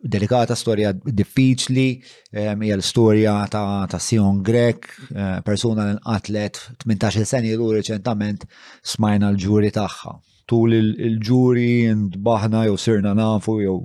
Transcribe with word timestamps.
delikata, 0.02 0.56
storja 0.56 0.94
diffiċli, 0.96 1.88
eh, 2.32 2.56
hija 2.56 2.78
l-storja 2.78 3.34
ta' 3.52 4.00
Sion 4.00 4.42
Grek, 4.46 4.88
eh, 5.14 5.42
persuna 5.46 5.90
l-atlet 5.94 6.58
18 6.86 7.26
sen 7.26 7.46
ilu 7.46 7.74
reċentament 7.76 8.48
smajna 8.82 9.30
l-ġuri 9.36 9.72
tagħha 9.76 10.18
tul 10.50 10.74
il-ġuri 10.74 11.92
ntbaħna 11.94 12.64
jew 12.66 12.78
sirna 12.82 13.12
nafu 13.14 13.60
jew 13.62 13.76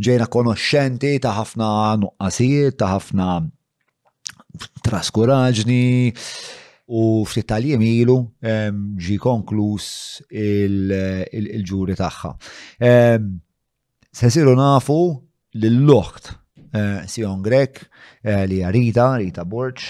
ġejna 0.00 0.30
konoxxenti 0.32 1.10
ta' 1.20 1.34
ħafna 1.36 1.66
nuqqasijiet, 2.00 2.78
ta' 2.80 2.88
ħafna 2.96 3.26
traskuraġni, 4.80 6.14
U 6.86 7.26
ftit 7.26 7.48
tal-jiem 7.50 7.82
ilu 7.82 8.14
ġi 9.02 9.16
konklus 9.18 10.20
il-ġuri 10.30 11.96
tagħha. 11.98 12.30
Se 14.14 14.30
siru 14.32 14.54
nafu 14.56 14.98
l 15.56 15.68
loħt 15.88 16.28
eh, 16.78 17.02
Sion 17.10 17.42
Grek 17.44 17.78
eh, 18.22 18.44
li 18.48 18.58
Rita, 18.62 19.16
Rita 19.18 19.44
Borċ, 19.44 19.86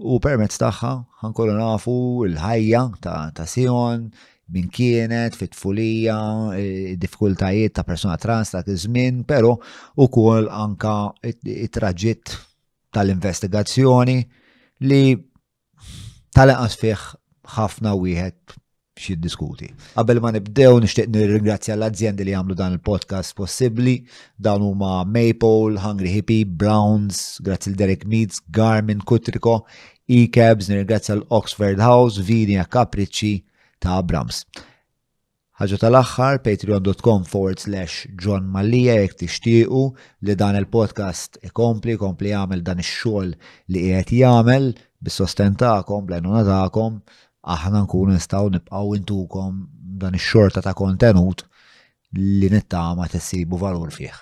u 0.00 0.16
permezz 0.24 0.56
tagħha 0.62 0.94
ħankollu 1.20 1.58
nafu 1.58 1.98
l-ħajja 2.30 2.82
ta' 3.04 3.44
Sion, 3.46 4.08
min 4.56 4.72
kienet, 4.72 5.36
fit-tfulija, 5.36 6.16
eh, 6.56 6.96
diffikultajiet 7.00 7.76
ta' 7.76 7.84
persona 7.86 8.16
trans 8.20 8.54
ta' 8.54 8.64
kizmin, 8.66 9.20
żmien 9.20 9.20
però 9.28 9.52
ukoll 10.00 10.48
anka 10.50 11.10
it-traġitt 11.28 12.34
tal-investigazzjoni 12.94 14.20
li 14.88 15.02
tal-anqas 16.34 16.74
fih 16.80 16.98
ħafna 17.54 17.92
wieħed 17.94 18.54
xid 18.98 19.18
diskuti. 19.26 19.68
Qabel 19.96 20.18
ma 20.22 20.30
nibdew 20.36 20.76
nixtieq 20.84 21.06
nirringrazzja 21.14 21.74
l-azzjendi 21.76 22.26
li 22.28 22.34
għamlu 22.38 22.56
dan 22.58 22.74
il-podcast 22.76 23.34
possibbli, 23.38 23.96
dan 24.38 24.62
huma 24.66 25.00
Maple, 25.06 25.78
Hungry 25.82 26.10
Hippie, 26.14 26.42
Browns, 26.46 27.38
grazzi 27.46 27.70
l 27.72 27.76
Derek 27.78 28.06
Meads, 28.10 28.42
Garmin, 28.54 29.02
Kutriko, 29.06 29.60
E-Cabs, 30.10 30.70
nirringrazzja 30.70 31.16
l-Oxford 31.20 31.82
House, 31.82 32.22
Vinia, 32.22 32.66
Capricci 32.70 33.36
ta' 33.82 33.98
Abrams. 34.00 34.42
Ħaġa 35.60 35.78
tal-axħar, 35.84 36.40
patreon.com 36.42 37.26
forward 37.30 37.62
slash 37.62 38.06
John 38.18 38.46
Mallija, 38.50 38.96
jek 39.04 39.14
tixtiequ 39.20 39.90
li 40.26 40.34
dan 40.38 40.58
il-podcast 40.58 41.38
ikompli, 41.46 41.94
kompli 41.98 42.32
jagħmel 42.34 42.62
dan 42.66 42.82
ix-xogħol 42.82 43.34
li 43.74 43.84
qiegħed 43.88 44.16
jagħmel, 44.22 44.68
bis-sosten 45.04 45.56
ta'kom, 45.60 46.06
bl-għenuna 46.08 46.42
ta'kom, 46.48 46.98
aħna 47.54 47.82
nkun 47.84 48.14
nistaw 48.16 48.48
nibqaw 48.54 48.94
intukom 48.96 49.60
dan 50.00 50.16
ix-xorta 50.16 50.62
ta' 50.64 50.72
kontenut 50.78 51.44
li 52.16 52.48
nittama 52.52 53.04
tessibu 53.12 53.58
valur 53.60 53.92
fih. 53.92 54.14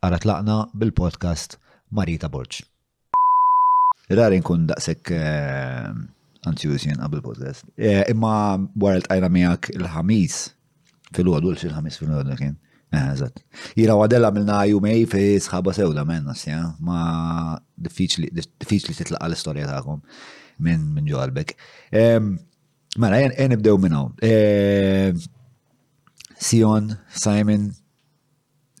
Għara 0.00 0.20
tlaqna 0.22 0.56
bil-podcast 0.72 1.58
Marita 1.96 2.30
Borġ. 2.32 2.62
Rari 4.16 4.40
nkun 4.40 4.64
daqsek 4.70 5.12
eh, 5.14 5.92
anzjuż 6.48 6.88
jien 6.88 6.98
qabel 6.98 7.20
podcast. 7.22 7.66
Eh, 7.76 8.00
imma 8.10 8.32
wara 8.82 9.02
għajna 9.04 9.28
miħak 9.30 9.68
miegħek 9.68 9.76
il-ħamis 9.76 10.40
għadul 11.10 11.56
fil 11.60 11.76
ħamis 11.76 12.00
fil 12.00 12.12
għadul 12.16 12.40
kien. 12.40 12.56
Eh, 12.90 13.10
Eżat. 13.12 13.34
Jira 13.78 13.94
għadella 14.00 14.30
milna 14.34 14.58
jumej 14.70 15.04
fi 15.10 15.22
sħaba 15.42 15.72
sewda 15.76 16.02
menna, 16.06 16.34
sja, 16.34 16.72
ma 16.82 17.54
diffiċli 17.78 18.30
titlaqa 18.98 19.28
l-istoria 19.28 19.68
ta'kom 19.70 20.00
minn 20.66 20.88
min 20.96 21.06
ġolbek. 21.08 21.54
Mela, 23.00 23.20
jen 23.22 23.52
nibdew 23.54 23.76
minnaw. 23.78 24.08
Sion, 26.40 26.90
Simon, 27.14 27.68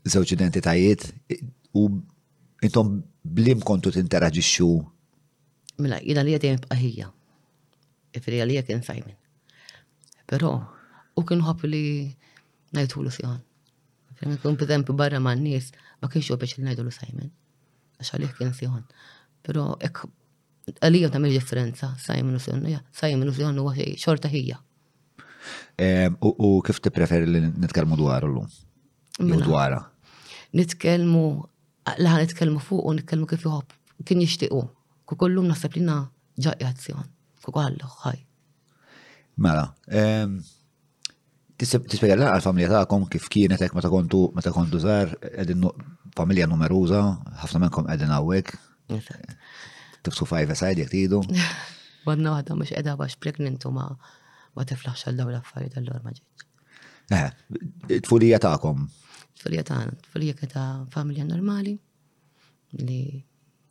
zewċ 0.02 0.34
identitajiet, 0.34 1.06
u 1.78 1.86
intom 2.66 2.96
blim 3.22 3.62
kontu 3.62 3.92
t-interagġiċu? 3.94 4.72
Mela, 5.84 6.00
jina 6.02 6.24
li 6.26 6.34
għadjem 6.36 6.58
bqaħija. 6.66 7.06
Ifri 8.18 8.42
għalija 8.42 8.64
kien 8.66 8.82
Simon. 8.82 9.14
Pero, 10.26 10.56
u 11.14 11.22
kien 11.28 11.46
hop 11.46 11.62
li 11.68 11.84
najtulu 12.74 13.12
Sion 13.14 13.38
Kemm 14.20 14.34
ikun 14.36 14.56
pereżempju 14.60 14.94
barra 15.00 15.18
man 15.24 15.38
nies 15.42 15.70
ma 16.02 16.08
kienx 16.12 16.28
jopex 16.28 16.54
li 16.58 16.64
ngħidu 16.66 16.90
Simon. 16.92 17.30
Għax 18.00 18.10
għalih 18.18 18.32
kien 18.38 18.50
Sihon. 18.58 18.82
Però 19.46 19.62
hekk 19.80 20.04
għalija 20.84 21.08
tagħmel 21.14 21.32
differenza 21.38 21.88
Simon 22.02 22.36
u 22.36 22.40
Sihon, 22.44 22.66
Simon 22.92 23.30
u 23.32 23.34
Sihon 23.38 23.60
huwa 23.62 23.72
xorta 24.04 24.28
hija. 24.28 24.58
Eh, 25.80 26.10
u 26.20 26.50
kif 26.66 26.82
tippreferi 26.84 27.30
li 27.30 27.40
nitkellmu 27.48 27.96
dwar 27.96 28.26
llum? 28.28 28.44
Jew 29.16 29.30
mela. 29.30 29.46
dwarha? 29.48 29.80
Nitkellmu 30.60 31.24
laħ 32.04 32.18
nitkellmu 32.26 32.60
fuq 32.68 32.84
u 32.84 32.94
nitkellmu 33.00 33.30
kif 33.32 33.48
jħobb 33.48 34.04
kien 34.04 34.20
jixtiequ. 34.20 34.68
Ku 35.08 35.16
kollum 35.18 35.48
naħseb 35.48 35.80
li 35.80 35.86
ġaqjat 36.44 36.84
Sihon. 36.84 37.08
Ku 37.40 37.56
għallu 37.56 37.88
ħaj. 38.04 38.24
Mela, 39.40 39.70
Tispjega 41.60 42.14
l 42.16 42.24
għal-familja 42.24 42.68
ta'kom 42.72 43.02
kif 43.12 43.26
kienet 43.28 43.60
ek 43.60 43.74
ma 43.76 43.82
ta' 43.84 43.90
kontu 43.92 44.22
ma 44.32 44.40
ta' 44.40 44.52
kontu 44.54 44.78
zar, 44.80 45.10
edin 45.42 45.60
familja 46.16 46.46
numeruza, 46.48 47.00
ħafna 47.42 47.60
menkom 47.66 47.90
edin 47.92 48.14
għawek. 48.16 48.54
Tibsu 50.00 50.24
fajfa 50.24 50.56
aside 50.56 50.80
jekk 50.80 50.88
tridu. 50.94 51.20
għadna 52.08 52.32
waħda 52.32 52.56
mhux 52.56 52.72
qiegħda 52.72 52.94
għax 53.04 53.18
pregnantu 53.20 53.68
u 53.68 53.74
ma 53.76 53.84
ma 54.56 54.64
tiflaħx 54.66 55.04
għal 55.10 55.18
dawn 55.20 55.34
l-affarijiet 55.34 55.76
allura 55.82 56.00
ma 56.06 56.14
ġietx. 56.14 56.46
Eh, 57.20 58.00
tfulija 58.06 58.40
ta'kom. 58.42 58.86
Tfulija 59.42 59.66
ta'na, 59.68 59.92
tfulija 60.08 60.38
ta' 60.54 60.66
familja 60.96 61.28
normali 61.28 61.76
li 62.88 63.00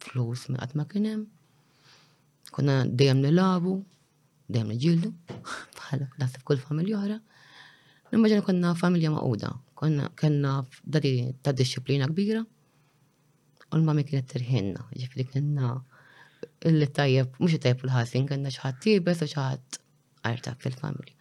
flus 0.06 0.46
minn 0.52 0.62
qatt 0.62 0.78
ma 0.78 0.86
kien 0.94 1.10
hemm. 1.10 1.26
Konna 2.54 2.84
dejjem 2.86 3.26
nilabu, 3.26 3.80
dejjem 4.54 4.78
ġildu, 4.86 5.12
bħala 5.82 6.12
naħseb 6.22 6.46
kull 6.48 6.62
familja 6.70 7.02
oħra. 7.02 7.18
Nimmaġina 8.10 8.42
konna 8.46 8.72
familja 8.78 9.12
maquda, 9.14 9.52
konna 9.78 10.08
kena 10.18 10.54
dadi 10.84 11.12
ta' 11.46 11.54
disciplina 11.54 12.08
kbira. 12.10 12.42
U 13.70 13.78
l-mami 13.78 14.02
kienet 14.08 14.30
tirħinna, 14.34 14.86
ġifri 14.98 15.26
kienna 15.30 15.74
illi 16.70 16.88
tajjeb, 16.96 17.36
mux 17.38 17.60
tajjeb 17.62 17.84
l-ħasin, 17.86 18.26
kena 18.32 18.54
xaħat 18.56 18.80
tibes 18.86 19.22
u 19.22 19.28
xaħat 19.30 19.78
artak 20.32 20.64
fil-familja. 20.66 21.14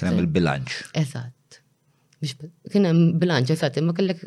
Kena 0.00 0.16
il-bilanċ. 0.24 0.78
Eżat. 1.04 1.60
Kena 2.72 2.90
bilanċ, 3.20 3.52
eżat, 3.54 3.78
imma 3.82 3.94
kellek 3.96 4.24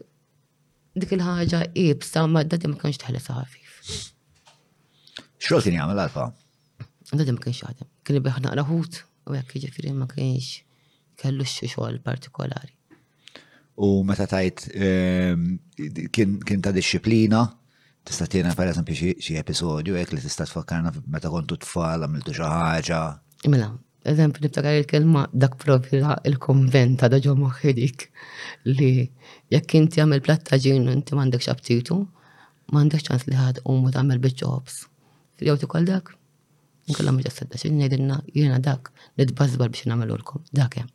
dik 1.02 1.12
il-ħagġa 1.18 1.60
ibsa 1.90 2.24
ma 2.32 2.46
dadi 2.48 2.72
ma 2.72 2.80
kienx 2.84 3.02
taħles 3.04 3.28
ħafif. 3.34 3.74
Xrotin 5.44 5.76
jgħamil 5.76 6.00
għalfa? 6.06 6.30
Dadi 7.12 7.36
ma 7.36 7.44
kienx 7.44 7.68
għadem. 7.68 7.92
Kien 8.08 8.24
biħna 8.30 8.56
raħut 8.62 9.02
u 9.28 9.36
jgħak 9.36 9.60
ġifri 9.68 9.94
ma 10.00 10.08
kienx 10.14 10.62
kellux 11.22 11.60
xi 11.64 12.00
partikolari. 12.06 12.72
U 13.78 14.04
meta 14.04 14.26
tajt 14.30 14.68
ehm, 14.74 15.58
kien 16.12 16.62
ta' 16.64 16.74
disċiplina, 16.74 17.44
tista' 18.08 18.26
tiena 18.32 18.54
per 18.58 18.72
eżempju 18.72 19.14
xi 19.22 19.38
episodju 19.42 19.98
hekk 20.00 20.16
li 20.16 20.24
tista' 20.24 20.48
tfakkarna 20.50 20.94
meta 21.14 21.30
kontu 21.34 21.58
tfal 21.62 22.02
għamiltu 22.06 22.34
xi 22.38 22.42
ħaġa. 22.46 23.02
Mela, 23.54 23.70
eżempju 24.10 24.42
niftakar 24.46 24.80
il-kelma 24.80 25.28
dak 25.34 25.60
provira 25.62 26.16
il-konvent 26.26 26.98
ta' 27.04 27.10
daġo 27.14 27.36
maħħidik 27.38 28.08
li 28.72 28.92
jekk 29.54 29.78
inti 29.78 30.02
għamil 30.02 30.26
plattaġin 30.26 30.90
u 30.90 30.96
inti 30.98 31.14
m'għandek 31.18 31.46
xabtitu, 31.46 32.00
m'għandek 32.74 33.06
ċans 33.10 33.30
li 33.30 33.38
ħad 33.38 33.62
u 33.66 33.78
mu 33.78 33.94
tagħmel 33.94 34.22
biċċobs. 34.26 34.78
Jew 35.46 35.54
ukoll 35.68 35.86
dak? 35.86 36.16
Nkollha 36.90 37.12
ma 37.14 37.22
ġassadda 37.22 37.60
xi 37.62 37.70
ngħidilna 37.76 38.24
jiena 38.34 38.58
dak 38.64 38.90
nitbażbar 39.22 39.70
biex 39.70 39.86
nagħmel. 39.92 40.18
lkom 40.18 40.42
dak 40.54 40.80
hemm 40.80 40.90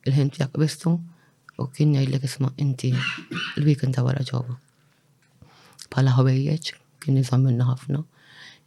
il-ħin 0.10 0.32
tiegħek 0.34 0.58
bistu 0.64 0.96
u 1.62 1.68
kien 1.76 1.94
jgħidlek 1.94 2.26
isma' 2.26 2.50
inti 2.66 2.90
il-weekend 3.60 3.94
ta' 4.00 4.04
wara 4.06 4.26
ġewwa. 4.26 4.58
Pala 5.94 6.16
ħwejjeġ 6.18 6.72
kien 7.06 7.20
nizam 7.20 7.46
minna 7.46 7.68
ħafna. 7.70 8.02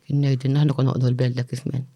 Kien 0.07 0.23
jgħidilna 0.29 0.63
ħna 0.63 0.77
kon 0.79 0.93
noqdu 0.93 1.11
l-bellek 1.11 1.57
ismen. 1.59 1.89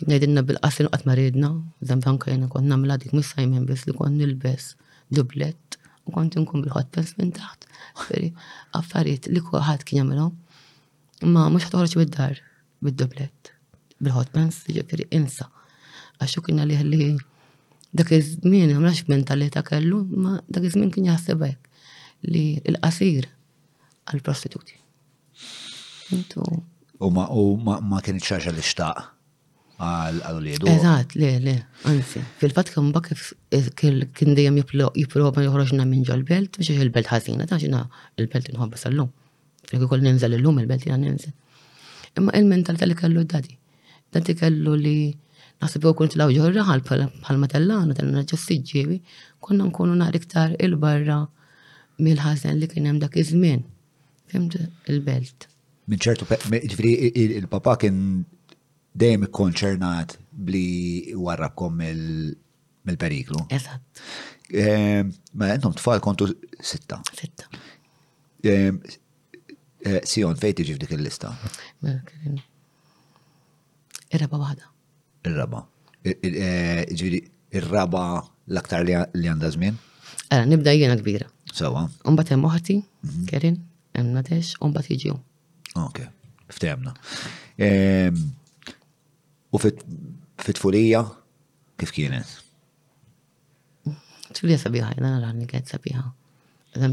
Kien 0.00 0.14
jgħidilna 0.16 0.46
bil-qasin 0.48 0.88
qatt 0.88 1.04
maridna, 1.08 1.52
zam 1.84 2.00
tanka 2.00 2.32
jena 2.32 2.48
kon 2.48 2.70
namla 2.72 2.96
dik 3.04 3.12
mis-sajmen 3.12 3.68
bis 3.68 3.84
li 3.84 3.96
kon 4.00 4.16
nilbes 4.16 4.76
dublet 5.12 5.60
u 6.06 6.12
kont 6.14 6.36
nkun 6.38 6.62
bil-hot 6.64 6.90
pants 6.94 7.14
minn 7.18 7.32
taħt. 7.36 7.66
Affarijiet 8.78 9.28
li 9.32 9.42
kulħadd 9.44 9.84
kien 9.86 10.02
jagħmelhom. 10.02 10.32
Ma 11.30 11.46
mhux 11.48 11.68
ħtoħroġ 11.68 11.96
bid-dar 12.00 12.38
bid-doblett 12.82 13.52
bil-hot 14.02 14.32
pants, 14.34 14.62
ġifieri 14.66 15.06
insa. 15.14 15.48
Għax 16.18 16.38
kien 16.46 16.62
li 16.66 16.80
li 16.88 17.14
dak 17.92 18.10
iż-żmien 18.16 18.72
għamlax 18.72 19.06
mentalità 19.12 19.62
kellu, 19.66 20.02
ma 20.22 20.38
dak 20.48 20.66
iż-żmien 20.70 20.90
kien 20.94 21.10
jaħseb 21.12 21.44
li 21.52 22.44
l-qasir 22.74 23.28
għal-prostituti. 24.10 24.78
U 27.02 27.08
ma, 27.10 27.28
ma, 27.62 27.78
ma 27.80 28.02
kien 28.04 28.18
ċaġa 28.22 28.54
li 28.56 28.62
xtaq 28.64 29.10
għal 29.82 30.40
li 30.44 30.52
Eżat, 30.70 31.14
le, 31.18 31.30
le, 31.42 31.54
għanfi. 31.88 32.20
Fil-fat 32.38 32.70
kien 32.74 32.92
bak 32.94 33.08
kien 33.78 34.36
dejjem 34.36 34.60
jipprova 34.60 35.44
joħroġna 35.44 35.86
minn 35.90 36.04
ġol 36.06 36.22
belt, 36.28 36.58
biex 36.60 36.70
il-belt 36.86 37.10
ħazina, 37.10 37.46
ta' 37.50 37.58
ġina 37.62 37.82
il-belt 38.20 38.50
nħobba 38.54 38.78
sal-lum. 38.78 39.10
Fil-kien 39.70 39.90
kol 39.90 40.04
ninżel 40.04 40.36
il-lum 40.38 40.60
il-belt 40.62 40.86
jina 40.86 40.98
ninżel. 41.02 41.34
Imma 42.20 42.34
il 42.38 42.46
mental 42.50 42.78
tal 42.78 42.92
li 42.92 42.96
kellu 42.98 43.24
d 43.24 43.28
dadi. 43.34 43.56
Dati 44.12 44.34
kellu 44.38 44.74
li 44.78 44.96
naħseb 45.62 45.86
jew 45.86 45.94
kont 45.98 46.16
law 46.20 46.30
għal 46.30 46.84
bħalma 46.86 47.48
tal-lana 47.52 47.94
tal-naġġa 47.98 48.38
siġġievi, 48.46 48.98
konna 49.42 49.66
nkunu 49.70 49.96
naqri 49.98 50.22
iktar 50.22 50.54
il-barra 50.62 51.22
mil 52.02 52.20
ħażen 52.22 52.60
li 52.60 52.68
kienem 52.70 53.00
dak 53.02 53.16
iż-żmien. 53.22 53.64
Fimt 54.32 54.56
il-belt. 54.86 55.48
Minċertu, 55.90 56.28
ġifri 56.52 56.92
il-papa 57.34 57.74
kien 57.82 57.98
dejjem 58.94 59.24
ikkonċernat 59.28 60.16
bli 60.48 61.12
warrakom 61.20 61.76
mill-periklu. 61.78 63.44
Eżatt. 63.52 64.02
Ehm, 64.52 65.12
ma 65.38 65.50
jentom 65.52 65.72
tfal 65.78 66.00
kontu 66.04 66.26
sitta. 66.60 67.00
Sitta. 67.16 67.46
Ehm, 68.44 68.80
eh, 69.84 70.00
Sion, 70.04 70.36
fejt 70.36 70.58
tiġi 70.60 70.76
f'dik 70.76 70.92
il-lista? 70.98 71.32
Mela, 71.80 72.02
ir-raba 74.10 74.38
waħda. 74.42 74.68
Ir-raba. 75.28 75.66
Eh, 76.04 76.84
Ġviri, 76.90 77.22
ir-raba 77.52 78.22
l-aktar 78.48 78.84
li 78.84 78.94
għandha 79.28 79.50
żmien? 79.56 79.76
nibda 80.46 80.70
jena 80.72 80.96
kbira. 80.96 81.26
Sawa. 81.52 81.88
Umbat 82.04 82.28
jem 82.30 82.42
uħati, 82.42 82.82
mhm. 83.02 83.26
Kerin, 83.26 83.62
jem 83.94 84.12
Nadex, 84.12 84.54
umbat 84.60 84.86
jiġi. 84.88 85.12
Ok, 85.76 86.06
ftehmna. 86.48 86.94
Ehm, 87.58 88.32
U 89.52 89.58
fit-tfulija, 90.38 91.02
kif 91.80 91.90
kienet? 91.92 92.28
Tfulija 94.32 94.56
sabiħa, 94.62 94.86
jena 94.96 95.10
għalani 95.18 95.44
għed 95.50 95.68
sabiħa. 95.74 96.04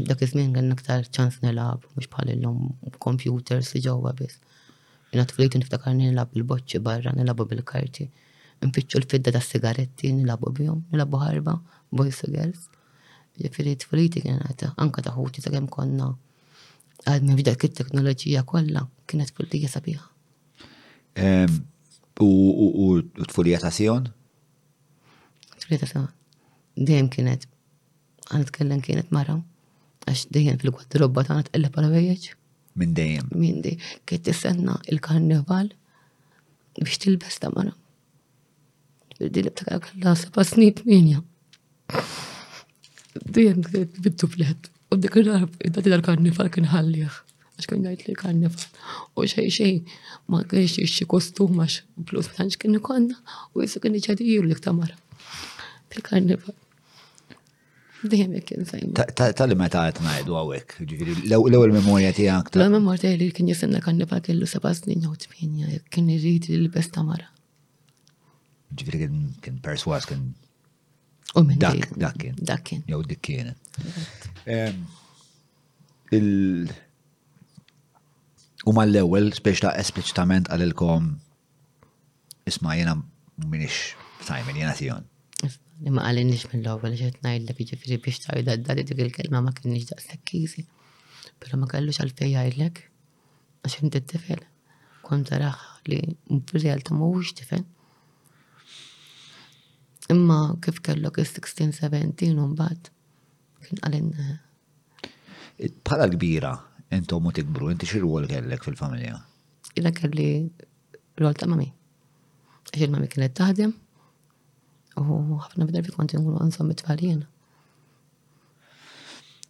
Dak 0.04 0.24
izmin 0.26 0.52
għen 0.60 0.68
naktar 0.74 1.06
ċans 1.08 1.38
nelab, 1.40 1.86
mux 1.96 2.10
bħal 2.12 2.34
l-lum 2.34 2.74
kompjuter 3.00 3.62
li 3.64 3.82
ġowa 3.86 4.12
bis. 4.18 4.36
Jena 5.14 5.24
tfulijt 5.30 5.56
niftakar 5.56 5.96
nilab 5.96 6.34
bil-boċċi 6.36 6.82
barra, 6.84 7.14
nilabu 7.16 7.48
bil-karti. 7.48 8.10
Nfittxu 8.60 9.00
l-fidda 9.00 9.32
da 9.32 9.40
sigaretti, 9.40 10.12
nilabu 10.12 10.52
bjom, 10.60 10.84
nilabu 10.92 11.22
ħarba, 11.24 11.56
boys 11.96 12.20
and 12.28 12.36
girls. 12.36 12.68
Ġifiri 13.40 13.72
tfulijti 13.80 14.26
għata, 14.36 14.74
anka 14.84 15.00
taħuti 15.08 15.40
ta' 15.40 15.54
għem 15.56 15.70
konna 15.72 16.12
għad 17.08 17.24
minn 17.24 17.40
f'dak 17.40 17.70
teknologija 17.80 18.44
kolla, 18.44 18.84
kienet 19.08 19.32
tfulija 19.32 19.72
sabiħa. 19.72 20.08
U 22.22 22.86
t-fulija 23.28 23.58
ta' 23.60 23.70
Sion? 23.70 24.08
T-fulija 25.56 25.78
ta' 25.84 25.90
Sion. 25.90 26.06
Dejjem 26.76 27.08
kienet, 27.12 27.46
għanet 28.30 28.50
kellen 28.54 28.80
kienet 28.84 29.10
marra, 29.12 29.36
għax 30.08 30.26
dijem 30.34 30.58
fil-gwadrobba 30.60 31.24
ta' 31.26 31.34
għanet 31.36 31.50
illa 31.56 31.70
qelleb 31.74 31.94
vejjeċ. 31.96 32.26
Minn 32.80 32.94
dijem. 32.96 33.30
Minn 33.34 33.62
dejjem. 33.64 33.86
Kiet 34.06 34.22
t 34.24 34.30
tistenna 34.30 34.76
il-karnival 34.92 35.72
biex 36.80 37.00
tilbes 37.02 37.40
ta' 37.42 37.50
marra. 37.54 37.74
bil 39.20 39.44
li 39.44 39.50
ta' 39.52 39.66
kalla 39.68 40.14
seba' 40.16 40.44
snit 40.48 40.84
minja. 40.86 41.22
Dijem 43.20 43.62
kienet 43.64 43.96
bittu 44.04 44.26
flet, 44.28 44.68
U 44.90 44.96
dik 44.98 45.14
darb 45.22 45.52
id-dati 45.62 45.90
dal-karnival 45.92 46.48
kien 46.50 46.64
ħalliħ 46.66 47.14
għax 47.60 47.68
kien 47.68 47.84
dajt 47.84 48.06
li 48.08 48.16
karne 48.16 48.50
u 49.16 49.26
xej 49.26 49.50
xej 49.52 49.74
ma 50.32 50.42
kienx 50.48 50.80
xi 50.88 51.06
kostum 51.08 51.60
għax 51.60 51.84
plus 52.08 52.30
tanċ 52.36 52.58
kien 52.62 52.78
konna 52.82 53.20
u 53.54 53.62
jisu 53.64 53.82
kien 53.84 53.96
iċadi 53.98 54.28
ju 54.32 54.44
li 54.48 54.56
ktamara. 54.56 54.96
Fil-karnival. 55.92 56.54
jek 58.10 58.44
kien 58.48 58.64
sajn. 58.64 58.94
Tal-li 59.16 59.56
meta 59.58 59.82
qed 59.90 60.00
najdu 60.06 60.36
għawek, 60.40 60.78
ġifiri, 60.88 61.16
l 61.28 61.56
il-memoria 61.60 62.14
ti 62.16 62.28
għak. 62.32 62.54
L-ewwel 62.56 62.78
memorja 62.80 63.12
li 63.20 63.28
kien 63.36 63.48
jisimna 63.50 63.80
karnival 63.84 64.22
kellu 64.24 64.46
seba' 64.48 64.72
snin 64.76 65.04
jew 65.04 65.16
tminja, 65.26 65.80
kien 65.92 66.08
irid 66.12 66.48
li 66.54 66.68
bes 66.72 66.88
tamara. 66.94 67.28
Ġifieri 68.76 69.08
kien 69.44 69.60
perswas 69.64 70.06
kien 70.10 70.32
U 71.38 71.44
minn 71.46 71.60
dak, 71.62 71.92
dak 71.94 72.16
kien. 72.18 72.34
Dak 72.42 72.64
kien. 72.66 72.80
Jew 72.90 73.04
dik 73.06 73.20
kienet. 73.22 73.68
U 78.68 78.72
mal-ewel, 78.76 79.30
spiex 79.32 79.62
ta' 79.64 79.72
esplicitament 79.80 80.48
għalilkom 80.52 81.06
isma 82.50 82.74
jena 82.76 82.92
minix 83.48 83.94
Simon, 84.20 84.58
jena 84.58 84.74
Sion. 84.76 85.06
Imma 85.88 86.04
għalinix 86.10 86.42
mill-ewel, 86.52 86.92
xet 86.98 87.22
najdlek 87.24 87.62
ġifiri 87.72 87.98
biex 88.04 88.20
ta' 88.26 88.36
jidadda 88.36 88.76
li 88.76 88.84
dik 88.84 89.00
il-kelma 89.06 89.40
ma 89.46 89.54
kienix 89.56 89.88
da' 89.88 89.96
s-sakkizi. 90.02 90.66
Pero 91.40 91.56
ma 91.56 91.70
kellux 91.72 92.02
għalfej 92.04 92.34
jgħidlek, 92.36 92.82
għax 93.64 93.80
inti 93.86 94.02
t-tifel. 94.04 94.44
Kont 95.08 95.32
taraħ 95.32 95.62
li 95.88 96.02
fil-realtà 96.52 96.92
ma 96.98 97.08
wux 97.08 97.32
tifel. 97.40 97.64
Imma 100.12 100.36
kif 100.60 100.82
kellok 100.84 101.22
il 101.22 101.30
16 101.32 102.34
un 102.36 102.52
bat, 102.60 102.92
kien 103.64 103.80
għalin. 103.86 104.12
Eh, 104.20 105.70
Bħala 105.86 106.06
kbira, 106.14 106.54
intom 106.90 107.26
u 107.26 107.32
tikbru, 107.32 107.70
inti 107.70 107.86
xi 107.88 108.00
rwol 108.02 108.26
kellek 108.30 108.62
fil-familja? 108.66 109.20
Ila 109.78 109.92
kelli 109.94 110.30
rwol 111.20 111.34
ta' 111.38 111.46
mami. 111.50 111.68
Għaxil 112.70 112.92
mami 112.92 113.08
kienet 113.10 113.34
taħdem 113.38 113.72
u 115.00 115.20
ħafna 115.44 115.66
b'darbi 115.68 115.94
konti 115.94 116.18
nkunu 116.20 116.38
għansam 116.44 116.68
bit-tfaljen. 116.70 117.22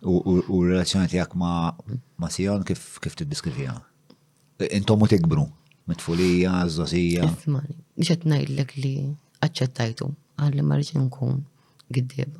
U 0.04 0.60
relazzjoni 0.64 1.10
tijak 1.12 1.34
ma, 1.36 1.72
ma 2.20 2.28
Sijon 2.32 2.62
kif, 2.68 2.94
kif 3.04 3.16
tiddiskrivija? 3.20 3.74
Intom 4.72 5.04
u 5.04 5.08
tikbru, 5.10 5.44
mitfulija, 5.88 6.62
zosija. 6.72 7.28
Ismani, 7.42 7.76
biex 8.00 8.14
għetnajdlek 8.16 8.74
li 8.80 8.94
għacċettajtu 9.44 10.08
għalli 10.40 10.64
marġin 10.64 11.04
nkun 11.08 11.42
giddib. 11.92 12.32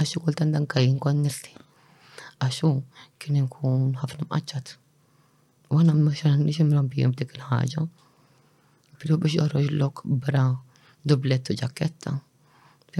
Għaxi 0.00 0.24
kultan 0.26 0.52
dan 0.56 0.66
kajin 0.68 1.00
kon 1.00 1.24
nisti 1.24 1.56
għaxu 2.44 2.68
kien 3.20 3.38
nkun 3.44 3.84
ħafna 4.00 4.26
mqaċċat. 4.26 4.72
U 5.72 5.78
għana 5.80 5.94
mux 6.00 6.24
għandix 6.30 6.62
imrabbijem 6.64 7.12
dik 7.20 7.36
il-ħagġa. 7.36 7.84
Filu 9.00 9.18
biex 9.22 9.36
joħroġ 9.38 9.68
lok 9.80 10.02
bra 10.24 10.44
dubletto 11.12 11.54
ġaketta. 11.60 12.14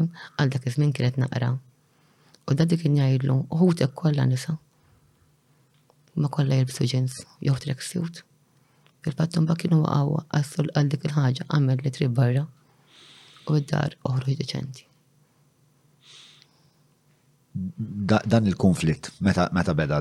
Għalda 0.00 0.50
dak 0.56 0.68
iż 0.72 0.78
kienet 0.98 1.18
naqra. 1.24 1.52
U 2.50 2.56
da 2.58 2.66
dik 2.66 2.84
jgħidlu, 2.86 3.40
uħutek 3.56 3.94
kolla 4.00 4.26
nisa. 4.30 4.58
Ma 6.18 6.28
kollha 6.28 6.58
jilbsu 6.60 6.88
ġins, 6.94 7.20
jew 7.40 7.56
trek 7.66 7.82
suit. 7.82 8.24
il 9.08 9.14
pattum 9.16 9.46
ba 9.48 9.54
kienu 9.56 9.78
għawa 9.88 10.26
għassu 10.36 10.66
għal 10.74 10.90
dik 10.92 11.06
il-ħagġa 11.08 11.46
għamel 11.54 11.80
li 11.86 11.90
tri 11.96 12.10
barra 12.20 12.44
u 13.48 13.56
id 13.56 13.70
dar 13.72 13.96
uħroġ 14.04 14.36
deċenti 14.42 14.89
dan 18.28 18.46
il-konflitt, 18.46 19.12
meta 19.52 19.74
beda, 19.74 20.00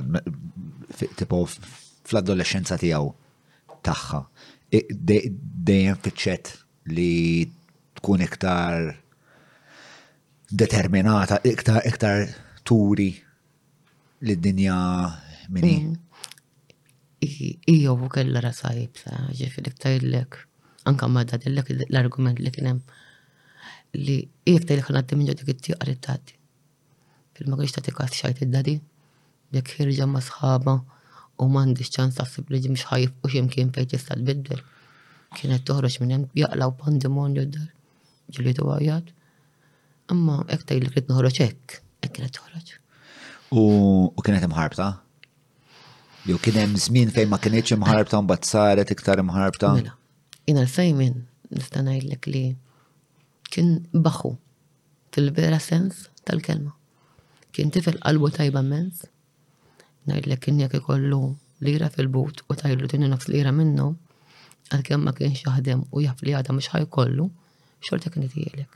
tipo 1.15 1.43
fl-adolescenza 2.03 2.77
tijaw 2.77 3.09
taħħa, 3.85 4.19
e, 4.77 4.81
dejjem 5.65 5.97
fitxet 6.03 6.51
li 6.93 7.47
tkun 7.97 8.23
iktar 8.25 8.91
determinata, 10.49 11.39
iktar, 11.45 11.81
iktar 11.89 12.27
turi 12.63 13.09
li 14.25 14.35
d-dinja 14.35 14.77
minni. 15.49 15.95
Ijo, 17.19 17.97
u 17.99 18.07
kella 18.13 18.41
rasajib, 18.45 19.01
ġifir 19.35 19.67
iktar 19.73 19.97
l-lek, 19.97 20.35
anka 20.87 21.09
madda 21.11 21.41
l-lek 21.49 21.73
l-argument 21.89 22.39
li 22.39 22.51
kienem 22.53 22.81
li 23.97 24.21
iktar 24.45 24.77
li 24.79 24.85
xanaddi 24.85 25.17
minn 25.17 25.33
ġodik 25.33 25.57
it 25.57 26.35
il 27.41 27.47
ma 27.49 27.55
kienx 27.57 27.73
ta' 27.75 27.81
tikas 27.85 28.13
xajt 28.19 28.39
id-dadi, 28.45 28.73
jekk 29.55 29.73
ħirġa 29.77 30.05
ma' 30.11 30.21
sħaba 30.25 30.73
u 31.43 31.47
mandi 31.53 31.85
ċans 31.87 32.17
taħsib 32.19 32.51
li 32.51 32.59
mx 32.73 32.87
ħajf 32.91 33.11
u 33.23 33.29
ximkien 33.31 33.69
fej 33.75 33.87
tista' 33.93 34.17
tbiddel. 34.19 34.59
Kienet 35.37 35.63
toħroġ 35.69 35.95
minn 36.01 36.13
hemm 36.15 36.39
jaqlaw 36.41 36.73
pandemonju 36.83 37.45
d-dar, 37.47 37.69
ġili 38.35 38.53
tu 38.59 38.67
għajat. 38.73 39.11
Imma 40.15 40.39
ek 40.55 40.65
tajl 40.67 40.83
li 40.85 40.93
kienet 40.93 41.11
noħroġ 41.13 41.39
hekk, 41.45 41.77
hekk 42.03 42.17
kienet 42.17 42.35
toħroġ. 42.39 42.73
U 43.53 43.63
kienet 44.25 44.47
imħarbta? 44.49 44.89
Jew 46.27 46.39
kien 46.43 46.59
hemm 46.63 46.81
żmien 46.87 47.13
fejn 47.15 47.31
ma 47.31 47.39
kienx 47.45 47.75
imħarbta 47.77 48.19
mbagħad 48.25 48.49
saret 48.51 48.93
iktar 48.97 49.23
imħarbta? 49.23 49.73
Mela, 49.79 49.95
jiena 50.43 50.65
l-fejmin 50.67 51.15
nista' 51.55 51.85
ngħidlek 51.87 52.29
li 52.35 52.43
kien 53.53 53.77
baħu 53.95 54.35
fil-vera 55.15 55.57
sens 55.63 56.07
tal-kelma. 56.27 56.75
Kien 57.51 57.71
tifel 57.73 57.97
qalbu 58.03 58.29
tajba 58.33 58.61
mens. 58.65 59.05
Najdlek 60.07 60.41
kien 60.45 60.59
jek 60.61 60.75
ikollu 60.79 61.19
lira 61.65 61.89
fil-but 61.89 62.43
u 62.49 62.55
tajlu 62.55 62.87
tinu 62.91 63.09
nafs 63.09 63.27
lira 63.33 63.51
minnu, 63.51 63.87
għal 64.71 64.83
kien 64.87 65.01
ma 65.03 65.13
kienx 65.17 65.41
jaħdem 65.45 65.81
u 65.91 66.03
jaf 66.05 66.21
li 66.23 66.35
għadha 66.39 66.55
mux 66.59 66.69
kollu 66.97 67.25
xorta 67.87 68.11
kien 68.13 68.27
jtijelek. 68.29 68.69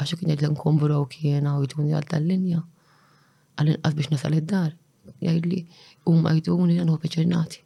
Għaxu 0.00 0.16
kien 0.20 0.30
jgħidlek 0.32 0.54
nkombru 0.56 0.96
u 1.00 1.06
kiena 1.14 1.56
u 1.58 1.66
jtuni 1.66 1.94
għal 1.94 2.08
tal-linja, 2.12 2.62
għal-inqas 3.60 3.94
biex 3.98 4.10
nasal 4.14 4.34
id-dar, 4.38 4.72
jgħidli 5.20 5.60
u 6.10 6.16
ma 6.22 6.32
jtuni 6.38 6.78
għanħu 6.80 6.98
peċernati. 7.04 7.62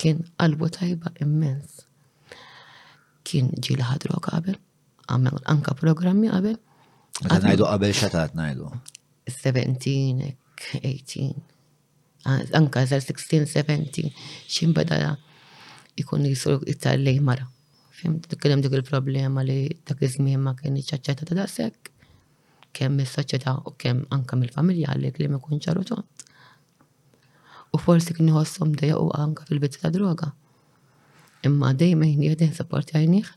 Kien 0.00 0.24
qalbu 0.40 0.70
tajba 0.78 1.12
immens. 1.26 1.84
Kien 3.24 3.52
ġi 3.58 3.78
laħadru 3.82 4.18
qabel, 4.28 4.58
għamel 5.12 5.44
anka 5.54 5.76
programmi 5.82 6.32
qabel. 6.32 6.56
Għajdu 7.30 7.68
qabel 7.68 7.94
xatat 8.00 8.34
najdu. 8.38 8.72
17, 9.30 10.36
18, 10.82 11.34
ah, 12.24 12.42
anka 12.52 12.86
sar 12.86 13.00
16, 13.00 13.44
17, 13.46 14.12
xin 14.48 14.74
bada 14.74 15.16
ikun 15.96 16.24
jisur 16.26 16.60
iktar 16.68 16.98
lej 16.98 17.20
mara. 17.22 17.46
Fimt, 17.98 18.26
kellem 18.40 18.62
dik 18.64 18.72
il-problema 18.78 19.42
li 19.44 19.68
dak 19.86 19.98
iż-żmien 20.02 20.40
ma 20.40 20.54
kien 20.56 20.76
iċċaċċata 20.80 21.26
ta' 21.28 21.36
daqshekk, 21.40 21.90
kemm 22.78 23.02
is-soċjetà 23.04 23.58
u 23.68 23.74
kemm 23.82 24.04
anka 24.14 24.38
mill-familja 24.40 24.94
għalhekk 24.94 25.20
li 25.20 25.28
ma 25.28 25.40
jkun 25.40 25.60
ċaru 25.64 25.84
tont. 25.90 26.24
U 27.72 27.78
forsi 27.82 28.14
kien 28.16 28.32
iħossom 28.32 28.72
dejja 28.80 28.96
u 29.04 29.10
anka 29.14 29.44
fil-bitta 29.50 29.82
ta' 29.84 29.92
droga. 29.94 30.30
Imma 31.48 31.74
dejjem 31.76 32.06
jien 32.08 32.24
jgħidin 32.30 32.56
sapporti 32.56 32.96
għajnieħ 32.98 33.28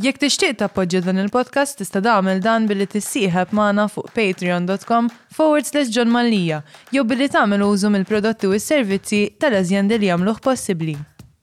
Jekk 0.00 0.16
tixtieq 0.22 0.54
tappoġġja 0.56 1.00
dan 1.04 1.18
il-podcast 1.20 1.76
tista' 1.76 2.00
tagħmel 2.00 2.38
dan 2.40 2.64
billi 2.70 2.86
tissieħeb 2.88 3.50
magħna 3.58 3.82
fuq 3.92 4.12
patreon.com 4.16 5.10
forward 5.36 5.68
slash 5.68 5.90
John 5.92 6.08
Mallija 6.14 6.62
jew 6.94 7.02
billi 7.04 7.26
tagħmel 7.34 7.66
użu 7.66 7.90
mill-prodotti 7.92 8.48
u 8.48 8.54
s-servizzi 8.56 9.20
tal-eżjendi 9.44 9.98
li 10.00 10.08
jagħmluh 10.08 10.40
possibbli. 10.46 10.94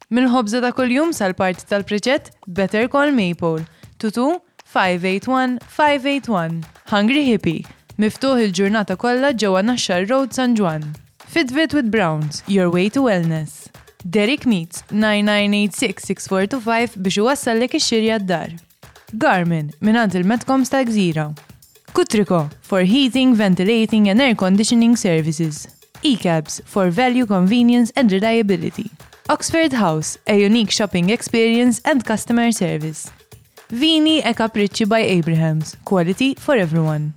Mill-ħobża 0.10 0.64
ta' 0.66 0.74
kuljum 0.74 1.14
sal-parti 1.14 1.70
tal-proġett 1.70 2.34
Better 2.50 2.90
Call 2.90 3.14
Maple. 3.14 3.62
Tutu 4.02 4.26
581-581. 4.74 6.58
Hungry 6.90 7.28
Hippie. 7.30 7.62
Miftuħ 8.02 8.42
il-ġurnata 8.48 8.98
kollha 8.98 9.36
ġewwa 9.38 9.62
Naxxar 9.70 10.10
Road 10.10 10.34
San 10.34 10.58
Juan. 10.58 10.96
Fitbit 11.28 11.78
with 11.78 11.92
Browns, 11.94 12.42
your 12.48 12.74
way 12.74 12.90
to 12.90 13.06
wellness. 13.06 13.68
Derek 14.14 14.46
Meets 14.48 14.82
9986-6425 14.92 16.90
biex 17.04 17.18
iwassallek 17.18 17.74
ix-xirja 17.76 18.20
d-dar. 18.24 18.54
Garmin 19.12 19.74
minant 19.84 20.14
il-Metcom 20.16 20.64
sta' 20.66 20.86
Gżira. 20.88 21.34
Kutriko 21.94 22.48
for 22.62 22.86
heating, 22.88 23.36
ventilating 23.36 24.08
and 24.10 24.22
air 24.22 24.36
conditioning 24.36 24.96
services. 24.96 25.68
ECABS 26.04 26.62
for 26.66 26.88
value, 26.90 27.26
convenience 27.28 27.92
and 27.98 28.12
reliability. 28.12 28.86
Oxford 29.30 29.74
House, 29.74 30.18
a 30.28 30.38
unique 30.40 30.72
shopping 30.72 31.10
experience 31.10 31.82
and 31.84 32.06
customer 32.06 32.52
service. 32.52 33.12
Vini 33.70 34.20
e 34.22 34.34
Capricci 34.34 34.86
by 34.86 35.04
Abrahams, 35.04 35.76
quality 35.84 36.34
for 36.40 36.56
everyone. 36.56 37.12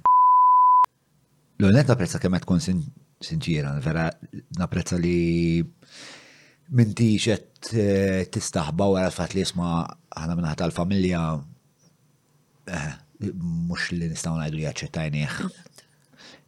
L-unet 1.60 1.86
napprezza 1.86 2.18
kemm 2.18 2.38
tkun 2.42 2.62
sinġira, 3.20 3.76
vera 3.84 4.08
napprezza 4.58 4.98
li 4.98 5.16
Minti 6.70 7.06
xet 7.18 7.58
eh, 7.74 8.22
tistaħba 8.30 8.86
għara 8.94 9.10
fat 9.14 9.32
li 9.34 9.42
jisma 9.42 9.70
ħana 10.14 10.36
minna 10.38 10.52
l 10.54 10.74
familja 10.74 11.22
eh, 12.70 12.92
mux 13.38 13.88
li 13.90 14.06
nistaw 14.12 14.36
najdu 14.38 14.56
li 14.60 14.68
għacċettajnieħ. 14.70 15.40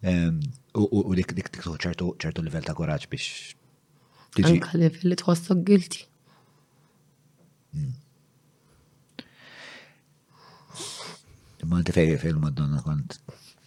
Hm. 0.05 0.39
U 0.79 1.13
dik 1.19 1.35
dik 1.37 1.51
ċertu 1.63 2.43
level 2.47 2.65
ta' 2.69 2.75
koraċ 2.79 3.09
biex. 3.11 3.27
Anka 4.47 4.79
level 4.79 5.11
li 5.11 5.19
tħossu 5.25 5.57
għilti. 5.59 6.05
Hm. 7.73 7.93
Ma 11.67 11.83
inti 11.83 11.95
fej 11.99 12.15
fej 12.23 12.39
madonna 12.39 12.79
kont 12.87 13.19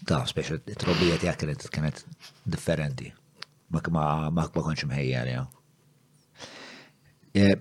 ta' 0.08 0.24
speċa 0.32 0.62
it-trobbija 0.72 1.20
tiegħek 1.20 1.68
kienet 1.76 2.06
differenti. 2.48 3.12
Ma 3.76 3.84
ma 3.92 4.08
ma 4.32 4.48
kontx 4.48 4.88
mħejja 4.88 5.44
Eh, 7.36 7.56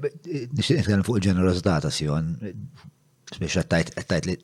nixtieq 0.54 0.76
nitkellem 0.82 1.02
fuq 1.06 1.16
il-ġenerosità 1.18 1.80
ta' 1.82 1.90
Sion, 1.92 2.28
biex 3.40 3.56
għattajt 3.58 4.28
li 4.30 4.36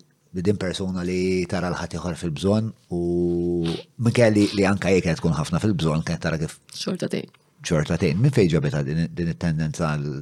din 0.46 0.58
persona 0.58 1.04
li 1.06 1.46
tara 1.50 1.70
l 1.70 1.76
ħat 1.78 1.94
jħor 1.98 2.16
fil-bżon 2.18 2.70
u 2.96 3.00
mikelli 4.06 4.48
li 4.56 4.66
anka 4.66 4.90
jek 4.94 5.14
tkun 5.20 5.34
ħafna 5.38 5.60
fil-bżon 5.62 6.02
kien 6.06 6.18
tara 6.22 6.38
kif. 6.42 6.56
Xorta 6.74 7.06
tejn. 7.14 7.30
Xorta 7.62 7.98
tejn, 8.02 8.18
minn 8.18 8.34
fejġa 8.34 8.62
bita 8.64 8.82
din 8.84 9.04
it-tendenza 9.06 9.92
għal. 9.94 10.18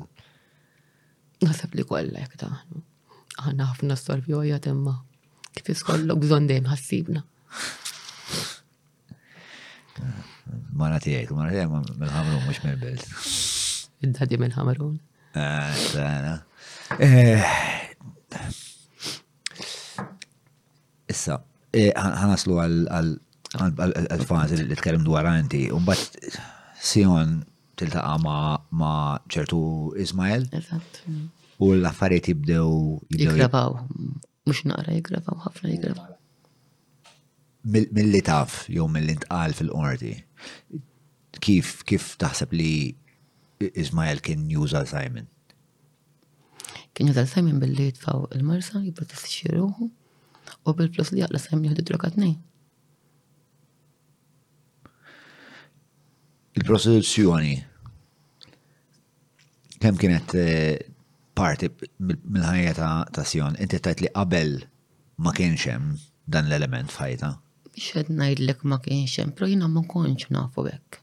Nasab 1.49 1.77
li 1.79 1.89
kollek 1.89 2.37
ta' 2.45 2.53
għanna 3.47 3.71
ħafna 3.73 3.97
storbjoja 3.97 4.61
imma 4.75 4.99
kif 5.57 5.73
jiskollok 5.73 6.21
bżon 6.27 6.49
dejjem 6.53 6.69
ħassibna. 6.69 7.25
Mara 10.77 11.01
tijek, 11.01 11.33
mara 11.33 11.53
tijek, 11.53 11.93
mill-ħamru 11.97 12.43
mux 12.45 12.61
mill-belt. 12.67 13.09
Daddy 14.03 14.37
minn 14.39 14.53
ħamarun. 14.55 14.99
Issa, 21.09 21.37
ħanaslu 21.77 22.61
għal-fazi 22.63 24.59
li 24.61 24.77
t-kellim 24.77 25.07
dwar 25.07 25.27
għanti, 25.33 25.65
un-bat 25.75 26.21
Sion 26.79 27.41
tiltaqa 27.79 28.15
ma 28.23 28.93
ċertu 29.27 29.63
Ismael. 30.07 30.47
U 31.59 31.73
l-affarijiet 31.75 32.31
jibdew. 32.31 32.69
Jigravaw, 33.11 33.81
mux 34.47 34.63
naqra 34.71 34.95
jigravaw, 34.95 35.41
ħafna 35.49 35.73
jigravaw. 35.73 36.15
Mill-li 37.75 38.23
taf, 38.25 38.63
jew 38.71 38.87
mill-li 38.89 39.19
tqal 39.27 39.57
fil-qorti, 39.59 40.13
kif 41.43 41.81
kif 41.91 42.13
taħseb 42.23 42.55
li 42.55 42.71
Ismael 43.61 44.21
kien 44.21 44.51
już 44.51 44.75
Alzheimer? 44.75 45.25
Kien 46.95 47.09
już 47.09 47.17
Alzheimer 47.17 47.55
billi 47.55 47.85
jitfaw 47.91 48.27
il-marsa, 48.35 48.81
jiprotesti 48.85 49.49
ruħu 49.55 49.89
u 49.89 50.75
bil-plus 50.81 51.11
li 51.15 51.25
għalla 51.25 51.41
Simon 51.45 51.65
juħdu 51.71 51.85
drogat 51.91 52.19
nej. 52.23 52.37
Il-prostituzzjoni 56.59 57.57
kem 59.83 59.99
kienet 60.03 60.37
eh, 60.43 60.89
parti 61.35 61.71
mill-ħajja 62.01 62.89
ta' 63.15 63.27
Sion, 63.31 63.59
inti 63.63 63.79
tajt 63.89 64.03
li 64.07 64.13
qabel 64.19 64.57
ma 65.19 65.35
kienxem 65.39 65.93
dan 66.27 66.47
l-element 66.51 66.95
fajta? 66.99 67.35
Biex 67.75 67.91
qed 67.99 68.09
ngħidlek 68.21 68.65
ma 68.71 68.81
kienxem, 68.87 69.35
pro 69.35 69.47
jina 69.51 69.67
ma 69.69 69.83
nkunx 69.87 70.31
nafu 70.39 70.67
bekk. 70.71 71.03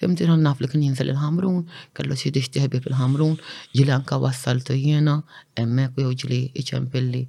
Kem 0.00 0.14
għan 0.16 0.40
naf 0.40 0.60
li 0.64 0.68
kien 0.72 0.80
jinżel 0.82 1.10
il-ħamrun, 1.12 1.58
kellu 1.92 2.16
si 2.16 2.30
diċtiħbi 2.32 2.78
fil-ħamrun, 2.86 3.34
ġili 3.76 3.92
anka 3.92 4.16
wassaltu 4.22 4.72
jena, 4.72 5.18
emmek 5.60 5.98
u 6.00 6.06
ġili 6.22 6.38
iċempilli 6.62 7.20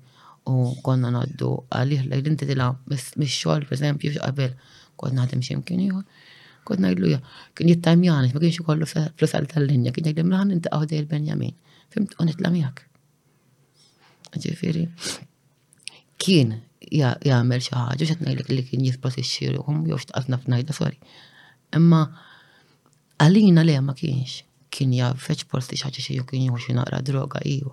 u 0.48 0.56
konna 0.86 1.12
naddu 1.12 1.50
għalih 1.76 2.06
li 2.08 2.20
l-inti 2.22 2.48
tila 2.48 2.70
mis 2.90 3.10
per 3.44 3.66
pereżempju 3.68 4.14
qabel 4.24 4.56
konna 4.96 5.20
naħdem 5.26 5.44
x'imkien 5.48 5.84
ieħor. 5.90 6.06
Konna 6.64 6.88
ngħidlu 6.94 7.12
jgħu, 7.12 7.22
kien 7.60 7.72
jittajmjani, 7.74 8.32
ma 8.32 8.40
kienx 8.40 8.62
ikollu 8.64 8.88
flus 9.20 9.36
tal-linja, 9.52 9.92
kien 9.92 10.08
jgħidlu 10.08 10.30
laħan 10.30 10.32
mela 10.32 10.58
inti 10.58 10.72
dej 10.96 11.04
il-Benjamin. 11.04 11.54
Fimt 11.92 12.16
u 12.20 12.24
nitla 12.30 12.54
miegħek. 12.56 12.82
Ġifiri, 14.46 14.86
kien 16.24 16.56
jagħmel 16.88 17.66
xi 17.66 17.76
ħaġa 17.76 18.08
x'qed 18.12 18.26
ngħidlek 18.30 18.54
li 18.56 18.66
kien 18.72 18.86
jisprosixxirhom 18.88 19.84
jew 19.90 20.00
x'tqasna 20.06 20.40
f'ngħidha 20.46 20.78
sorry. 20.80 21.02
Imma 21.76 22.06
Għalina 23.22 23.62
li 23.66 23.74
ma 23.86 23.94
kienx. 23.98 24.40
Kien 24.74 24.94
feċ 25.22 25.44
posti 25.52 25.78
xaċi 25.78 26.02
xie 26.06 26.24
kien 26.26 26.46
jgħu 26.48 26.62
xie 26.64 26.74
naqra 26.74 27.02
droga 27.06 27.42
iju. 27.46 27.70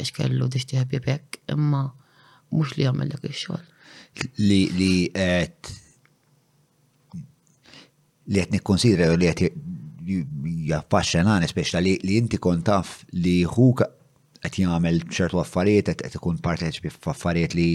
Ix 0.00 0.12
kellu 0.14 0.46
dixti 0.52 0.78
ħabbi 0.78 1.00
pek, 1.02 1.38
imma 1.54 1.80
mux 2.54 2.76
li 2.78 2.86
għamil 2.86 3.10
dak 3.10 3.26
il-xol. 3.26 3.62
Li 4.38 4.60
li 4.76 4.92
għet 5.14 5.70
li 8.30 8.42
għet 8.44 8.52
nikkonsidra 8.54 9.10
li 9.18 9.26
għet 9.30 9.44
jaffaxxenan, 10.70 11.46
speċta 11.50 11.82
li 11.82 11.96
inti 12.20 12.38
kontaf 12.42 13.00
li 13.16 13.40
ħuk 13.50 13.84
għet 14.40 14.58
jgħamil 14.62 15.02
ċertu 15.10 15.40
għaffariet, 15.40 15.94
għet 15.96 16.18
ikun 16.20 16.38
parteċipi 16.46 16.92
f'affarijiet 16.94 17.56
li 17.58 17.68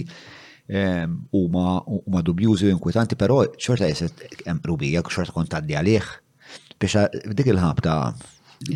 ehm, 0.72 1.18
u 1.36 1.42
ma 1.52 2.22
dubjużi 2.24 2.70
u 2.70 2.74
inkwitanti, 2.78 3.18
pero 3.20 3.42
ċorta 3.52 3.90
jgħet 3.92 4.46
ehm, 4.46 4.62
rubija, 4.64 5.04
ċorta 5.06 5.36
kontaddi 5.36 5.76
għalih 5.82 6.14
biex 6.80 7.32
dik 7.36 7.48
il-ħabta 7.52 7.94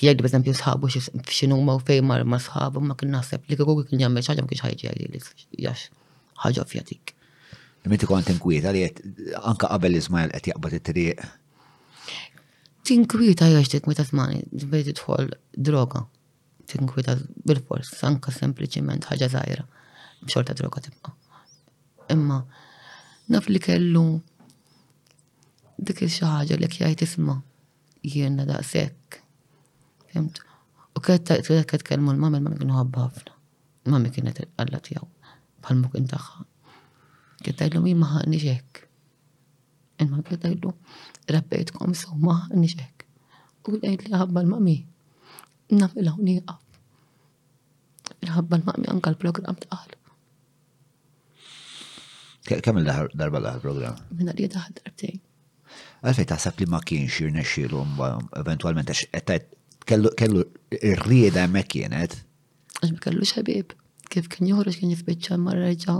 jgħid 0.00 0.24
eżempju 0.30 0.54
sħabu 0.56 0.88
xinu 0.94 1.58
ma 1.62 1.74
u 1.78 1.82
fejma 1.86 2.20
ma 2.24 2.38
sħabu 2.42 2.82
ma 2.86 2.96
kien 2.98 3.12
nasib 3.14 3.44
li 3.50 3.58
kieku 3.58 3.82
kien 3.90 4.04
jagħmel 4.04 4.22
xaġa 4.26 4.44
ma 4.44 4.50
kienx 4.50 4.64
ħajġi 4.66 4.92
jgħid 4.92 5.16
li 5.16 5.66
jax 5.68 5.88
ħagħu 6.44 6.66
fjatik. 6.74 7.14
Meti 7.90 8.06
kont 8.08 8.28
inkwieta 8.34 8.74
li 8.76 8.86
anka 9.42 9.68
qabel 9.74 9.96
Ismail 10.02 10.32
għet 10.36 10.50
jgħabat 10.50 10.78
it-triq. 10.78 11.28
Tinkwita 12.90 13.46
għax 13.52 13.70
dik 13.76 13.86
meta 13.88 14.02
tmani, 14.04 14.42
bdejt 14.50 14.90
tidħol 14.90 15.28
droga. 15.68 16.06
Tinkwita 16.70 17.14
bil-fors, 17.46 17.92
anka 18.08 18.32
sempliciment 18.34 19.06
ħagħa 19.10 19.28
zaħira 19.34 19.66
xorta 20.26 20.54
droga 20.54 20.80
tibqa. 20.80 21.12
Imma, 22.12 22.44
naf 23.30 23.46
li 23.48 23.58
kellu 23.62 24.20
dik 25.80 26.02
il-xaħġa 26.04 26.58
li 26.60 26.68
kjaj 26.68 26.94
tisma 27.00 27.36
jirna 28.02 28.44
da' 28.48 28.60
sekk. 28.62 29.20
Fimt? 30.12 30.42
U 30.96 31.00
kħed 31.00 31.84
kelmu 31.86 32.12
l-mamma 32.12 32.36
l-mamma 32.40 32.58
kienu 32.58 32.76
ħabba 32.76 33.08
Mamma 33.90 34.10
kienet 34.12 34.42
għalla 34.60 34.78
tijaw. 34.84 35.06
Bħalmu 35.64 35.88
kien 35.90 36.04
taħħa. 36.10 36.42
Kittajlu 37.46 37.80
mi 37.80 37.94
maħani 37.96 38.36
ġek. 38.38 38.82
Imma 40.04 40.20
kittajlu 40.28 40.68
rabbejtkom 41.32 41.94
sew 41.96 42.12
maħani 42.20 42.68
ġek. 42.74 43.06
U 43.64 43.80
għajt 43.80 44.04
li 44.04 44.20
ħabba 44.20 44.42
l-mami. 44.44 44.76
Naf 45.80 45.96
il-ħuni 45.96 46.36
għaf. 46.42 46.82
Il-ħabba 48.20 48.60
l-mami 48.60 48.92
anka 48.92 49.14
l-program 49.14 49.56
taqal. 49.64 49.96
Kemm 52.58 52.78
il-darba 52.80 53.38
l 53.38 53.58
program? 53.62 53.94
Minna 54.16 54.32
li 54.34 54.48
daħar 54.50 54.74
darbtejn. 54.80 55.20
Għalfej 56.02 56.26
taħseb 56.32 56.60
li 56.60 56.66
ma 56.70 56.80
kienx 56.82 57.20
jirnexxilhom 57.22 58.00
eventwalment 58.40 58.90
għax 58.90 59.38
kellu 59.86 60.42
ir-rieda 60.90 61.44
hemmhekk 61.46 61.70
kienet. 61.76 62.16
Għax 62.80 62.90
ma 62.96 63.02
kellux 63.06 63.34
ħabib. 63.38 63.74
Kif 64.10 64.26
kien 64.32 64.50
joħroġ 64.50 64.80
kien 64.80 64.94
jifbiċċa 64.96 65.38
marra 65.38 65.68
reġgħu 65.70 65.96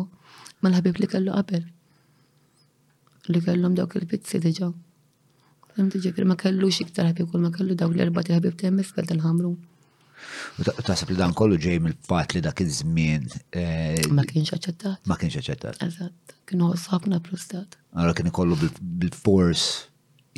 mal-ħabib 0.65 1.01
li 1.05 1.11
kellu 1.15 1.35
qabel. 1.39 1.67
Li 3.31 3.43
kellhom 3.47 3.77
dawk 3.79 3.99
il-pizzi 4.01 4.43
diġà. 4.43 4.73
Fimti 5.77 6.03
ġifir 6.03 6.27
ma 6.27 6.35
kellux 6.41 6.81
iktar 6.83 7.13
ħabib 7.13 7.31
kull 7.31 7.47
ma 7.47 7.55
kellu 7.55 7.79
dawk 7.79 7.95
l-erba' 7.95 8.27
ħabib 8.33 8.59
temmes 8.65 8.91
bel 8.97 9.07
tal-ħamru. 9.13 9.55
U 10.61 10.65
taħseb 10.85 11.13
li 11.15 11.19
dan 11.21 11.33
kollu 11.39 11.59
ġej 11.65 11.79
mill-fat 11.85 12.35
li 12.37 12.43
dak 12.45 12.61
iż-żmien. 12.65 13.27
Eh, 13.61 14.09
ma 14.15 14.25
kienx 14.29 14.55
aċċettat. 14.57 15.07
Ma 15.09 15.17
kienx 15.21 15.39
aċċettat. 15.41 15.81
Eżatt, 15.87 16.35
kienu 16.51 16.69
ħafna 16.87 17.21
prustat. 17.25 17.79
Allora 17.95 18.15
kien 18.19 18.29
ikollu 18.31 18.59
bil-fors 18.81 19.67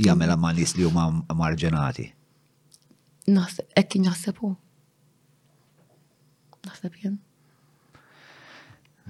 jagħmel 0.06 0.34
ma' 0.40 0.52
nies 0.56 0.76
li 0.78 0.86
huma 0.86 1.06
marġenati. 1.40 2.08
Naħseb, 3.32 3.72
hekk 3.78 3.92
kien 3.96 4.06
jaħseb 4.10 4.40
hu. 4.42 4.52
Naħseb 6.68 7.00
jien. 7.02 7.18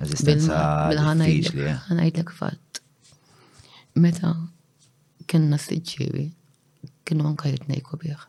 Eżistenza 0.02 0.58
diffiċli. 0.96 1.68
Eh. 1.68 1.80
Ħanajdlek 1.90 2.32
fatt. 2.38 2.80
Meta 4.00 4.32
kien 5.28 5.52
s 5.58 5.68
kienu 7.02 7.24
anka 7.26 7.50
jitnejku 7.50 7.98
bieħ, 7.98 8.20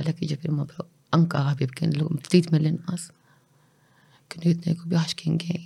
għalek 0.00 0.18
iġifir 0.26 0.52
ma' 0.52 0.66
anka 1.16 1.40
ħabib 1.50 1.72
kien 1.76 1.94
l-għum 1.94 2.18
ftit 2.26 2.50
mill-inqas. 2.52 3.06
Kienu 4.28 4.50
jitnejku 4.52 4.88
biħax 4.90 5.16
kien 5.20 5.38
gej. 5.40 5.62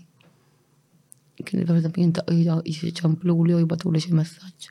Kien 1.42 1.62
il-għabda 1.64 1.90
kien 1.96 2.12
taqija 2.16 2.60
li 2.62 3.54
u 3.56 3.58
jibatu 3.58 3.90
li 3.94 4.00
xie 4.02 4.14
messaċ. 4.14 4.70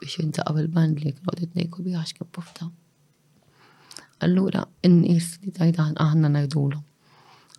Biex 0.00 0.18
jintaqab 0.22 0.58
il-band 0.62 1.00
li 1.04 1.12
kienu 1.16 1.38
jitnejku 1.40 1.82
bjax 1.86 2.12
kien 2.18 2.28
pufta. 2.36 2.68
Allura, 4.26 4.66
n-nis 4.86 5.34
li 5.44 5.50
tajda 5.52 5.92
najdulu. 5.94 6.82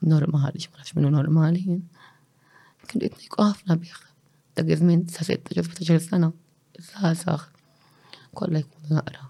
Normali, 0.01 0.61
ma 0.71 0.79
nafx 0.79 0.93
minnu 0.97 1.09
normali. 1.13 1.63
Kienu 2.89 3.05
jitnejku 3.07 3.41
għafna 3.41 3.77
biħ. 3.81 3.99
Dak 4.55 4.67
iż-żmien 4.67 5.07
sa' 5.09 5.23
16 5.23 5.99
sena, 6.05 6.29
sa' 6.79 7.15
saħ. 7.15 7.47
Kolla 8.35 8.61
jkun 8.61 8.93
naqra 8.95 9.25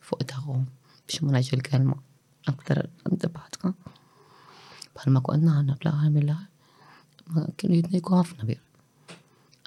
fuq 0.00 0.24
daħom 0.30 0.66
biex 1.06 1.20
ma 1.26 1.32
naġġel 1.36 1.66
kelma 1.66 1.98
aktar 2.50 2.86
dibatka. 3.10 3.70
Palma 4.96 5.22
konna 5.24 5.56
ħanna 5.60 5.76
fl-ħar 5.78 6.10
mill-ħar, 6.14 6.46
ma 7.30 7.44
kienu 7.60 7.78
jitnejku 7.78 8.16
għafna 8.20 8.48
bir. 8.50 8.60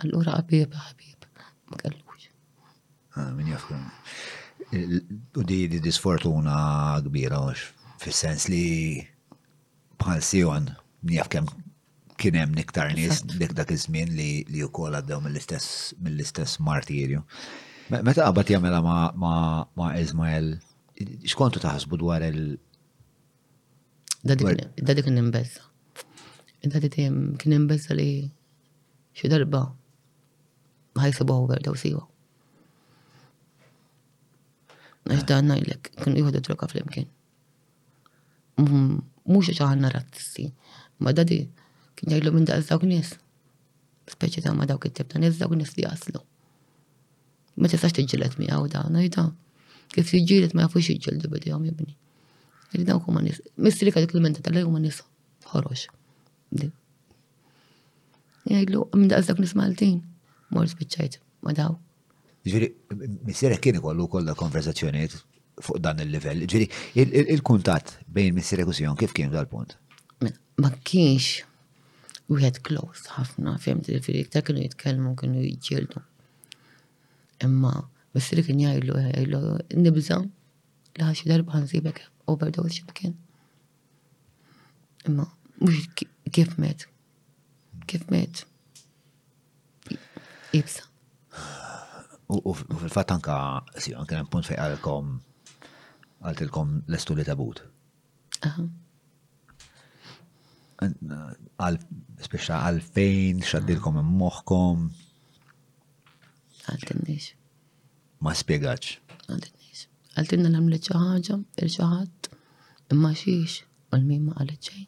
Allura 0.03 0.37
għabib, 0.39 0.75
għabib. 0.79 1.27
ma 1.71 1.79
kellux. 1.79 2.27
Ah, 3.15 3.31
min 3.37 3.47
jafkun. 3.49 3.83
U 5.37 5.43
di 5.47 5.59
di 5.71 5.79
disfortuna 5.87 6.57
kbira, 7.05 7.39
għax. 7.51 7.67
Fissens 8.03 8.49
li 8.51 8.99
bħal 10.01 10.23
Sion, 10.27 10.65
jaf 11.15 11.29
kem 11.31 11.47
kien 12.19 12.35
hemm 12.37 12.55
niktar 12.57 12.91
nis 12.95 13.21
dik 13.25 13.53
dak 13.57 13.71
iż-żmien 13.73 14.11
li 14.17 14.25
li 14.51 14.61
wkoll 14.67 14.95
għaddew 14.99 15.21
mill-istess 15.25 15.93
mill-istess 16.03 16.59
martirju. 16.67 17.23
Meta 17.93 18.25
qabad 18.27 18.51
jagħmela 18.53 18.81
ma' 18.83 19.87
Ismael, 20.01 20.53
xkontu 21.31 21.61
taħsbu 21.63 21.99
dwar 22.03 22.23
il- 22.27 22.59
Dadi 24.23 25.03
kien 25.03 25.17
imbezza. 25.19 25.61
Dadi 26.63 26.89
kien 26.89 27.51
imbezza 27.59 27.93
li 27.99 28.09
xi 29.17 29.25
darba 29.31 29.59
ħajsu 30.93 31.03
ħajsibu 31.03 31.35
overdose 31.43 31.89
iwa. 31.91 32.05
Għax 35.11 35.25
dan 35.27 35.51
najlek, 35.51 35.89
kien 35.99 36.15
jieħdu 36.15 36.39
droga 36.47 36.69
fl-imkien. 36.71 37.09
Mux 38.63 39.49
ċaħanna 39.59 39.91
razzisti, 39.91 40.47
ma 41.03 41.11
dadi 41.11 41.41
kien 41.99 42.15
jajlu 42.15 42.31
minn 42.37 42.47
daqs 42.47 42.69
dawk 42.71 42.85
nies. 42.87 43.17
Speċi 44.07 44.45
ta' 44.47 44.53
ma 44.55 44.63
dawk 44.69 44.87
it-tib 44.87 45.09
ta' 45.11 45.19
nies 45.19 45.41
dawk 45.43 45.57
nies 45.59 45.75
li 45.75 45.83
għaslu. 45.91 46.23
Ma 47.59 47.67
tistax 47.71 47.91
tiġġilet 47.99 48.39
mi 48.39 48.47
għaw 48.47 48.71
da' 48.71 48.87
najda. 48.87 49.25
Kif 49.93 50.15
jiġġilet 50.15 50.55
ma 50.55 50.69
jafux 50.69 50.93
jiġġildu 50.95 51.27
għom 51.35 51.67
jibni. 51.73 51.97
Illi 52.73 52.83
dawk 52.85 53.05
huma 53.07 53.21
nies. 53.21 53.39
li 53.57 53.91
dik 53.91 54.13
l-menta 54.15 54.41
tal-lej 54.41 54.63
huma 54.65 54.79
nies 54.81 55.01
ħorox. 55.51 55.87
Jgħidlu, 58.43 58.79
minn 58.99 59.11
daqsdak 59.13 59.39
nismaltin, 59.39 60.01
mor 60.51 60.67
spiċċajt, 60.67 61.19
ma 61.47 61.53
daw. 61.55 61.77
Ġiri, 62.43 62.67
missierek 63.29 63.61
kien 63.63 63.77
ikollu 63.79 64.07
da 64.27 64.33
konverzazzjoniet 64.35 65.13
fuq 65.63 65.79
dan 65.79 66.01
il-level. 66.03 66.41
Ġiri, 66.49 66.67
il-kuntat 67.35 67.99
bejn 68.07 68.33
missierek 68.35 68.67
u 68.67 68.75
Sion 68.75 68.97
kif 68.99 69.13
kien 69.15 69.31
dal-punt? 69.31 69.77
Mela, 70.19 70.35
ma 70.59 70.73
kienx 70.83 71.43
u 72.27 72.39
wieħed 72.39 72.59
close 72.65 73.07
ħafna, 73.15 73.55
fjem 73.63 73.79
t 73.85 73.95
firi 74.03 74.25
ta' 74.33 74.43
kienu 74.43 74.65
jitkelmu, 74.65 75.13
kienu 75.19 75.45
jġildu. 75.45 76.03
Imma, 77.47 77.75
missierek 78.17 78.49
kien 78.49 78.65
jgħidlu, 78.65 78.99
jgħidlu, 79.05 79.43
nibża 79.85 80.19
li 80.23 81.07
ħaxi 81.07 81.31
darba 81.31 81.55
ħansibek 81.61 82.09
overdose 82.27 82.71
ximkien. 82.75 83.13
Imma, 85.05 85.27
mux 85.59 85.89
kif 86.31 86.57
met. 86.57 86.87
Kif 87.85 88.05
met. 88.09 88.45
Ibsa. 90.53 90.83
U 92.33 92.53
fil-fat 92.55 93.11
anka, 93.13 93.37
si, 93.83 93.93
anka 93.97 94.17
nem 94.17 94.29
punt 94.31 94.47
fej 94.47 94.57
għalkom 94.63 95.17
għaltilkom 96.23 96.71
l-estu 96.87 97.17
li 97.17 97.25
tabut. 97.27 97.59
Għal, 100.81 101.79
speċa 102.29 102.61
għalfejn, 102.69 103.43
xaddilkom 103.49 103.99
moħkom. 104.23 104.87
Għaltinniex. 106.73 107.33
Ma 108.23 108.31
spiegax. 108.39 108.95
Għaltinniex. 109.27 109.62
قالت 110.17 110.33
لنا 110.33 110.47
لم 110.57 110.79
حاجة 111.13 111.41
رجعت 111.63 112.25
ما 112.93 113.13
شيش 113.13 113.63
الميم 113.93 114.21
ما 114.25 114.33
قالت 114.33 114.63
شي 114.63 114.87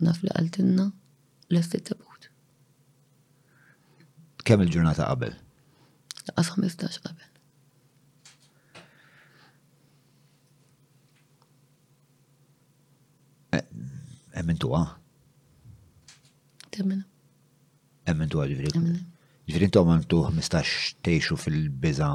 نافلة 0.00 0.30
قالت 0.30 0.60
لنا 0.60 0.92
لست 1.50 1.76
تبوت 1.76 2.28
كم 4.44 4.60
الجرناتة 4.60 5.04
قبل؟ 5.04 5.34
لأ 6.36 6.42
15 6.42 7.00
قبل 7.00 7.22
امنتوا 14.36 14.76
اه 14.76 14.96
تمنا 16.72 17.04
امنتوا 18.08 18.46
ġifiri. 18.46 18.98
Ġifiri 19.48 19.66
intom 19.66 19.90
għamtu 19.92 20.18
15 20.26 21.00
teħxu 21.08 21.36
fil-biza 21.42 22.08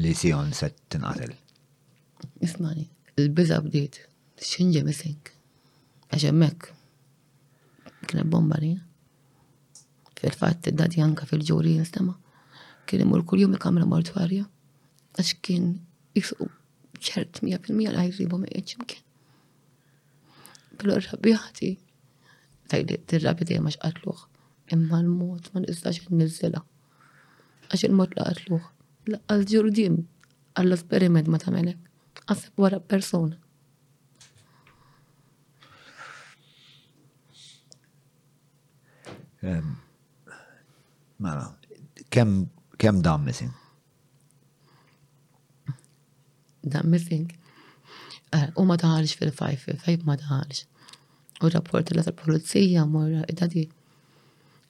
li 0.00 0.10
Sion 0.18 0.48
set 0.52 0.74
tinqatel? 0.90 1.30
Ismani, 2.42 2.82
il-biza 3.18 3.60
bdiet, 3.62 4.00
xinġe 4.42 4.80
misink, 4.86 5.30
għaxemmek, 6.10 6.66
kienet 8.08 8.26
bomba 8.30 8.58
li. 8.62 8.72
Fil-fat, 10.18 10.70
dad 10.78 10.96
janka 10.98 11.28
fil-ġuri 11.30 11.76
nistema, 11.78 12.16
kien 12.88 13.04
imur 13.04 13.22
kull-jum 13.28 13.54
il-kamra 13.54 13.86
mortuarja, 13.90 14.48
għax 15.14 15.30
kien 15.46 15.70
jisqu 16.18 16.48
ċert 17.04 17.42
100% 17.46 17.86
l-għajribom 17.92 18.48
iċimkien. 18.50 19.02
Pero 20.80 20.98
rabbiħati, 20.98 21.70
tajli 22.72 22.98
t-rabbi 23.12 23.46
dejjem 23.46 23.70
għax 23.70 23.82
qatluħ, 23.86 24.22
imma 24.74 25.04
l-mot 25.04 25.52
ma 25.54 25.62
nistax 25.62 26.08
n-nizzela. 26.10 26.64
Għax 27.70 27.86
il-mot 27.92 28.16
la 28.18 28.32
qatluħ 28.32 28.73
għal-ġurdim 29.12 29.96
għall-esperiment 30.60 31.28
ma 31.28 31.38
tamelek. 31.42 31.80
Għasib 32.24 32.60
wara 32.62 32.80
persona. 32.80 33.36
Mela, 41.20 41.50
kem, 42.08 42.46
kem 42.80 43.02
dam 43.04 43.26
missing? 43.28 43.52
Dam 46.64 46.88
missing. 46.88 47.28
Eh, 48.34 48.48
u 48.56 48.64
ma 48.66 48.78
taħalix 48.80 49.18
fil-fajf, 49.20 49.66
fil-fajf 49.68 50.06
ma 50.08 50.16
taħalix. 50.18 50.64
U 51.44 51.50
rapport 51.52 51.90
l-polizija, 51.92 52.86
morra, 52.88 53.26
id-dadi, 53.28 53.66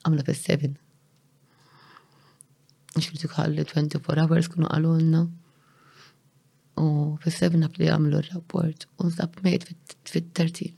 għamla 0.09 0.27
fil-7 0.27 0.75
xirti 3.03 3.29
kħalli 3.31 3.65
24 3.69 4.23
hours 4.23 4.51
kunu 4.53 4.69
għalunna. 4.71 5.25
U 6.83 6.87
fil-sebna 7.23 7.69
li 7.79 7.89
għamlu 7.91 8.21
r-rapport, 8.21 8.89
u 8.99 9.07
nsab 9.09 9.39
mejt 9.47 9.69
fit-13. 10.11 10.73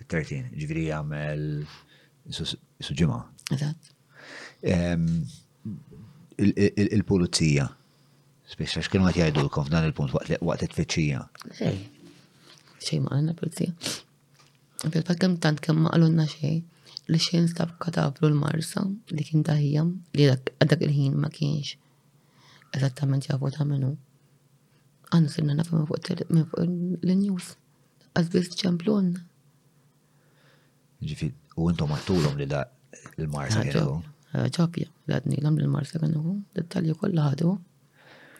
Fit-13, 0.00 0.52
ġviri 0.62 0.84
għamel 0.94 1.44
suġima. 2.30 3.20
Eżat. 3.56 3.90
Il-pulizija, 6.40 7.66
speċa 8.54 8.84
x'kienu 8.84 9.10
għat 9.10 9.20
jajdu 9.24 9.44
l-kom 9.46 9.66
f'dan 9.66 9.88
il-punt 9.88 10.14
waqt 10.16 10.64
it 10.68 10.72
fetċija 10.76 11.20
Xej, 11.58 11.76
xej 12.84 13.00
ma' 13.04 13.16
għanna 13.18 13.34
pulizija. 13.38 13.74
Fil-fat 14.86 15.24
tant 15.44 15.60
kem 15.62 15.82
ma' 15.84 15.92
għalunna 15.96 16.28
xej 16.30 16.58
li 17.10 17.18
xejn 17.26 17.46
stab 17.52 17.70
kataflu 17.84 18.28
l-marsa 18.30 18.80
li 19.16 19.22
kien 19.28 19.42
taħija 19.48 19.82
li 20.16 20.26
għadak 20.32 20.82
il-ħin 20.86 21.16
ma 21.22 21.30
kienx 21.36 21.72
eżattament 22.78 23.26
jafu 23.30 23.50
ta' 23.56 23.66
minnu. 23.70 23.90
Għanna 25.10 25.32
sirna 25.32 25.56
nafu 25.58 25.74
minn 25.78 25.88
fuq 25.90 26.60
l-news. 26.60 27.48
Għazbis 28.14 28.52
ċemplu 28.60 28.94
għanna. 29.00 29.24
Ġifid, 31.10 31.34
u 31.58 31.70
intom 31.72 31.96
għattulom 31.96 32.38
li 32.38 32.46
da 32.46 32.62
l-marsa 33.18 33.64
kienu. 33.66 33.98
Eh, 34.30 34.46
ċapja, 34.54 34.86
l-għadni 35.08 35.40
l-għam 35.40 35.58
l-marsa 35.64 35.98
kienu, 35.98 36.36
dettalji 36.54 36.94
kolla 37.02 37.26
ħadu. 37.32 37.56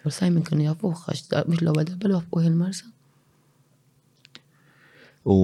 U 0.07 0.15
sajmin 0.15 0.47
kienu 0.47 0.69
jafuħ, 0.69 1.07
għax 1.17 1.27
mux 1.51 1.59
l-għu 1.59 1.83
għadabel 1.89 2.19
il-marsa. 2.53 2.93
U 5.29 5.35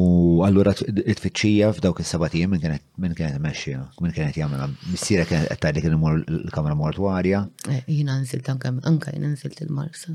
għallura 0.41 0.73
t-fittxija 0.81 1.67
f'dawk 1.77 1.99
il 2.01 2.07
sabatijem 2.09 2.49
minn 2.55 2.63
kienet 2.63 2.83
minn 2.97 3.13
kienet 3.17 3.37
mexxija, 3.45 3.83
minn 4.01 4.15
kienet 4.17 4.37
jagħmel 4.41 4.71
missiera 4.93 5.27
kienet 5.29 5.51
qed 5.53 5.61
tgħidli 5.61 5.83
kien 5.85 6.23
l-kamra 6.39 6.77
mortuarja. 6.81 7.43
Eh, 7.69 7.83
jina 7.99 8.15
nżilt 8.23 8.49
anka, 8.49 8.73
anka 8.89 9.13
jina 9.13 9.29
nżilt 9.35 9.61
il-Marsa. 9.67 10.15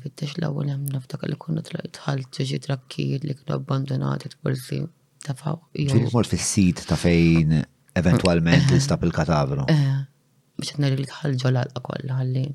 Fittex 0.00 0.38
l 0.38 0.48
għol 0.48 0.70
hemm 0.72 0.86
naftak 0.94 1.26
li 1.28 1.36
konna 1.36 1.60
tħalt 1.66 2.38
ġi 2.48 2.60
trakkijiet 2.64 3.26
li 3.28 3.34
kienu 3.36 3.58
abbandonati 3.58 4.30
t-kursi 4.32 4.78
ta' 5.26 5.34
fuq. 5.36 5.68
Mort 6.14 6.30
fis-sit 6.32 6.80
ta' 6.88 6.96
fejn 6.96 7.58
eventwalment 8.00 8.72
istab 8.78 9.04
eh, 9.04 9.04
eh. 9.04 9.08
il-katavru. 9.10 9.68
Bix 10.56 10.72
qed 10.78 10.94
li 11.02 11.06
ħalġo 11.18 11.50
l-għalqa 11.52 11.84
kollha 11.90 12.18
ħalli 12.22 12.46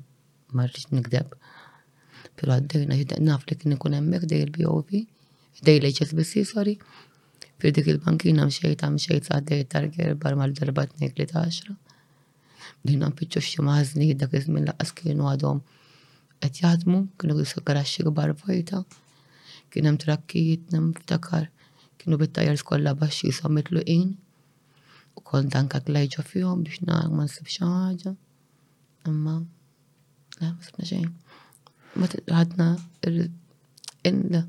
ma 0.58 0.66
rridx 0.66 0.90
nikdeb. 0.98 1.38
Pero 2.42 2.58
għaddejna 2.58 2.98
jiddeq 3.04 3.24
naf 3.30 3.46
li 3.52 3.60
kien 3.62 3.78
kunem 3.86 4.10
mekdej 4.10 4.48
il 4.48 4.54
BOV 4.58 4.98
xdej 5.58 5.80
leġet 5.84 6.12
bissi, 6.18 6.44
sorry. 6.50 6.76
Fir 7.60 7.74
dik 7.76 7.88
il-bankina 7.92 8.46
mxejt 8.48 8.84
għam 8.86 8.98
xejt 9.06 9.30
għaddej 9.36 9.66
targer 9.74 10.14
bar 10.22 10.38
mal 10.40 10.54
darba 10.54 10.86
t-nejk 10.88 11.18
li 11.20 11.26
xra. 11.32 11.74
Dina 12.86 13.10
mpiċċu 13.10 13.44
xie 13.44 13.66
maħazni 13.66 14.12
dak 14.16 14.34
izmin 14.40 14.70
laqas 14.70 14.94
kienu 14.96 15.28
għadhom 15.34 15.60
għet 16.46 16.62
jadmu, 16.64 17.00
kienu 17.20 17.36
għisok 17.42 17.66
garaxi 17.68 18.06
gbar 18.08 18.32
vojta, 18.44 18.84
kienem 19.74 19.98
trakkijiet 20.00 20.72
nem 20.72 20.94
ftakar, 20.96 21.50
kienu 22.00 22.20
bittajjar 22.22 22.58
skolla 22.62 22.94
baxi 22.96 23.28
l-uqin, 23.34 24.14
u 25.16 25.20
kont 25.26 25.56
anka 25.60 25.82
klejġa 25.84 26.24
fjom 26.24 26.64
biex 26.64 26.80
nara 26.88 27.10
ma 27.12 27.26
nsibx 27.28 27.60
ħaġa. 27.66 28.14
Imma, 29.10 29.36
la, 30.40 30.54
ma 30.56 30.62
sibna 30.64 30.88
xejn. 30.88 31.12
Ma 32.00 32.08
ħadna 32.08 32.68
il-la 33.10 34.46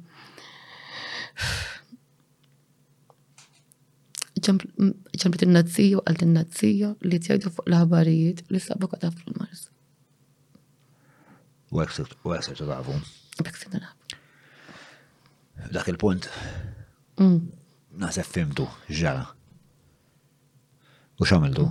ċemplit 4.40 5.44
il-nazzija 5.44 5.98
u 6.00 6.05
għalt 6.07 6.22
il 6.24 6.31
nazzija 6.35 6.90
li 7.05 7.18
t-jajdu 7.20 7.50
fuq 7.53 7.66
l-ħabarijiet 7.68 8.44
li 8.50 8.61
s 8.61 8.70
sabu 8.70 8.88
kota 8.88 9.11
fuq 9.12 9.29
il-mars. 9.35 9.66
U 11.70 11.81
għaxħet 11.83 12.16
t-għavu. 12.22 12.96
Beksin 13.46 13.74
t-għavu. 13.76 14.16
Dak 15.76 15.90
il-punt. 15.92 16.29
Mm. 17.20 17.50
Nasef 18.00 18.31
fimtu, 18.33 18.64
ġara. 18.88 19.26
U 21.20 21.26
xamildu? 21.29 21.68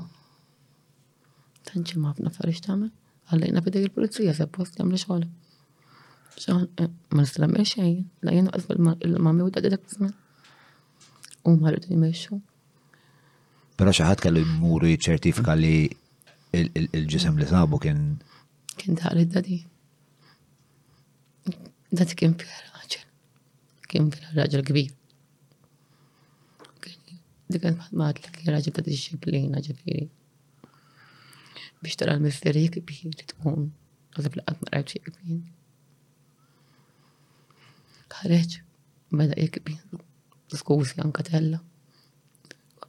Tanċi 1.72 1.98
ma' 2.02 2.14
f'na 2.18 2.30
farix 2.36 2.62
tamen. 2.62 2.92
Għallajna 3.30 3.64
bidej 3.66 3.88
il-polizija, 3.88 4.36
sepp 4.38 4.54
post 4.60 4.78
jamlu 4.78 5.00
xoħla. 5.02 5.26
Eh, 6.48 6.60
ma 7.12 7.22
nislam 7.24 7.52
xej, 7.68 7.92
la 8.24 8.32
jena 8.32 8.52
għazba 8.56 8.78
l-mami 9.04 9.44
u 9.44 9.50
dadi 9.52 9.72
dak 9.74 9.84
zmin. 9.92 10.14
U 11.44 11.52
maħlu 11.60 11.82
t 11.84 11.98
meċu. 12.00 12.38
Pero 13.80 13.94
xaħat 13.96 14.24
kellu 14.24 14.44
jmuru 14.46 14.92
ċertifika 14.96 15.56
li 15.60 15.72
il-ġisem 16.60 17.40
li 17.40 17.50
sabu 17.50 17.80
kien. 17.84 18.00
Kien 18.80 18.96
daħli 19.00 19.26
dadi. 19.36 19.58
Dati 22.00 22.18
kien 22.22 22.38
fil 22.40 22.56
raġel. 22.78 23.04
Kien 23.92 24.10
fil 24.16 24.32
raġel 24.40 24.64
kbir. 24.72 24.96
Dikan 27.50 27.80
maħt 28.00 28.24
li 28.30 28.36
kien 28.40 28.56
raġel 28.56 28.78
dadi 28.80 28.96
xiblina 28.96 29.60
ġifiri. 29.68 30.08
Biex 31.84 32.00
tara 32.00 32.16
l-mifferri 32.16 32.68
kbir 32.80 33.08
li 33.12 33.28
tkun. 33.34 33.70
Għazab 34.16 34.40
l-għad 34.40 34.66
marraċi 34.68 35.08
kbir. 35.10 35.40
Carriage 38.14 38.56
بدأ 39.12 39.40
يكبي 39.42 39.78
سكوسي 40.52 41.02
عن 41.02 41.12
قتلة 41.12 41.60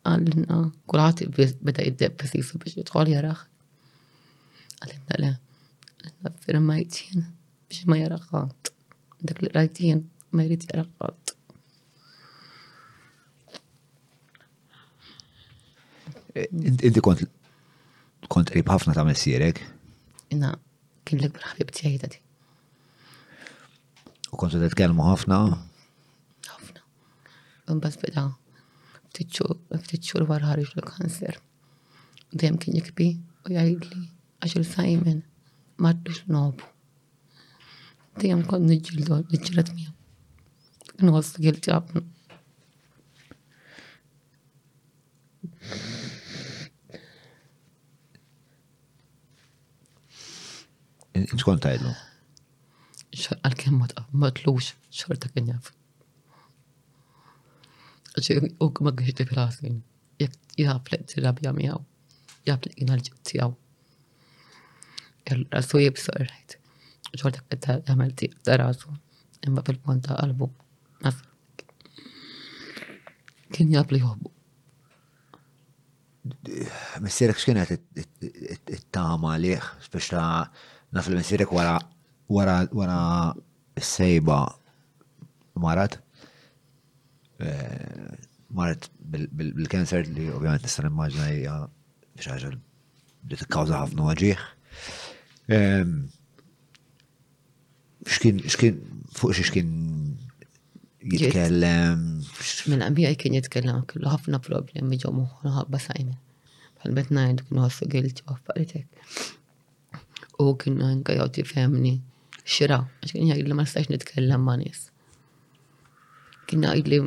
قال 0.05 0.37
لنا 0.37 0.71
كل 0.87 0.99
عاطي 0.99 1.27
بدأ 1.63 1.87
يدب 1.87 2.17
بس 2.17 2.35
يصب 2.35 2.63
يدخل 2.77 3.09
يا 3.09 3.21
راخ 3.21 3.47
قال 4.83 4.93
لنا 5.21 5.37
لا 6.23 6.33
في 6.41 6.53
رمايتين 6.53 7.31
مش 7.71 7.87
ما 7.87 7.99
يرقات 7.99 8.69
عندك 9.21 9.57
رايتين 9.57 10.09
ما 10.33 10.45
يريد 10.45 10.65
يرقات 10.75 11.31
انت 16.85 16.99
كنت 16.99 17.21
كنت 18.29 18.51
قريب 18.51 18.71
هفنا 18.71 18.95
تعمل 18.95 19.15
messierek? 19.17 19.57
Na, 20.39 20.51
kien 21.09 21.19
لك 21.21 21.33
ikbar 21.35 21.49
ħabib 21.51 21.73
tiegħi 21.75 22.21
U 24.31 24.39
kontu 24.39 24.59
t-tkelmu 24.63 25.03
ħafna? 25.03 25.37
ħafna. 26.47 26.83
Mbaz 27.75 27.97
beda, 27.99 28.23
ftitxur 29.13 30.27
wara 30.31 30.53
ħarġ 30.53 30.71
l-kanser. 30.79 31.39
Dem 32.39 32.59
kien 32.63 32.77
jikbi 32.79 33.09
u 33.19 33.51
jgħidli, 33.57 34.03
għaxil 34.47 34.67
sajmen, 34.71 35.25
marrux 35.83 36.21
nobu. 36.31 36.69
Dejjem 38.23 38.45
kont 38.47 38.71
nġildu, 38.71 39.19
nġilet 39.35 39.73
mija. 39.75 39.91
Nħossu 41.03 41.43
għilti 41.43 41.73
għabnu. 41.75 42.05
Inskont 51.19 51.67
għajdu? 51.75 51.91
għal-kem 53.29 53.77
ma 54.21 54.31
tlux 54.37 54.73
xorta 54.95 55.29
kien 55.35 55.51
jaf. 55.53 55.71
U 58.61 58.71
ma 58.81 58.93
għiġi 58.93 59.15
li 59.23 59.27
fil-ħasin, 59.31 59.81
jek 60.23 60.37
jgħaf 60.61 60.93
li 60.93 60.99
t-rabja 61.13 61.53
miegħu, 61.57 61.81
jgħaf 62.47 62.67
li 62.69 62.75
jgħal 62.79 63.05
ġibtijaw. 63.09 63.53
Rasu 65.55 65.83
jibsor 65.85 66.27
xorta 67.15 67.43
kħedda 67.47 67.77
għamelti 67.91 68.31
ta' 68.47 68.57
rasu, 68.61 68.93
imma 69.47 69.65
fil-ponta 69.67 70.17
għalbu. 70.25 70.51
Kien 73.51 73.73
jgħaf 73.75 73.95
li 73.95 74.03
jħobbu. 74.03 74.35
Messirek 77.01 77.41
xkienet 77.41 77.79
it-tama 77.99 79.39
liħ, 79.41 79.71
speċta 79.87 80.25
naf 80.91 81.09
il-missirek 81.13 81.51
wara 81.55 81.79
wara 82.31 82.57
wara 82.79 83.01
sejba 83.95 84.55
marat 85.59 85.99
eh, 87.43 88.15
marat 88.57 88.87
bil-kanser 89.35 90.07
li 90.17 90.31
ovvijament 90.37 90.63
nista' 90.65 90.85
nimmaġna 90.87 91.27
hija 91.33 91.55
biex 92.15 92.31
ħaġa 92.31 92.51
li 92.55 93.35
tikkawża 93.41 93.81
ħafna 93.83 94.07
waġieħ. 94.09 94.43
Ehm, 95.57 95.95
x'kien 98.07 98.39
x'kien 98.53 98.79
fuq 99.17 99.35
xi 99.35 99.45
x'kien 99.49 99.73
jitkellem. 101.13 101.99
Minn 102.71 102.85
qabija 102.87 103.11
kien 103.19 103.37
jitkellem 103.41 103.83
kellu 103.91 104.13
ħafna 104.15 104.39
problemi 104.47 105.01
ġo 105.03 105.13
moħħu 105.19 105.55
ħabba 105.59 105.83
sajna. 105.87 106.15
Bħal-bet 106.81 107.11
ngħidu 107.17 107.49
kienu 107.49 107.67
ħossu 107.67 107.91
gilti 107.91 108.25
u 108.31 108.39
U 110.41 110.55
kien 110.61 110.79
anke 110.81 111.13
jew 111.19 111.27
tifhemni 111.37 111.99
xira, 112.51 112.81
għax 113.05 113.13
kien 113.15 113.31
jgħid 113.31 113.47
li 113.49 113.55
ma 113.57 113.63
nistax 113.67 113.91
nitkellem 113.93 114.43
ma' 114.47 114.57
nies. 114.61 114.89
Kien 116.51 116.65
jgħid 116.67 116.91
li 116.93 116.99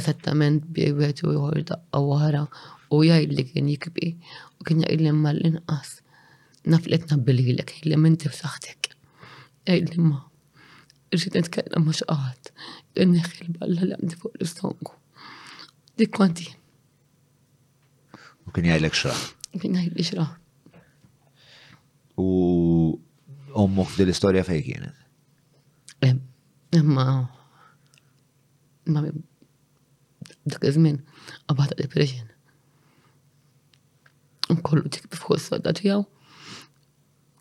esattament 0.00 0.66
bieħed 0.76 1.24
u 1.26 1.32
jħor 1.36 1.62
daqqa 1.72 2.02
wara 2.04 2.42
u 2.92 3.00
jgħid 3.06 3.34
li 3.38 3.46
kien 3.48 3.70
jikbi 3.72 4.10
u 4.60 4.66
kien 4.68 4.82
jgħid 4.84 5.00
li 5.04 5.14
ma 5.16 5.32
l-inqas. 5.34 5.96
Naf 6.68 6.86
li 6.90 6.98
tnabbililek, 7.00 7.62
lek, 7.62 7.74
jgħid 7.74 7.88
li 7.94 8.00
minti 8.04 8.28
f'saħtek. 8.30 8.92
Jgħid 9.70 9.94
li 9.96 10.04
ma. 10.04 10.20
Irrid 11.14 11.40
nitkellem 11.40 11.86
ma 11.88 11.96
xaqat. 11.96 12.52
Neħi 13.00 13.44
l-balla 13.48 13.88
li 13.88 13.96
għandi 13.96 14.20
fuq 14.20 14.36
l-istonku. 14.36 14.94
Dik 16.00 16.12
konti. 16.18 16.50
U 18.44 18.52
kien 18.52 18.68
jgħidlek 18.68 18.94
xra. 19.00 19.16
Kien 19.56 19.80
jgħidli 19.80 20.04
xra. 20.12 20.28
U 22.20 22.30
ommok 23.54 23.88
f'dil 23.92 24.08
istorja 24.10 24.44
fej 24.46 24.62
kienet? 24.66 24.94
Imma 26.74 27.06
ma 28.90 29.00
dak 30.50 30.64
iż-żmien 30.64 31.00
qabad 31.50 31.74
depression. 31.78 32.28
Kollu 34.66 34.86
dik 34.88 35.04
fuq 35.14 35.36
s-sodda 35.38 35.72
tiegħu 35.78 36.00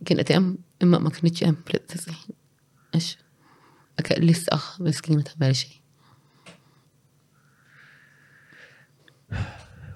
kienet 0.09 0.31
hemm 0.33 0.51
imma 0.83 0.99
ma 1.03 1.11
kienx 1.15 1.41
hemm 1.45 1.61
prittisi. 1.67 2.15
Għax 2.91 4.03
kelli 4.09 4.35
saħ 4.37 4.67
miskin 4.87 5.23
ta' 5.25 5.37
merxi. 5.41 5.75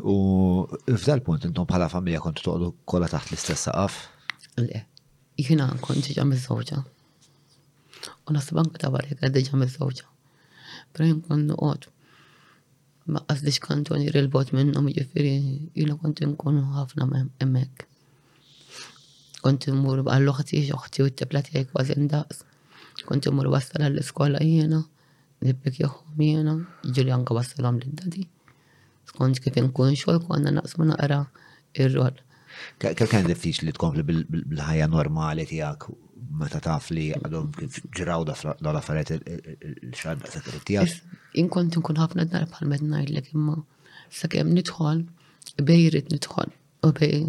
U 0.03 0.15
f'dal 0.93 1.23
punt 1.25 1.45
intom 1.47 1.65
bħala 1.67 1.89
familja 1.91 2.21
kontu 2.23 2.45
toqgħodu 2.45 2.73
kollha 2.85 3.09
taħt 3.13 3.33
l-istess 3.33 3.69
saqaf? 3.69 4.01
Le 4.61 4.87
jina 5.37 5.67
kont 5.81 6.05
ġiġa 6.05 6.23
miż 6.25 6.47
U 8.23 8.31
nasib 8.35 8.57
anke 8.59 8.79
ta' 8.79 8.89
barri 8.91 9.15
għaddi 9.19 9.41
ġa 9.47 9.57
miż 9.59 9.77
Pero 10.91 11.05
jien 11.07 11.21
kont 11.21 11.47
noqgħod. 11.49 11.87
Ma 13.11 13.19
għazdix 13.27 13.59
kont 13.63 13.89
għanir 13.91 14.15
il-bot 14.19 14.51
minnhom 14.53 14.87
ġifieri 14.87 15.69
jiena 15.75 15.97
kont 15.99 16.21
inkun 16.21 16.59
ħafna 16.75 17.07
hemmhekk. 17.41 17.87
Kont 19.43 19.67
mur 19.75 20.03
għall 20.05 20.27
loħti 20.29 20.61
ġoħti 20.69 21.03
u 21.03 21.07
t 21.09 21.15
teplati 21.23 21.51
tiegħi 21.55 21.71
kważi 21.71 21.97
ndaqs. 22.05 22.43
Kont 23.07 23.27
mur 23.31 23.49
wasal 23.51 23.83
għall 23.87 24.03
skola 24.05 24.39
jina, 24.45 24.83
nibbek 25.43 25.81
joħom 25.83 26.21
jiena, 26.23 26.53
ġili 26.83 27.11
anke 27.11 27.35
wasalhom 27.35 27.81
l 27.81 27.91
dadi 27.97 28.27
Skont 29.11 29.39
kif 29.41 29.53
xol, 29.75 30.21
kwa 30.23 30.37
għanna 30.37 30.59
naqsmu 30.61 30.91
għara 30.95 31.23
ir 31.73 31.91
roll 31.91 32.21
Kel 32.79 32.93
kan 33.09 33.25
diffiċ 33.27 33.63
li 33.67 33.73
tkompli 33.75 34.03
bil-ħajja 34.05 34.87
normali 34.91 35.45
tijak 35.49 35.87
meta 36.41 36.59
taf 36.63 36.89
li 36.93 37.07
għadhom 37.15 37.49
ġiraw 37.99 38.25
da 38.29 38.73
la 38.73 38.81
faret 38.85 39.13
il-xarda 39.15 40.31
sakri 40.33 40.61
tijak. 40.67 40.93
Inkont 41.43 41.77
nkun 41.79 41.99
ħafna 42.01 42.27
dar 42.31 42.47
bħal 42.51 42.69
mednajr 42.73 43.11
l 43.11 43.21
imma 43.35 43.57
sakemm 44.13 44.53
nitħol, 44.57 45.01
bejrit 45.65 46.11
nitħol, 46.13 46.51
u 46.85 46.89
bej 46.99 47.23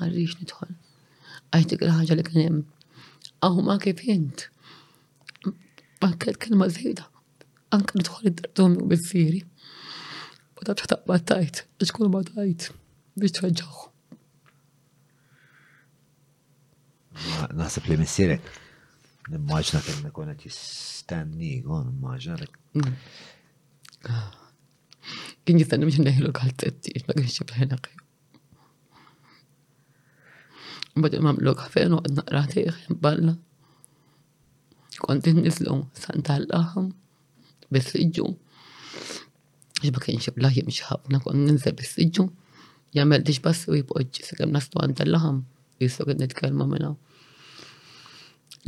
marriġ 0.00 0.36
nitħol. 0.42 0.72
Għajtik 1.50 1.84
il-ħagġa 1.86 2.16
li 2.20 2.26
kienem, 2.28 2.60
għahu 3.44 3.66
ma 3.68 3.78
kif 3.84 4.06
jint, 4.08 4.48
Ma 6.00 6.14
kien 6.16 6.32
kelma 6.40 6.64
zejda. 6.72 7.02
Anka 7.76 7.98
nitħol 8.00 8.30
id-dardumi 8.30 8.78
u 8.80 8.86
bil-firi. 8.88 9.42
U 10.56 10.64
ta' 10.64 10.72
taqba 10.80 11.18
tajt, 11.20 11.60
biex 11.76 11.92
kun 11.92 12.08
ma 12.14 12.22
tajt, 12.24 12.70
biex 13.20 13.36
tħagġaħu. 13.36 13.89
Naħseb 17.56 17.88
li 17.90 17.96
missierek. 18.00 18.50
Nimmaġna 19.30 19.80
kemm 19.86 20.08
ikun 20.08 20.30
qed 20.32 20.46
jistenni 20.48 21.50
kon 21.64 21.90
immaġnarek. 21.92 22.54
Mm. 22.78 22.94
Kien 25.44 25.60
jistenni 25.60 25.88
biex 25.88 26.00
neħlu 26.02 26.32
kalzetti, 26.36 26.94
ma 27.06 27.16
kienx 27.18 27.36
jibħena 27.42 27.78
Bada 31.00 31.20
mamlu 31.22 31.52
kafen 31.54 31.94
u 31.96 32.00
naqra 32.16 32.42
tiħ 32.50 32.88
balla. 33.04 33.36
Kont 35.00 35.26
nislu 35.36 35.76
santallaham 35.96 36.88
bis 37.72 37.92
iġu. 37.94 38.26
Ġba 39.84 40.02
kien 40.04 40.18
xibla 40.24 40.50
jimx 40.56 40.82
ħafna 40.88 41.20
kont 41.24 41.44
ninżel 41.46 41.76
bis 41.78 41.94
iġu. 42.04 42.26
Jamel 42.96 43.22
diġ 43.22 43.38
bass 43.44 43.68
u 43.70 43.76
jipoġġi 43.78 44.26
sekem 44.32 44.50
naslu 44.52 44.82
għandallaham. 44.82 45.44
Jisu 45.80 46.04
kien 46.10 46.18
nitkelma 46.20 46.66
minna 46.68 46.96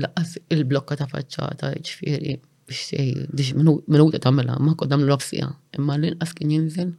laqas 0.01 0.37
il-blokka 0.51 0.97
ta' 0.97 1.09
facċata, 1.11 1.73
ġifiri 1.85 2.39
biex 2.69 2.93
biex 3.37 3.53
minuta 3.57 4.21
tamela, 4.23 4.57
ma 4.59 4.75
kodam 4.79 5.03
l-ofsija, 5.05 5.51
imma 5.77 5.97
l-inqas 5.99 6.33
kien 6.39 6.51
jinżel, 6.55 6.95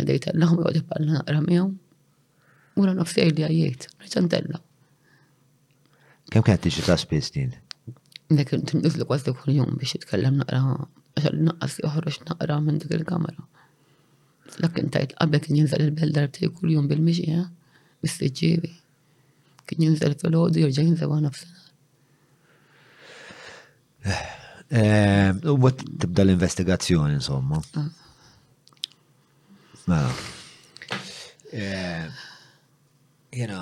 għadejt 0.00 0.30
l-laħum 0.32 0.62
jgħod 0.62 0.80
ippalla 0.80 1.18
naqra 1.18 1.42
miegħu, 1.44 1.68
u 2.80 2.86
l-ofsija 2.86 3.32
li 3.34 3.44
għajiet, 3.48 3.88
reċantella. 4.04 4.62
Kem 6.32 6.42
kienet 6.46 6.64
tiġi 6.66 6.86
ta' 6.86 6.96
spiss 7.00 7.34
din? 7.36 7.52
Dak 8.32 8.50
nizlu 8.74 9.06
kważi 9.06 9.34
kull 9.38 9.58
jum 9.60 9.76
biex 9.80 9.98
jitkellem 9.98 10.40
naqra, 10.40 10.62
għaxal 11.16 11.36
naqqas 11.50 11.76
joħroġ 11.84 12.22
naqra 12.30 12.58
minn 12.64 12.80
dik 12.82 12.96
il-kamera. 12.98 13.44
Lakin 14.62 14.88
tajt 14.94 15.12
qabel 15.18 15.40
kien 15.44 15.58
jinżel 15.60 15.82
il-beldar 15.90 16.28
btej 16.30 16.50
kull 16.56 16.70
jum 16.72 16.86
bil-mixija, 16.88 17.44
bis-sġivi. 18.04 18.72
Kien 19.68 19.82
jinżel 19.84 20.14
fil-ħodu 20.20 20.60
jirġa' 20.64 20.84
jinżel 20.86 21.12
għana 21.16 21.32
Eh, 24.66 25.30
u 25.50 25.54
għat 25.62 25.84
tibda 26.02 26.24
l-investigazzjoni, 26.26 27.14
insomma. 27.20 27.60
Mela. 29.86 30.10
Eh, 31.54 32.08
jena. 33.40 33.60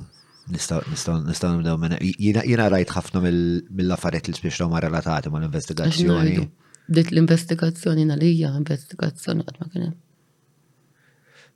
Nistaw 0.49 0.81
nibdew 0.87 1.77
minna. 1.79 1.99
Jina 2.17 2.67
rajt 2.71 2.93
ħafna 2.97 3.21
mill-affariet 3.27 4.29
li 4.31 4.37
spiex 4.37 4.65
ma 4.71 4.79
relatati 4.81 5.29
ma 5.29 5.41
l-investigazzjoni. 5.43 6.39
Dit 6.87 7.09
l-investigazzjoni 7.11 8.05
nalija, 8.09 8.53
investigazzjoni 8.61 9.43
għatma 9.45 9.69
kienem. 9.73 9.95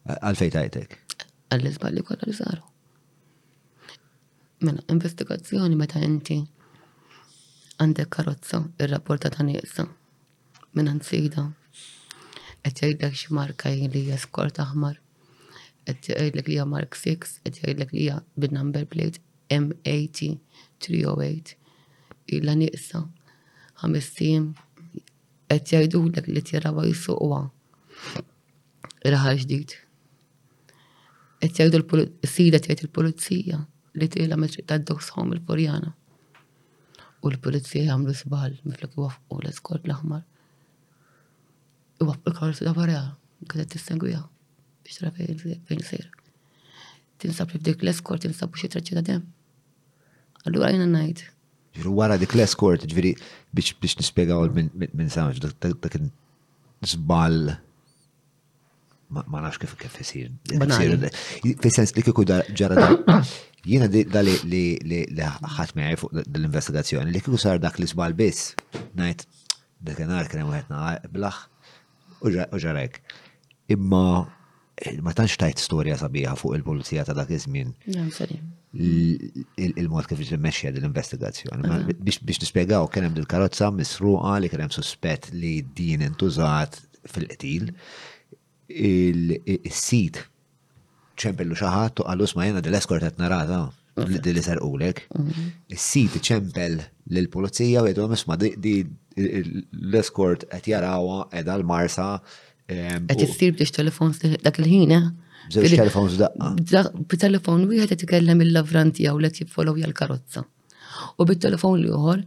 Għalfej 0.09 0.49
tajtek? 0.53 0.95
għal 1.53 1.67
izbal 1.69 1.93
li 1.93 2.01
kolla 2.07 2.25
li 2.25 2.33
saru. 2.33 2.61
Mela, 4.65 4.81
investigazzjoni 4.93 5.75
meta 5.77 5.99
inti 6.05 6.39
għandek 7.81 8.09
karozza, 8.13 8.61
il 8.81 8.89
rapporta 8.91 9.29
ta' 9.33 9.45
nieqsa, 9.45 9.85
minn 10.75 10.89
għansida, 10.89 11.43
qed 12.63 12.81
jgħidlek 12.81 13.19
xi 13.19 13.33
marka 13.37 13.69
li 13.73 14.01
hija 14.05 14.17
aħmar, 14.65 14.97
li 15.87 16.63
Mark 16.73 16.95
6, 16.95 17.39
qed 17.43 17.59
jgħidlek 17.61 17.93
li 17.93 18.03
hija 18.05 18.19
number 18.57 18.85
plate 18.85 19.19
M80 19.49 20.39
308 20.79 21.55
illa 22.37 22.55
nieqsa 22.55 23.03
ħamissim 23.83 24.53
qed 25.51 25.75
jgħidulek 25.75 26.27
li 26.31 26.41
tirawa 26.41 26.85
jisuqwa. 26.87 27.43
Raħal 29.05 29.45
ġdid 29.45 29.77
qed 31.49 31.71
jgħidu 31.71 31.97
l-sida 31.97 32.59
tgħid 32.61 32.83
il-pulizija 32.85 33.57
li 33.97 34.07
tilha 34.13 34.37
mill-triq 34.37 34.65
tad-dogsħom 34.69 35.33
il-Purjana. 35.35 35.93
U 37.21 37.29
l-pulizija 37.29 37.87
jagħmlu 37.89 38.13
sbal 38.17 38.57
miflok 38.65 38.93
iwafqu 39.01 39.39
l 39.41 39.49
eskort 39.49 39.87
l-aħmar. 39.89 40.21
Iwafqu 42.01 42.29
l-karsu 42.31 42.65
da 42.67 42.73
barra, 42.77 43.01
kienet 43.49 43.71
tissegwija 43.73 44.21
biex 44.85 44.97
tara 45.01 45.11
fejn 45.13 45.83
sejr. 45.85 46.07
Tinsab 47.21 47.49
li 47.55 47.59
f'dik 47.61 47.83
l-eskort 47.85 48.21
tinsab 48.25 48.53
xi 48.57 48.69
da' 48.97 49.01
dem. 49.05 49.25
Allura 50.45 50.69
jiena 50.73 50.85
najt. 50.89 51.25
Ġiru 51.77 51.97
għara 52.03 52.17
dik 52.21 52.33
l-eskort, 52.35 52.85
ġviri 52.89 53.15
biex 53.55 53.73
biex 53.81 53.97
nispjegaw 54.01 54.45
minn 54.53 55.09
samġ 55.13 55.41
dak 55.41 55.81
dak 55.85 55.99
żball 56.85 57.55
ma 59.25 59.39
nafx 59.43 59.57
kif 59.61 59.73
kif 59.81 59.95
isir. 60.03 60.29
fis 61.63 61.93
li 61.97 62.03
kieku 62.07 62.23
ġara 62.59 62.87
jiena 63.71 63.87
dali 64.15 64.35
li 64.51 64.61
ħadd 65.55 65.73
miegħi 65.79 65.99
fuq 66.01 66.13
dell-investigazzjoni 66.27 67.13
li 67.13 67.21
kieku 67.25 67.39
sar 67.43 67.59
dak 67.63 67.79
li 67.83 67.89
sbal 67.91 68.15
biss 68.21 68.53
ngħid 68.97 69.25
dekenar 69.89 70.29
kien 70.31 70.43
hemm 70.45 70.53
wieħed 70.55 71.11
blaħ 71.11 71.41
u 72.25 72.59
ġarek. 72.63 73.01
Imma 73.75 74.03
ma 75.05 75.11
tantx 75.17 75.35
tajt 75.41 75.59
storja 75.61 75.97
sabiħa 75.99 76.35
fuq 76.39 76.55
il-pulizija 76.57 77.03
ta' 77.05 77.13
dak 77.17 77.33
iż-żmien. 77.35 77.71
Il-mod 78.77 80.07
kif 80.09 80.21
ġemmexxja 80.29 80.71
din 80.71 80.83
l-investigazzjoni. 80.87 81.67
Ah. 81.69 81.83
Biex 81.91 82.23
nispjegaw 82.45 82.87
kien 82.93 83.07
hemm 83.09 83.17
dil-karozza 83.19 83.69
misruqa 83.75 84.37
li 84.41 84.49
kien 84.53 84.65
hemm 84.65 84.73
suspett 84.77 85.29
li 85.35 85.57
din 85.77 86.05
intużat 86.07 86.79
fil-qtil 87.11 87.71
il-sit 88.75 90.21
ċempellu 91.21 91.55
xaħat 91.59 92.01
u 92.01 92.05
għallus 92.09 92.35
ma 92.37 92.47
jena 92.47 92.61
dil-eskort 92.63 93.03
għet 93.09 93.19
narata 93.21 93.59
li 94.01 94.41
sarqulek. 94.41 94.99
Mhm. 95.15 95.49
Il-sit 95.75 96.15
ċempel 96.25 96.79
l-polizija 97.11 97.81
u 97.81 97.85
għedu 97.89 98.07
ma 98.31 98.35
di 98.35 98.87
l-eskort 99.15 100.45
għet 100.49 100.65
jarawa 100.73 101.27
għed 101.31 101.47
għal 101.55 101.65
marsa 101.67 102.13
Għet 102.71 103.11
ehm, 103.11 103.19
jistir 103.19 103.51
biex 103.53 103.71
telefon 103.75 104.13
dak 104.45 104.57
il-ħina. 104.61 104.99
Zewġ 105.51 105.73
eh? 105.73 105.75
telefon 105.81 106.07
zdaqqa. 106.07 106.83
Bit-telefon 107.11 107.65
wieħed 107.67 107.91
għet 107.97 108.03
jitkellem 108.05 108.41
il-lavranti 108.45 109.03
għaw 109.09 109.17
għet 109.27 109.41
jiffollow 109.41 109.75
jgħal-karotza. 109.75 110.45
U 111.19 111.25
bit-telefon 111.27 111.81
li 111.83 111.89
uħor 111.91 112.21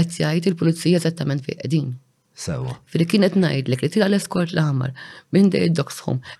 għet 0.00 0.16
jgħajt 0.22 0.48
il 0.48 0.56
polizija 0.62 1.02
eżattament 1.02 1.44
fi 1.44 1.58
għedin. 1.58 1.90
Sewa. 2.40 2.72
Fili 2.92 3.04
kienet 3.08 3.34
najdlek 3.36 3.82
li 3.84 3.88
tira 3.92 4.06
l-eskort 4.08 4.54
l-ħamar 4.56 4.94
minn 5.34 5.50
dej 5.52 5.66
id 5.68 5.80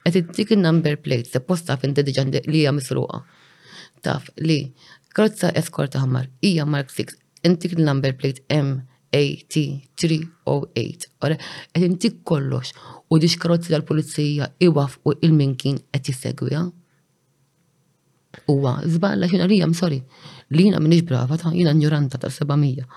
għet 0.09 0.17
id-dik 0.21 0.53
il-number 0.57 0.95
plate 1.05 1.29
se 1.29 1.41
posta 1.45 1.75
fin 1.83 1.93
diġa 1.97 2.23
li 2.47 2.63
għam 2.65 2.79
misruqa. 2.81 3.21
Taf 4.05 4.29
li 4.41 4.57
karozza 5.13 5.51
eskort 5.61 5.99
ħamar 6.01 6.31
hija 6.49 6.65
Mark 6.65 6.95
6 6.95 7.19
intik 7.51 7.77
il-number 7.77 8.17
plate 8.17 8.41
M 8.49 8.79
t 9.13 9.65
308 10.01 11.07
Ora, 11.27 11.37
qed 11.75 11.85
intik 11.85 12.23
kollox 12.31 12.73
u 13.13 13.19
dix 13.21 13.37
krozza 13.43 13.75
tal-pulizija 13.75 14.49
iwaf 14.69 14.95
u 15.05 15.13
il-minkin 15.21 15.83
qed 15.91 16.09
jissegwija. 16.13 16.63
Uwa, 18.49 18.79
zballa 18.87 19.29
xina 19.29 19.51
li 19.51 19.59
jam, 19.61 19.75
sorry, 19.75 20.01
li 20.55 20.71
jina 20.71 20.81
minix 20.81 21.05
brava 21.11 21.37
ta' 21.37 21.53
jina 21.53 21.77
ignoranta 21.77 22.23
ta' 22.23 22.33
700. 22.33 22.89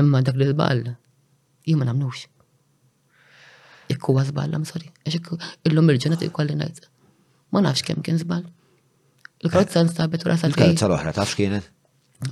Imma 0.00 0.24
dak 0.26 0.40
li 0.40 0.50
zballa, 0.56 0.96
jima 1.68 1.84
namnux 1.86 2.26
ikku 3.92 4.14
għazbal, 4.20 4.54
I'm 4.56 4.66
sorry. 4.68 4.90
Għax 5.08 5.38
illum 5.70 5.90
il-ġurnat 5.92 6.24
ikku 6.26 6.42
għalli 6.44 6.56
najt. 6.60 6.86
Ma 7.54 7.62
nafx 7.64 7.86
kem 7.88 8.00
kien 8.04 8.20
zbal. 8.20 8.44
Il-karotza 9.44 9.80
eh? 9.82 9.88
nstabet 9.88 10.24
u 10.26 10.32
rasal. 10.32 10.52
Il-karotza 10.52 10.88
l-oħra, 10.90 11.12
tafx 11.16 11.38
kienet? 11.38 11.68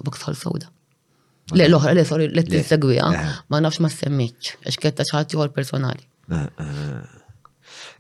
Boksal 0.05 0.37
sawda. 0.39 0.69
Le, 1.57 1.69
l-oħra, 1.71 1.93
le, 1.97 2.03
sorry, 2.09 2.27
le 2.35 2.43
t-segwija, 2.47 3.07
eh. 3.15 3.29
ma 3.55 3.61
nafx 3.63 3.81
ma 3.85 3.91
semmiċ, 3.95 4.57
għax 4.67 4.81
ketta 4.83 5.07
ċaħat 5.09 5.37
juħor 5.37 5.53
personali. 5.57 6.05
Eh, 6.37 6.65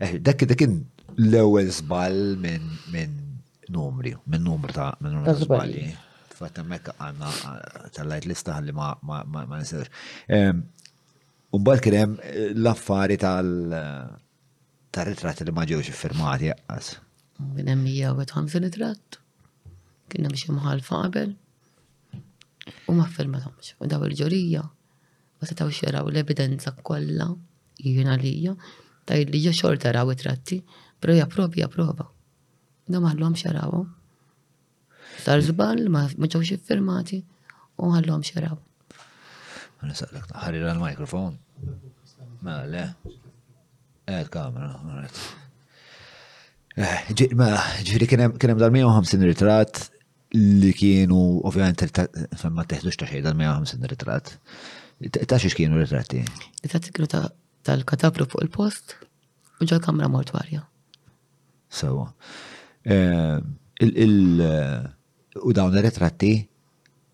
eh, 0.04 0.16
dak 0.18 0.42
dak 0.50 0.66
l-ewel 0.66 1.70
zbal 1.72 2.16
minn 2.42 3.20
numri, 3.72 4.16
minn 4.26 4.44
numru 4.46 4.74
ta' 4.76 4.92
minn 5.00 5.18
numru 5.20 5.30
ta' 5.32 5.40
zbali. 5.46 5.86
Fatta 6.36 6.60
mekka 6.68 6.92
għanna 7.00 7.30
tal-lajt 7.96 8.26
lista 8.28 8.58
għalli 8.58 8.74
ma' 8.76 9.46
nisirx. 9.56 10.10
Umbad 11.54 11.78
kienem 11.82 12.16
eh, 12.22 12.52
l-affari 12.54 13.16
tal 13.20 13.46
ritratti 15.06 15.44
li 15.44 15.52
maġewx 15.54 15.92
firmati 15.94 16.48
jaqqas. 16.50 16.88
Kienem 17.38 17.84
150 17.86 18.64
ritratt, 18.66 19.18
kienem 20.10 20.34
xie 20.40 20.54
mħalfa 20.56 21.02
qabel, 21.04 21.34
u 22.90 22.96
ma 22.96 23.06
firmatomx, 23.06 23.74
u 23.78 23.88
daw 23.92 24.06
il-ġurija, 24.08 24.64
ma 25.38 25.48
setaw 25.50 25.70
xeraw 25.78 26.08
l-evidenza 26.10 26.72
kolla 26.82 27.28
jina 27.78 28.16
lija, 28.18 28.56
ta' 29.06 29.20
li 29.20 29.42
ġa 29.44 29.54
xorta 29.60 29.92
raw 29.94 30.08
ritratti, 30.10 30.62
pero 30.98 31.14
japrobi 31.20 31.62
japroba. 31.62 32.08
Da 32.88 32.98
maħlom 33.04 33.34
xeraw. 33.38 33.84
Sar 35.22 35.42
zbal, 35.46 35.86
ma 35.94 36.08
ġewx 36.16 36.58
firmati, 36.66 37.22
u 37.78 37.92
maħlom 37.92 38.24
xeraw. 38.26 38.58
Nisaqlek 39.86 40.26
ħarira 40.44 40.72
l-mikrofon. 40.74 41.34
Ma 42.42 42.60
mela, 42.62 42.66
le. 42.72 42.84
Għed 44.06 44.24
eh, 44.24 44.30
kamera, 44.32 45.02
għed. 45.02 45.20
Eh, 46.76 47.12
mela, 47.38 47.60
ġifiri 47.86 48.08
kienem 48.10 48.34
dal-150 48.62 49.24
ritrat 49.30 49.84
li 50.36 50.72
kienu, 50.76 51.20
ovvijament, 51.48 51.98
ma 52.52 52.66
teħdux 52.68 52.98
ta' 53.00 53.08
xej 53.10 53.22
dal-150 53.24 53.90
ritrat. 53.94 54.34
Ta' 55.22 55.40
xiex 55.40 55.56
kienu 55.58 55.78
ritratti? 55.80 56.22
Ritratti 56.64 56.92
kienu 56.96 57.08
tal-katabru 57.66 58.26
fuq 58.28 58.44
il-post 58.46 58.96
u 59.60 59.68
ġal 59.68 59.82
kamra 59.84 60.08
mortuarja. 60.12 60.62
Sawa. 61.72 62.06
Eh, 62.86 63.40
u 65.36 65.56
dawn 65.56 65.74
il-ritratti 65.78 66.34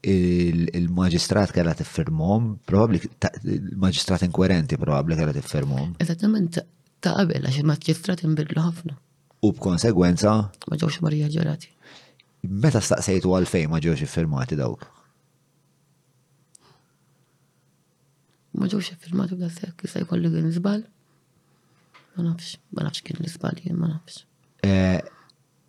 il-maġistrat 0.02 1.52
kalla 1.54 1.74
tiffirmom, 1.78 2.48
probabli 2.66 2.98
il-maġistrat 2.98 4.24
inkwerenti 4.26 4.78
probabli 4.80 5.14
kalla 5.18 5.34
tiffirmom. 5.36 5.92
Eżattament 6.02 6.58
ta' 6.58 6.64
qabel, 7.14 7.46
għax 7.46 7.60
il-maġistrat 7.62 8.24
imbidlu 8.26 8.64
ħafna. 8.64 8.96
U 9.46 9.52
b'konsegwenza? 9.52 10.32
Ma 10.70 10.78
ġewx 10.80 11.00
Marija 11.06 11.28
ġorati 11.34 11.70
Meta 12.50 12.80
staqsejtu 12.82 13.30
għalfej 13.34 13.68
ma 13.70 13.78
ġewx 13.82 14.02
iffirmati 14.08 14.56
dawk? 14.58 14.82
Ma 18.58 18.66
ġewx 18.68 18.96
iffirmati 18.96 19.38
b'da 19.38 19.52
sekk, 19.54 19.86
jista' 19.86 20.02
jkolli 20.06 20.34
kien 20.34 20.84
Ma 22.12 22.26
nafx, 22.26 22.58
ma 22.76 22.82
nafx 22.84 23.00
kien 23.06 23.16
l-iżbal, 23.22 23.56
ma 23.72 23.86
nafx. 23.88 24.18
Eh, 24.68 24.98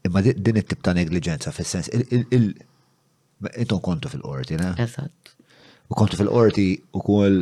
imma 0.03 0.19
din 0.25 0.57
it-tip 0.59 0.81
ta' 0.83 0.91
negliġenza 0.91 1.53
sens 1.55 1.87
Intom 3.57 3.79
kontu 3.81 4.07
fil-qorti, 4.09 4.55
ne? 4.59 4.71
Eżatt. 4.79 5.33
U 5.89 5.95
kontu 5.97 6.17
fil-qorti 6.19 6.67
u 6.95 7.01
kol 7.03 7.41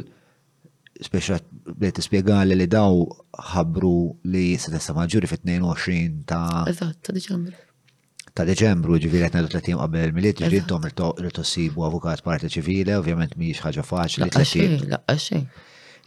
speċa 1.02 1.40
bdejt 1.68 1.96
tispjegali 2.00 2.56
li 2.58 2.68
daw 2.70 3.00
ħabru 3.54 3.92
li 4.34 4.46
se 4.62 4.70
tista' 4.74 4.94
maġuri 4.98 5.30
fit-22 5.32 6.06
ta' 6.30 6.64
Eżatt, 6.72 7.00
ta' 7.06 7.16
Diċembru. 7.18 7.56
Ta' 8.38 8.46
Deċembru 8.48 8.98
ġifieri 9.02 9.28
qed 9.28 9.38
ngħidu 9.40 9.52
tletim 9.54 9.82
qabel 9.82 10.06
il-miliet, 10.12 10.38
ġifieri 10.42 10.62
intom 10.64 10.86
irtossibu 11.28 11.86
avukat 11.88 12.22
parti 12.26 12.50
ċivile, 12.56 12.96
ovvjament 13.02 13.34
mhijiex 13.38 13.66
ħaġa 13.66 13.86
faċli. 13.90 14.30
Laqqa 14.30 14.46
xejn, 14.46 15.46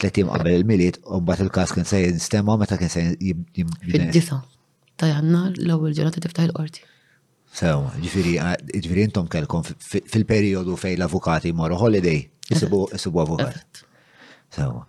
Tletim 0.03 0.27
qabel 0.33 0.57
il-miliet, 0.59 0.97
u 1.07 1.21
mbagħad 1.23 1.45
il-każ 1.47 1.75
kien 1.77 1.87
se 1.87 2.01
jinstema' 2.03 2.57
meta 2.59 2.75
kien 2.81 2.91
se 2.91 3.05
jibdisa. 3.21 4.41
Ta' 4.99 5.07
jannar 5.13 5.55
l-ewwel 5.55 5.95
ġurnata 5.95 6.19
tiftaħ 6.25 6.49
il-qorti. 6.49 6.83
Sew, 7.55 7.85
ġifiri, 8.03 8.33
ġifiri 8.83 9.05
intom 9.07 9.29
kelkom 9.31 9.63
fil-periodu 9.79 10.75
fej 10.81 10.97
l-avukati 10.99 11.53
moru 11.55 11.77
holiday, 11.79 12.25
jisibu 12.51 13.21
avukat. 13.23 13.85
Sew. 14.57 14.81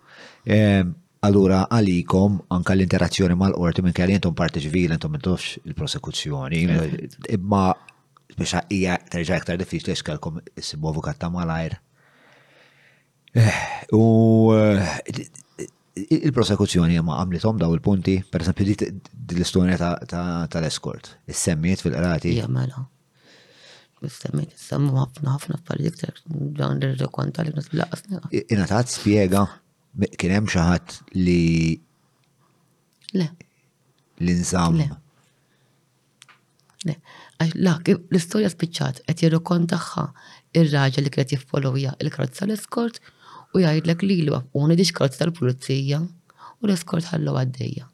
Ehm, 0.56 0.90
allura, 1.26 1.60
għalikom 1.76 2.40
anka 2.56 2.74
l-interazzjoni 2.74 3.36
mal-qorti 3.38 3.84
minn 3.86 3.94
kelli 3.94 4.18
intom 4.18 4.34
parti 4.34 4.64
ċivili, 4.64 4.98
intom 4.98 5.14
intofx 5.18 5.60
il-prosekuzzjoni, 5.62 6.64
imma 7.38 7.62
biex 8.36 8.64
hija 8.74 8.98
terġa' 9.14 9.38
iktar 9.44 9.62
diffiċli 9.62 9.94
x'kelkom 10.00 10.40
jisibu 10.58 10.90
avukat 10.90 11.22
ta' 11.22 11.30
malajr. 11.32 11.78
U 13.94 14.04
il-prosekuzzjoni 15.96 16.98
ma 17.04 17.16
għamlitom 17.22 17.58
daw 17.60 17.72
il-punti, 17.76 18.18
per 18.30 18.44
esempio, 18.44 18.66
di 18.68 19.36
l-istorja 19.38 19.94
tal-eskort, 20.52 21.14
il 21.26 21.34
semmiet 21.34 21.80
fil-qrati. 21.84 22.34
Jamela. 22.40 22.84
il 24.04 24.10
semmiet 24.12 24.52
il 24.52 24.60
semmu 24.60 24.92
ħafna 24.98 25.32
ħafna 25.36 25.56
f'palli 25.62 25.86
iktar, 25.90 26.18
dan 26.28 26.82
il-rekonta 26.84 27.46
li 27.46 27.54
nitlaqqasna. 27.56 28.30
taħt 28.32 28.94
spiega, 28.98 29.44
kienem 30.20 30.48
xaħat 30.52 30.98
li. 31.16 31.40
Le. 33.16 33.30
L-insam. 34.20 34.76
Le. 36.84 36.94
La, 37.56 37.74
l 37.88 37.96
istoria 38.16 38.48
spiċċat, 38.52 39.00
għet 39.08 39.24
jirru 39.24 39.40
kontaħħa 39.44 40.04
il-raġa 40.56 41.02
li 41.02 41.10
kreti 41.12 41.34
f 41.36 41.42
jiffolowja 41.44 41.96
il 42.00 42.12
krat 42.14 42.36
l-eskort, 42.44 43.00
u 43.56 43.62
jgħidlek 43.64 44.04
li 44.04 44.16
l 44.26 44.34
uni 44.60 44.76
diskort 44.78 45.16
tal-pulizija 45.16 46.00
u 46.04 46.68
l-eskort 46.68 47.08
ħallu 47.12 47.34
għaddeja. 47.40 47.86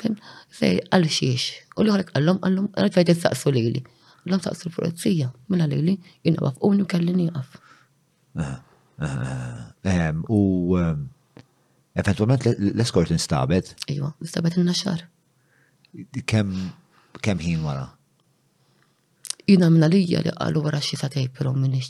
Fej, 0.00 0.76
għal 0.94 1.08
xiex, 1.12 1.48
u 1.80 1.84
li 1.84 1.92
għalek 1.92 2.12
għallum, 2.16 2.38
għallum, 2.46 2.68
għalek 2.78 2.94
fejt 2.96 3.10
jistaqsu 3.12 3.52
li 3.54 3.64
li. 3.74 3.82
Għallum 4.20 4.42
saqsu 4.44 4.70
l-pulizija, 4.70 5.28
minna 5.50 5.66
li 5.70 5.80
li 5.88 5.96
jina 6.28 6.46
għaf 6.46 6.62
u 6.68 6.72
nkellin 6.78 7.24
jgħaf. 7.26 7.58
Eh, 8.40 8.54
eh, 9.04 9.62
eh, 9.92 10.10
u 10.30 10.40
eventualment 11.96 12.46
l-eskort 12.52 13.10
instabet? 13.16 13.74
Iwa, 13.92 14.12
instabet 14.22 14.60
il 14.62 14.70
xar. 14.76 15.04
Kem, 16.30 16.52
ħin 17.18 17.64
wara? 17.66 17.88
Jina 19.50 19.66
minna 19.74 19.88
li 19.90 20.04
li 20.06 20.20
għallu 20.36 20.62
wara 20.62 20.78
xie 20.84 21.00
satej, 21.00 21.32
pero 21.34 21.50
minni 21.56 21.82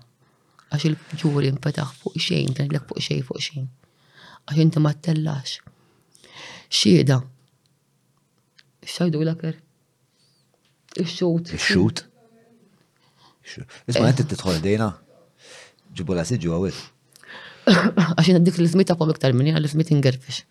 għax 0.75 0.91
il-ġuri 0.91 1.55
infetaħ 1.55 1.95
fuq 2.03 2.19
xejn, 2.27 2.57
tanilek 2.59 2.91
fuq 2.91 3.07
xejn 3.07 3.27
fuq 3.31 3.47
xejn, 3.53 3.69
għax 4.51 4.67
inti 4.67 4.83
ma 4.83 4.99
t 4.99 5.13
tellax 5.13 5.61
xieda. 6.71 7.19
Xajdu 8.87 9.21
l-aker? 9.27 9.59
Ix-xut. 11.01 11.51
Ix-xut? 11.57 12.05
Isma 13.91 14.07
għanti 14.09 14.25
eh. 14.25 14.31
t-tħol 14.33 14.61
dejna? 14.65 14.87
Ġibu 15.99 16.17
la 16.17 16.25
siġu 16.27 16.53
għawet. 16.55 16.79
Għaxin 18.17 18.39
għaddik 18.39 18.59
l-ismita 18.61 18.95
għapu 18.97 19.11
iktar 19.17 19.35
minni 19.37 19.53
għal-ismit 19.55 19.91
ingerfix. 19.95 20.45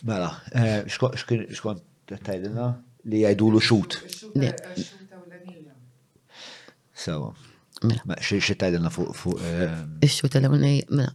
Mela, 0.07 0.31
eh, 0.49 0.85
xkont 0.89 1.83
t 2.09 2.17
tajdina 2.25 2.69
li 3.11 3.21
għajdu 3.27 3.49
l 3.51 3.59
xut. 3.65 3.99
Sewa. 7.01 7.33
Mela. 7.83 8.15
Xie 8.21 8.55
tajdilna 8.61 8.91
fuq. 8.93 9.37
Eh, 9.41 9.67
Ixxu 10.05 10.29
tal 10.33 10.45
mela, 10.53 11.07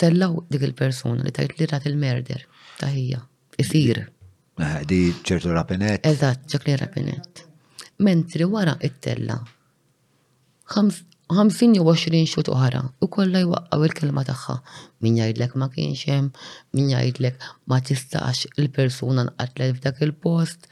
tellaw 0.00 0.32
dik 0.50 0.64
il-persuna 0.70 1.24
li 1.26 1.32
tajt 1.36 1.58
li 1.58 1.68
rat 1.70 1.84
il-merder 1.90 2.44
ta' 2.80 2.88
hija, 2.94 3.20
isir. 3.62 4.00
Eh, 4.64 4.78
di 4.88 5.00
ċertu 5.26 5.52
rapinet. 5.52 6.04
Eżat, 6.08 6.46
ċak 6.50 6.68
li 6.68 6.76
rapinet. 6.80 7.44
Mentri 8.06 8.46
wara 8.54 8.76
it-tella, 8.88 9.40
50 10.74 11.76
jew 11.76 11.84
20 11.84 12.26
xut 12.30 12.48
uħara 12.52 12.80
u 13.04 13.08
kolla 13.14 13.42
jwaqqaw 13.44 13.84
il-kelma 13.88 14.24
taħħa. 14.28 14.56
Min 15.04 15.18
jajdlek 15.20 15.54
ma 15.60 15.68
kienxem, 15.72 16.30
hemm, 16.30 16.54
min 16.76 16.90
jgħidlek 16.92 17.48
ma 17.70 17.78
tistax 17.84 18.46
il-persuna 18.58 19.28
nqatlet 19.28 19.76
f'dak 19.78 20.02
il-post. 20.08 20.66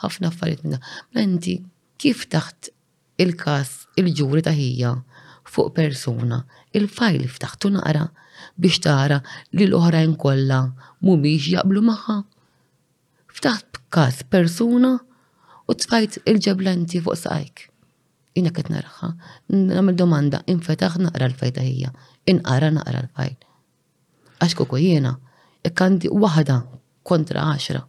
Ħafna 0.00 0.30
affarijiet 0.30 0.62
minna. 0.64 0.78
Menti, 1.14 1.58
kif 2.00 2.26
taħt 2.32 2.70
il-kas 3.22 3.70
il-ġuri 4.00 4.40
taħija 4.46 4.90
fuq 5.52 5.72
persuna 5.76 6.38
il-fajl 6.78 7.26
ftaħtu 7.36 7.70
naqra 7.74 8.06
biex 8.64 8.80
tara 8.86 9.18
li 9.52 9.66
l-oħrajn 9.68 10.14
kollha 10.22 10.60
mhumiex 11.04 11.50
jaqblu 11.54 11.82
magħha. 11.90 12.16
Ftaħt 13.36 13.82
kas 13.94 14.22
persuna 14.32 14.94
u 15.70 15.76
tfajt 15.82 16.18
il 16.30 16.40
ġeblenti 16.46 17.02
fuq 17.04 17.18
sajk. 17.26 17.66
Jina 18.38 18.52
qed 18.54 18.70
narħa, 18.72 19.08
namil 19.52 19.96
domanda, 19.98 20.40
infetaħ 20.48 20.96
naqra 21.02 21.28
l-fajta 21.28 21.64
hija, 21.66 21.90
inqara 22.30 22.70
naqra 22.76 23.02
l-fajl. 23.04 23.36
Għax 24.40 24.56
kuku 24.62 24.80
jiena, 24.86 25.16
ikkandi 25.66 26.12
waħda 26.14 26.60
kontra 27.10 27.44
għaxra. 27.52 27.84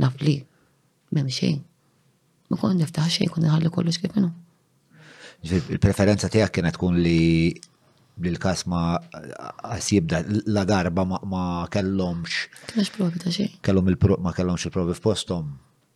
Nafli 0.00 0.32
li, 0.32 0.36
memxejn 1.14 1.66
nkun 2.52 2.76
niftaħ 2.80 3.08
xejn 3.16 3.32
kun 3.32 3.44
nħalli 3.44 3.70
kollox 3.72 4.00
kif 4.02 4.14
minnu. 4.16 4.30
Il-preferenza 5.44 6.30
tiegħek 6.32 6.56
kienet 6.58 6.78
tkun 6.78 6.96
li 6.98 7.52
l-kas 8.18 8.64
ma 8.66 8.96
jibda 9.78 10.22
la 10.50 10.64
darba 10.66 11.04
ma 11.06 11.44
kellomx. 11.72 12.46
Kellomx 12.72 12.94
provi 12.98 13.22
ta' 13.22 13.34
xejn. 13.34 13.52
Kellom 13.68 13.92
il-provi 13.92 14.24
ma 14.24 14.32
kellomx 14.36 14.66
il-provi 14.70 14.96
f'postom. 14.98 15.52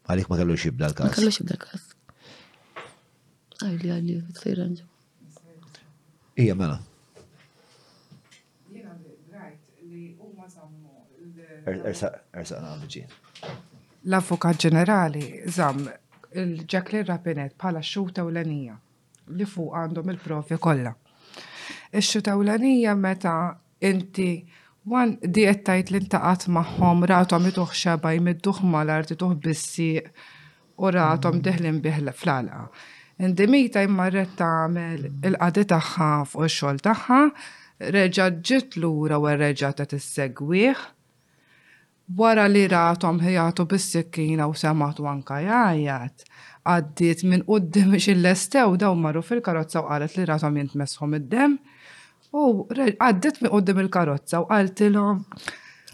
Għalik 0.07 0.30
ma 0.30 0.40
kellomx 0.42 0.68
jibda 0.68 0.92
l-kas. 0.92 1.09
Ma 1.11 1.16
kellomx 1.18 1.40
jibda 1.42 1.57
l-kas. 1.57 1.88
Għalli 3.62 3.92
għalli, 3.96 4.20
t-fejra 4.36 4.64
nġu. 4.72 4.88
Ija 6.42 6.55
mela. 6.57 6.80
Er-, 11.62 11.76
ersaq, 11.86 12.14
ersaq, 12.34 13.05
L-Avukat 14.03 14.59
Ġenerali, 14.64 15.22
zam, 15.55 15.84
il-Jacqueline 16.39 17.07
Rapinet 17.07 17.55
bħala 17.59 17.83
xuta 17.85 18.24
u 18.24 18.30
l-anija 18.33 18.76
li 19.37 19.47
fuq 19.49 19.74
għandhom 19.83 20.11
il-profi 20.14 20.59
kollha. 20.61 20.93
Ix-xuta 21.93 22.35
u 22.39 22.45
l-anija 22.47 22.95
meta 22.99 23.35
inti 23.85 24.45
Wan 24.85 25.12
diqet 25.22 25.93
li 25.95 26.01
ntaqat 26.09 26.49
maħħom 26.51 27.05
ratom 27.07 27.45
ituħ 27.53 27.74
xabaj 27.80 28.16
mid 28.26 28.47
mal 28.51 28.62
malar 28.72 29.05
tituħ 29.07 29.37
bissi 29.45 29.93
u 30.83 30.91
ratom 30.91 31.39
diħlin 31.39 31.78
biħla 31.85 32.12
fl-għalqa. 32.16 32.62
Indimita 33.22 33.85
immarret 33.87 34.35
tagħmel 34.41 35.05
il-qadi 35.30 35.64
tagħha 35.70 36.09
fuq 36.33 36.49
ix-xogħol 36.49 36.83
tagħha, 36.89 37.20
reġa' 37.95 38.28
ġiet 38.43 38.76
lura 38.83 39.22
u 39.22 39.28
reġa' 39.30 39.70
ta' 39.78 39.87
tissegwih 39.95 40.74
wara 42.16 42.44
li 42.48 42.64
ratom 42.68 43.20
ħijatu 43.22 43.64
bis-sikkina 43.68 44.44
u 44.50 44.54
sematu 44.58 45.06
anka 45.08 45.38
jajat, 45.42 46.24
għaddit 46.68 47.22
minn 47.30 47.44
qoddim 47.46 47.94
xillestew 47.98 48.76
daw 48.78 48.94
marru 48.94 49.22
fil-karozza 49.24 49.80
u 49.82 49.88
qalet 49.88 50.16
li 50.18 50.26
ratom 50.28 50.56
jintmesħom 50.60 51.16
id-dem. 51.20 51.54
U 52.32 52.66
għaddit 52.74 53.42
minn 53.42 53.52
qoddim 53.52 53.80
il-karozza 53.86 54.42
u 54.42 54.48
qaltilhom. 54.50 55.22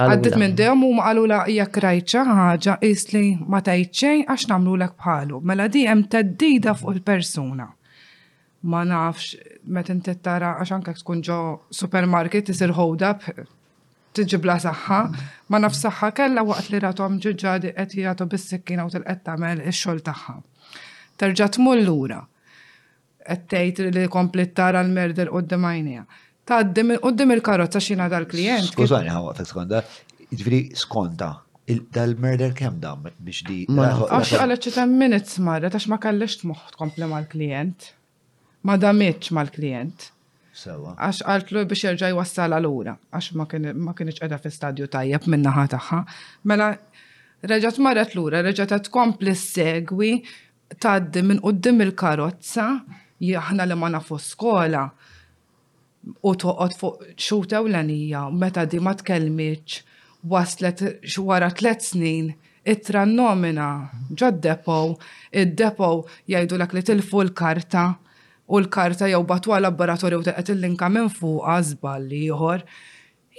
Għaddit 0.02 0.36
minn 0.38 0.52
dem 0.58 0.84
u 0.86 0.92
maqalu 0.98 1.24
la 1.30 1.40
jek 1.50 1.80
rajċa 1.84 2.20
ħaġa 2.28 2.76
isli 2.86 3.24
ma 3.50 3.62
tajċej 3.66 4.26
għax 4.30 4.48
namlu 4.52 4.76
lek 4.80 4.92
bħalu. 5.00 5.40
Mela 5.42 5.66
di 5.68 5.86
hemm 5.88 6.04
teddida 6.12 6.74
fuq 6.78 6.96
il-persuna. 6.98 7.66
Ma 8.70 8.82
nafx, 8.86 9.36
met 9.70 9.90
intittara 9.92 10.56
għax 10.58 10.74
anka 10.78 10.94
tkun 10.98 11.22
ġo 11.22 11.38
supermarket 11.74 12.50
isir 12.54 12.74
hold 12.74 13.02
up 13.06 13.22
tiġibla 14.18 14.56
saħħa, 14.64 14.98
ma 15.50 15.58
naf 15.62 15.76
saħħa 15.78 16.08
kella 16.20 16.42
waqt 16.48 16.70
li 16.72 16.80
ratom 16.84 17.18
ġuġġadi 17.24 17.72
qed 17.76 17.96
jagħtu 18.02 18.26
bis-sikkina 18.32 18.86
u 18.88 18.92
tilqed 18.94 19.22
tagħmel 19.28 19.62
ix-xogħol 19.70 20.02
tagħha. 20.08 20.36
Terġa' 21.22 21.50
tmur 21.58 21.82
lura. 21.86 22.20
Qed 23.28 23.46
tgħid 23.50 23.92
li 24.00 24.06
komplit 24.14 24.54
tara 24.58 24.82
l-merder 24.86 25.30
qudiem 25.34 25.66
għajnija. 25.70 26.06
Tgħaddim 26.48 26.94
qudiem 27.06 27.36
il-karozza 27.38 27.82
xina 27.88 28.08
dal-klijent. 28.14 28.70
Skużani 28.72 29.12
ħa 29.14 29.22
waqt 29.28 29.48
skonda, 29.52 29.82
jiġifieri 30.30 30.80
skonta 30.84 31.32
dal-murder 31.94 32.54
kem 32.56 32.78
dam 32.80 33.04
biex 33.24 33.42
di. 33.48 33.62
Għax 33.68 34.34
għalet 34.40 34.68
ċitan 34.70 34.94
minutes 35.00 35.38
marret, 35.44 35.74
għax 35.76 35.90
ma 35.92 36.00
kallex 36.02 36.40
tmoħt 36.42 36.78
kompli 36.80 37.10
mal-klient. 37.12 37.92
Ma 38.66 38.74
damitx 38.76 39.30
mal-klient. 39.36 40.12
Għax 40.66 41.20
għaltlu 41.28 41.62
biex 41.70 41.84
jirġaj 41.86 42.14
wassal 42.18 42.54
għal-ura, 42.56 42.94
għax 43.12 43.36
ma 43.86 43.92
kienieċ 43.98 44.24
edha 44.26 44.38
fi 44.42 44.50
stadju 44.50 44.88
tajjeb 44.90 45.28
minnaħa 45.30 45.64
taħħa. 45.74 45.98
Mela, 46.50 46.70
reġat 47.46 47.78
marret 47.84 48.16
l-ura, 48.16 48.40
reġat 48.42 48.74
s 49.34 49.44
segwi 49.52 50.12
tad 50.82 51.14
minn 51.24 51.40
qoddim 51.44 51.84
il-karozza, 51.86 52.68
jahna 53.20 53.64
li 53.70 53.76
ma 53.76 53.88
nafu 53.94 54.18
skola, 54.18 54.88
u 56.22 56.32
toqgħod 56.34 56.74
fuq 56.80 57.06
xuta 57.16 57.60
ewlenija, 57.60 58.26
meta 58.30 58.64
di 58.66 58.80
ma 58.80 58.94
tkellmitx, 58.94 59.82
waslet 60.24 60.82
wara 61.22 61.50
tliet 61.52 61.82
snin, 61.82 62.32
itra 62.64 63.04
nomina 63.06 63.70
ġad 64.10 64.42
depo, 64.44 64.96
id-depo 65.32 65.92
jgħidu 66.28 66.58
l 66.58 66.68
li 66.72 66.82
tilfu 66.82 67.22
l-karta 67.22 67.86
u 68.48 68.58
l-karta 68.60 69.08
jew 69.12 69.20
batwa 69.32 69.58
laboratorju 69.62 70.22
ta' 70.26 70.34
qed 70.38 70.52
il-linka 70.54 70.88
minn 70.92 71.10
fuq 71.18 71.44
għażbal 71.54 72.06
li 72.10 72.20
ieħor. 72.30 72.62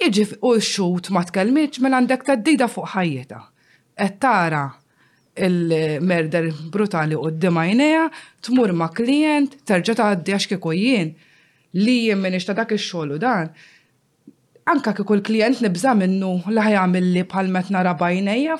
Jiġi 0.01 0.25
u 0.45 0.51
xut 0.71 1.09
ma 1.15 1.23
tkellmitx 1.27 1.81
minn 1.83 1.97
għandek 1.97 2.27
teddida 2.29 2.67
fuq 2.69 2.91
ħajjita. 2.93 3.39
Qed 3.99 4.19
tara 4.23 4.63
il-merder 5.47 6.51
brutali 6.73 7.17
u 7.17 7.31
d-dimajneja, 7.31 8.05
tmur 8.45 8.73
ma 8.77 8.91
klient, 8.99 9.57
terġa 9.67 9.97
ta' 9.99 10.11
għaddiex 10.13 10.49
kiku 10.53 10.75
jien 10.77 11.11
li 11.83 11.95
jien 12.05 12.21
minix 12.21 12.45
ta' 12.47 12.55
dak 12.59 12.77
ix-xogħol 12.77 13.17
dan. 13.25 13.49
Anka 14.69 14.93
kiku 14.93 15.17
l-klient 15.17 15.63
nibża 15.65 15.95
minnu 15.97 16.35
li 16.53 16.69
għamil 16.77 17.11
li 17.17 17.25
bħal 17.33 17.49
met 17.49 17.73
nara 17.73 17.97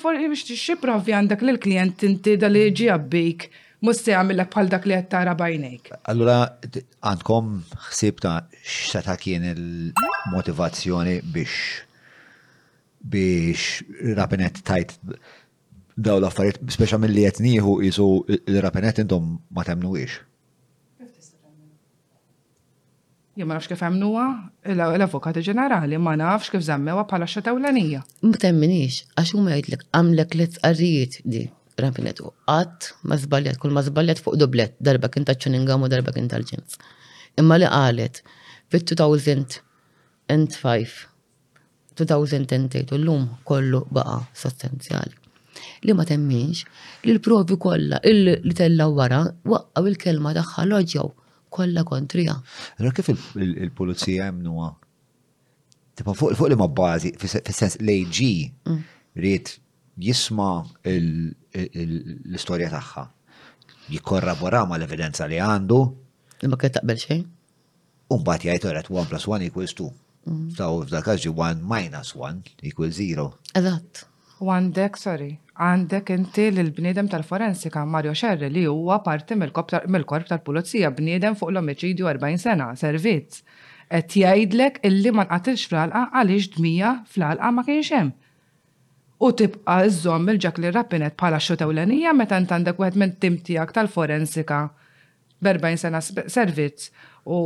for 0.02 0.18
biex 0.18 0.46
t 0.50 0.76
provi 0.82 1.14
għandek 1.14 1.42
li 1.46 1.54
l-klient 1.60 2.04
inti 2.10 2.40
dal-ġi 2.42 2.90
għabbik 2.96 3.48
Mus 3.82 4.02
se 4.04 4.12
għamillek 4.12 4.50
bħal 4.52 4.70
dak 4.74 4.86
li 4.90 4.96
qed 4.98 5.08
tara 5.14 5.34
bajnejk. 5.40 5.94
Allura 6.12 6.40
għandkom 7.00 7.52
xsib 7.94 8.18
ta' 8.24 8.42
x'seta 8.60 9.16
kien 9.22 9.46
il-motivazzjoni 9.54 11.14
biex 11.24 11.60
biex 13.00 14.18
rapinet 14.18 14.60
tajt 14.68 14.98
daw 16.00 16.20
l-affarijiet, 16.20 16.60
speċa 16.76 17.00
mill-li 17.00 17.24
qed 17.30 17.40
nieħu 17.46 17.78
qisu 17.80 18.08
l 18.42 18.58
rapenet 18.66 19.00
intom 19.06 19.38
ma 19.56 19.64
temnuwiex. 19.68 20.18
Jien 23.40 23.48
ma 23.48 23.56
nafx 23.56 23.72
kif 23.72 23.86
għamnuwa, 23.88 24.26
l-avukati 24.76 25.46
ġenerali 25.48 25.96
ma 26.04 26.18
nafx 26.20 26.52
kif 26.52 26.68
zammewa 26.68 27.08
bħala 27.08 27.32
xeta 27.32 27.54
ewlenija. 27.56 28.04
Ma 28.28 28.44
temminix, 28.44 29.06
għax 29.16 29.34
huma 29.40 29.56
jgħidlek 29.56 29.88
għamlek 29.96 30.38
li 30.42 30.50
tqarrijiet 30.58 31.18
di 31.24 31.46
rampinet 31.84 32.20
u 32.24 32.30
għat 32.50 32.88
ma 33.10 33.16
zbaljet, 33.20 33.58
kull 33.62 33.74
ma 33.76 33.82
zbaljet 33.86 34.20
fuq 34.24 34.36
dublet, 34.40 34.74
darba 34.84 35.08
kien 35.12 35.24
ta' 35.28 35.36
ċuningam 35.40 35.84
u 35.86 35.88
darba 35.92 36.10
kien 36.16 36.28
tal-ġins. 36.32 36.74
Imma 37.40 37.56
li 37.62 37.68
għalet, 37.70 38.16
fit-2005, 38.74 40.92
2008 42.00 42.94
u 42.94 42.96
l-lum 43.00 43.24
kollu 43.44 43.80
baqa 43.92 44.18
sostenzjali 44.38 45.16
Li 45.84 45.94
ma 45.94 46.04
temminx, 46.08 46.58
li 47.04 47.12
l-provi 47.18 47.56
kolla, 47.60 47.98
li 48.06 48.54
tella 48.56 48.86
wara, 48.96 49.22
waqqa 49.44 49.82
il-kelma 49.90 50.32
taħħa 50.38 50.62
loġġaw 50.70 51.08
kolla 51.52 51.82
kontrija. 51.84 52.36
Allora 52.78 52.94
kif 52.96 53.08
il-polizija 53.36 54.26
jemnuwa? 54.30 54.70
Tipa 56.00 56.12
fuq 56.16 56.48
li 56.48 56.56
ma 56.60 56.68
bazi, 56.72 57.10
fil-sens 57.20 57.76
l-AG, 57.82 58.20
mm. 58.70 58.80
rrit 59.20 59.48
jisma 60.00 60.52
l-istorja 61.56 62.70
tagħha. 62.70 63.06
Jikorrabora 63.94 64.64
ma 64.68 64.78
l-evidenza 64.78 65.26
li 65.32 65.40
għandu. 65.42 65.80
Imma 66.46 66.58
kien 66.62 66.74
taqbel 66.76 67.00
xejn? 67.02 67.24
Umbat 68.14 68.46
jgħid 68.46 68.70
oret 68.72 68.90
1 68.90 69.10
plus 69.10 69.28
1 69.30 69.48
equals 69.50 69.74
2. 69.78 69.90
Taw 70.58 70.84
f'dak 70.86 71.06
kaġi 71.10 71.32
1 71.34 71.62
minus 71.66 72.14
1 72.16 72.46
equals 72.70 73.00
0. 73.02 73.32
Eżatt. 73.60 74.06
Għandek, 74.40 74.96
sorry, 74.96 75.32
għandek 75.60 76.14
inti 76.16 76.46
l-bniedem 76.54 77.10
tal-forensika 77.12 77.82
Mario 77.84 78.14
Xerri 78.16 78.48
li 78.54 78.62
huwa 78.72 79.02
parti 79.04 79.36
mill-korp 79.36 80.30
tal-pulizija 80.30 80.94
bniedem 80.96 81.36
fuq 81.36 81.52
l 81.52 81.60
omicidju 81.60 82.08
40 82.08 82.40
sena, 82.46 82.70
servizz. 82.80 83.42
Et 83.90 84.16
jgħidlek 84.22 84.80
illi 84.88 85.12
ma 85.12 85.26
nqatilx 85.28 85.68
fl-alqa 85.68 86.06
għaliex 86.16 86.54
dmija 86.56 86.94
fl-alqa 87.10 87.52
ma 87.58 87.66
kienx 87.68 87.90
hemm 87.98 88.14
u 89.20 89.30
tibqa 89.36 89.76
iżżomm 89.88 90.32
il-ġakli 90.34 90.70
rappinet 90.72 91.16
bħala 91.20 91.40
xotewlenija 91.44 92.14
meta 92.16 92.38
ntandek 92.40 92.80
wieħed 92.80 93.00
minn 93.02 93.14
tim 93.20 93.38
tiegħek 93.44 93.74
tal-forensika 93.76 94.60
b'40 95.44 95.82
sena 95.82 96.00
servizz 96.06 96.88
u 97.30 97.40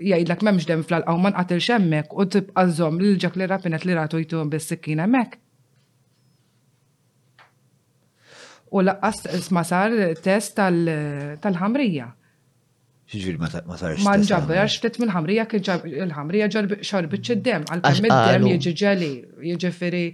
jgħidlek 0.00 0.42
m'hemmx 0.42 0.66
dem 0.70 0.82
fl-alqaw 0.82 1.20
ma 1.22 1.30
nqatilx 1.30 1.70
hemmhekk 1.76 2.16
u 2.16 2.26
tibqa 2.36 2.64
żomm 2.78 2.98
il-ġakli 3.06 3.46
rappinet 3.50 3.86
li 3.86 3.94
ratu 3.98 4.20
jtuhom 4.24 4.50
bis-sikkin 4.52 5.04
hemmhekk. 5.04 5.36
U 8.74 8.82
laqqas 8.86 9.22
isma' 9.38 9.64
sar 9.66 9.94
test 10.26 10.58
tal-ħamrija. 10.58 12.10
Ġifiri 13.10 13.38
ma 13.42 13.48
sarx. 13.78 14.02
Ma 14.06 14.18
nġabberx 14.22 14.76
ftit 14.82 14.98
mill-ħamrija 15.02 15.46
kien 15.50 15.94
il-ħamrija 16.08 16.50
xarbitx 16.56 17.34
id-dem, 17.38 17.64
għal-kemm 17.70 18.10
id-dem 18.12 18.46
jiġi 18.52 18.74
ġeli, 18.84 19.12
jiġifieri 19.54 20.04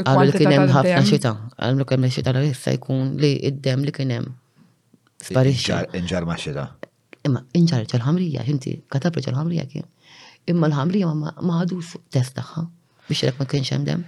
Għallu 0.00 0.30
li 0.30 0.38
kienem 0.40 0.62
ħafna 0.72 1.00
xita, 1.04 1.30
għallu 1.62 1.84
kienem 1.88 2.12
xita 2.12 2.32
li 2.32 2.42
jissa 2.46 2.72
jkun 2.78 3.10
li 3.20 3.30
id-dem 3.50 3.82
li 3.84 3.92
kienem. 3.92 4.28
Sparixxa. 5.22 5.82
Inġar 5.98 6.24
ma 6.28 6.36
xita. 6.40 6.64
Imma 7.28 7.42
inġar 7.60 7.84
ċal-ħamrija, 7.92 8.44
jinti, 8.48 8.72
katabri 8.92 9.22
ċal-ħamrija 9.26 9.66
kien. 9.72 9.84
Imma 10.50 10.70
l-ħamrija 10.70 11.10
ma 11.44 11.58
ħadux 11.60 11.98
test 12.14 12.38
taħħa 12.40 12.64
biex 13.10 13.24
jrek 13.26 13.42
ma 13.42 13.48
kienx 13.52 13.74
hemm 13.76 13.88
dem. 13.90 14.06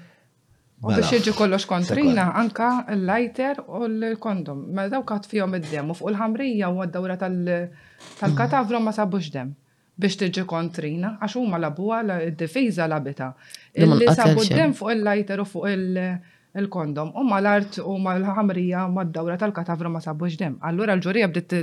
U 0.84 0.88
biex 0.88 1.04
mela, 1.04 1.12
jiġi 1.18 1.34
kollox 1.38 1.68
kontrina, 1.70 2.26
anka 2.40 2.70
l 2.96 3.04
lighter 3.10 3.60
u 3.68 3.82
l-kondom. 3.90 4.64
Ma 4.70 4.80
mela 4.86 4.94
daw 4.96 5.04
kat 5.12 5.28
fihom 5.30 5.60
id-dem 5.60 5.92
u 5.92 5.98
fuq 6.00 6.14
l 6.14 6.18
ħamrija 6.22 6.72
u 6.72 6.80
għad-dawra 6.82 7.18
tal 7.26 8.38
katavru 8.40 8.80
ma 8.80 8.96
sabux 8.96 9.28
dem 9.36 9.52
biex 10.00 10.16
tiġi 10.18 10.42
kontrina, 10.50 11.14
għax 11.22 11.36
huma 11.38 11.60
labuha 11.62 12.00
d-difiża 12.06 12.86
labita. 12.90 13.32
Illi 13.78 14.08
sabu 14.14 14.42
d 14.42 14.70
fuq 14.74 14.94
il-lajter 14.96 15.42
u 15.42 15.44
fuq 15.46 15.68
il-kondom. 15.74 17.12
Huma 17.14 17.38
l-art 17.42 17.78
u 17.82 17.94
l-ħamrija 17.98 18.88
ma 18.90 19.04
d-dawra 19.06 19.36
tal-katavru 19.38 19.90
ma 19.94 20.02
sabux 20.02 20.34
dem. 20.40 20.58
Allura 20.66 20.96
l-ġurija 20.96 21.28
bdiet 21.30 21.56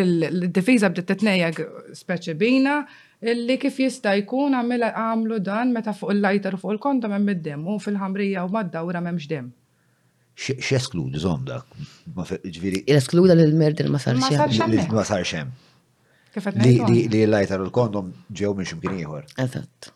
il-difiża 0.00 0.92
bdiet 0.92 1.08
titnejjeg 1.12 1.64
speċi 2.04 2.36
bina 2.40 2.82
illi 3.24 3.56
kif 3.56 3.78
jista' 3.80 4.16
jkun 4.20 4.56
għamlu 4.58 5.40
dan 5.44 5.72
meta 5.72 5.94
fuq 5.96 6.12
il 6.12 6.20
lighter 6.24 6.56
u 6.58 6.60
fuq 6.60 6.76
il-kondom 6.76 7.16
hemm 7.16 7.32
id-dem 7.38 7.64
u 7.66 7.78
fil-ħamrija 7.80 8.44
u 8.48 8.52
ma 8.52 8.64
d-dawra 8.68 9.00
m'hemmx 9.00 9.30
dem. 9.32 9.52
X'eskludi 10.36 11.20
żomm 11.22 11.44
dak? 11.46 11.64
Ġifieri. 12.42 12.82
Eskluda 12.90 13.36
l-merd 13.38 13.84
ma 13.86 14.00
sarx 14.02 14.28
hemm. 14.34 14.90
Ma 14.90 15.06
sarx 15.06 15.30
hemm. 15.38 15.52
Li 16.58 17.06
l-lajtar 17.06 17.62
u 17.62 17.68
l-kondom 17.68 18.08
ġew 18.34 18.54
minn 18.58 18.66
ximkien 18.66 18.96
ieħor. 18.98 19.26
Eżatt. 19.38 19.92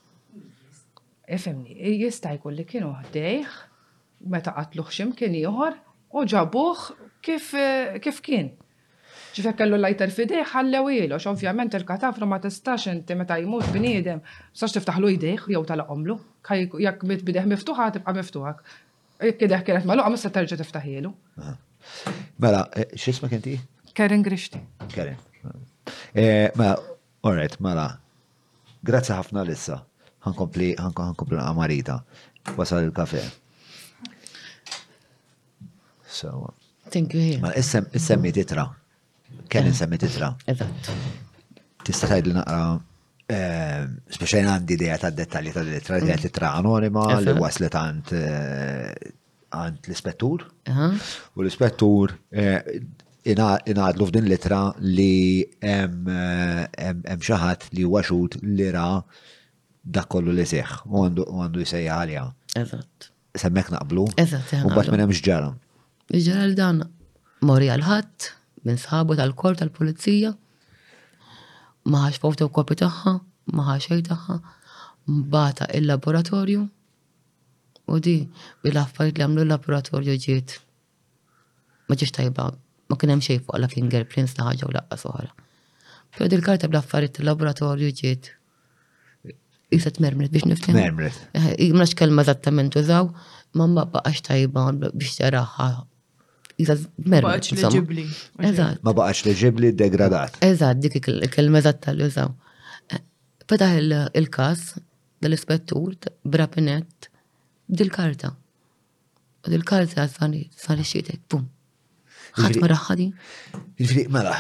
Efemni, 1.28 1.74
jista' 2.04 2.30
jkun 2.36 2.54
li 2.56 2.64
kienu 2.66 2.92
ħdejh 3.00 3.56
meta 4.32 4.52
qatluh 4.56 4.86
ximkien 4.94 5.34
ieħor 5.34 5.74
u 6.14 6.22
ġabuh 6.32 6.84
kif 7.26 8.22
kien. 8.24 8.52
Ġifek 9.34 9.58
kellu 9.60 9.76
lajtar 9.80 10.12
fidejh 10.14 10.46
ħallew 10.54 10.88
ilu, 11.02 11.18
ovvjament 11.30 11.74
il-katafru 11.78 12.26
ma 12.26 12.38
tistax 12.42 12.88
inti 12.90 13.14
meta 13.18 13.36
jmut 13.42 13.66
bniedem, 13.74 14.22
sax 14.56 14.76
tiftaħlu 14.78 15.10
jdejh 15.16 15.50
jew 15.52 15.64
tal 15.68 15.82
omlu 15.90 16.16
jekk 16.54 17.02
mit 17.06 17.26
bideħ 17.26 17.50
miftuħa 17.50 17.90
tibqa' 17.98 18.14
miftuħak. 18.16 18.62
Kiedeħ 19.42 19.66
kienet 19.66 19.90
maluqa 19.90 20.14
mista 20.14 20.30
terġa' 20.30 20.62
tiftaħilu. 20.62 21.10
Mela, 22.38 22.64
eh, 22.78 22.88
x'isma' 22.94 23.30
kinti? 23.34 23.58
Karen 23.98 24.22
Grishti. 24.22 24.60
Karen. 24.94 25.18
Eh, 26.12 26.52
ma, 26.56 26.72
mela. 27.58 27.88
Grazzi 28.80 29.12
ħafna 29.12 29.44
lissa. 29.46 29.80
Għankompli, 30.26 30.72
għankompli 30.78 31.38
għamarita. 31.42 31.98
Wasal 32.56 32.86
il-kafe. 32.88 33.22
So. 36.08 36.52
Thank 36.90 37.14
you. 37.14 37.38
Ma, 37.42 37.52
issemmi 37.54 38.32
titra. 38.34 38.68
Kien 39.48 39.68
issemmi 39.72 39.98
titra. 40.00 40.32
Eżatt. 40.48 40.90
Tista 41.88 42.08
tajd 42.10 42.28
li 42.28 42.34
naqra 42.36 42.62
eh, 43.32 43.84
speċajn 44.16 44.48
għandi 44.54 44.76
ideja 44.76 44.96
ta' 45.04 45.10
dettalji 45.14 45.52
ta' 45.54 45.62
litra, 45.64 45.98
li 46.02 46.10
mm. 46.12 46.26
ittra 46.28 46.50
anonima 46.58 47.04
li 47.22 47.32
waslet 47.38 47.76
għant 47.80 48.12
eh, 48.18 48.88
l-ispettur. 49.86 50.44
U 50.68 51.44
l-ispettur 51.44 52.12
inadlu 53.30 54.06
f'din 54.08 54.26
litra 54.30 54.60
li 54.80 55.44
hemm 55.62 57.16
xi 57.26 57.40
ħadd 57.42 57.70
li 57.76 57.84
waxut 57.94 58.38
li 58.54 58.68
ra 58.76 58.86
dak 59.96 60.08
kollu 60.12 60.32
li 60.36 60.46
seħ 60.50 60.80
u 60.88 61.04
għandu 61.04 61.64
jsejja 61.66 61.98
għalja. 62.00 62.24
Eżatt. 62.62 63.10
Semmek 63.38 63.70
naqblu. 63.74 64.06
Eżatt, 64.20 64.54
U 64.66 64.72
bat 64.74 64.88
minn 64.92 65.04
hemm 65.04 65.14
Ġara 65.14 66.44
l 66.48 66.54
dan 66.56 66.82
mori 67.44 67.68
għal 67.68 67.84
minn 68.66 68.78
sħabu 68.80 69.16
tal-kor 69.18 69.56
tal-pulizija 69.60 70.32
ma 71.88 72.08
fawta 72.10 72.44
u 72.44 72.50
kopi 72.52 72.76
tagħha, 72.80 73.12
maħax 73.54 73.88
ħax 73.92 74.06
taħħa, 74.08 74.36
mbata 75.08 75.68
il-laboratorju 75.78 76.64
u 77.94 78.00
di 78.04 78.16
bil-affarijiet 78.64 79.20
li 79.20 79.24
għamlu 79.24 79.44
l-laboratorju 79.46 80.16
ġiet. 80.24 80.56
Ma 81.88 81.96
ġiex 81.96 82.12
tajba 82.18 82.50
ma 82.88 82.96
kienem 83.00 83.20
xej 83.24 83.38
fuq 83.44 83.58
la 83.60 83.68
fingerprints 83.72 84.34
ta' 84.36 84.46
ħaġa 84.48 84.68
u 84.68 84.72
laqqa 84.76 84.98
soħra. 85.02 85.28
Pero 86.16 86.28
dil-karta 86.32 86.68
bl-affarijiet 86.72 87.20
il-laboratorju 87.22 87.90
ġiet 88.00 88.30
jiset 89.74 90.00
mermret 90.00 90.32
biex 90.32 90.48
niftim. 90.48 90.76
Mermret. 90.78 91.18
Eh, 91.36 91.68
Mnax 91.74 91.94
kelma 92.00 92.24
zattament 92.24 92.78
użaw, 92.80 93.10
mamma 93.60 93.84
baqax 93.92 94.22
tajba 94.30 94.64
biex 94.88 95.18
taraħħa. 95.20 95.68
Jiset 96.58 96.86
mermret. 97.04 97.50
Baqax 97.60 98.82
Ma 98.82 98.96
baqax 98.96 99.24
leġibli 99.28 99.74
degradat. 99.84 100.40
Eżad, 100.48 100.80
dik 100.88 101.00
il-kelma 101.12 101.60
zatta 101.68 101.92
li 101.94 102.08
użaw. 102.08 102.32
Eh, 102.94 103.02
fetaħ 103.44 103.78
il-kas 104.22 104.64
dal-ispettur 105.20 106.00
brapinet 106.24 107.10
dil-karta. 107.68 108.32
Dil-karta 109.48 110.08
sani 110.08 110.46
xietek, 110.94 111.20
bum 111.28 111.44
ħadd 112.42 112.60
ma 112.62 112.68
raħħadi. 112.72 113.06
mela, 114.14 114.34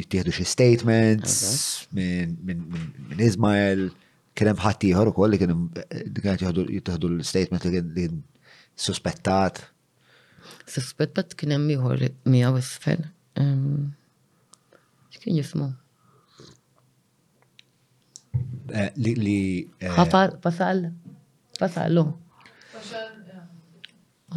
jittieħdu 0.00 0.32
xi 0.34 0.46
statements 0.48 1.36
minn 1.96 3.24
Ismael, 3.24 3.88
kien 4.38 4.52
hemm 4.52 4.62
ħadd 4.64 4.88
ieħor 4.90 5.12
ukoll 5.12 5.34
li 5.34 5.40
kien 5.40 5.68
jittieħdu 5.74 7.12
l-statement 7.12 7.68
li 7.68 7.82
kien 8.00 8.18
suspettat. 8.78 9.60
Suspettat 10.68 11.36
kien 11.36 11.52
hemm 11.56 11.70
ieħor 11.76 12.08
miegħu 12.32 12.64
ehm, 12.64 13.92
Fin 15.28 15.36
jifmu? 15.36 15.66
Eh, 18.72 18.90
li. 18.96 19.34
Ħafar, 19.84 20.30
eh, 20.34 20.38
pasal. 20.44 20.78
Pasallu. 21.58 22.04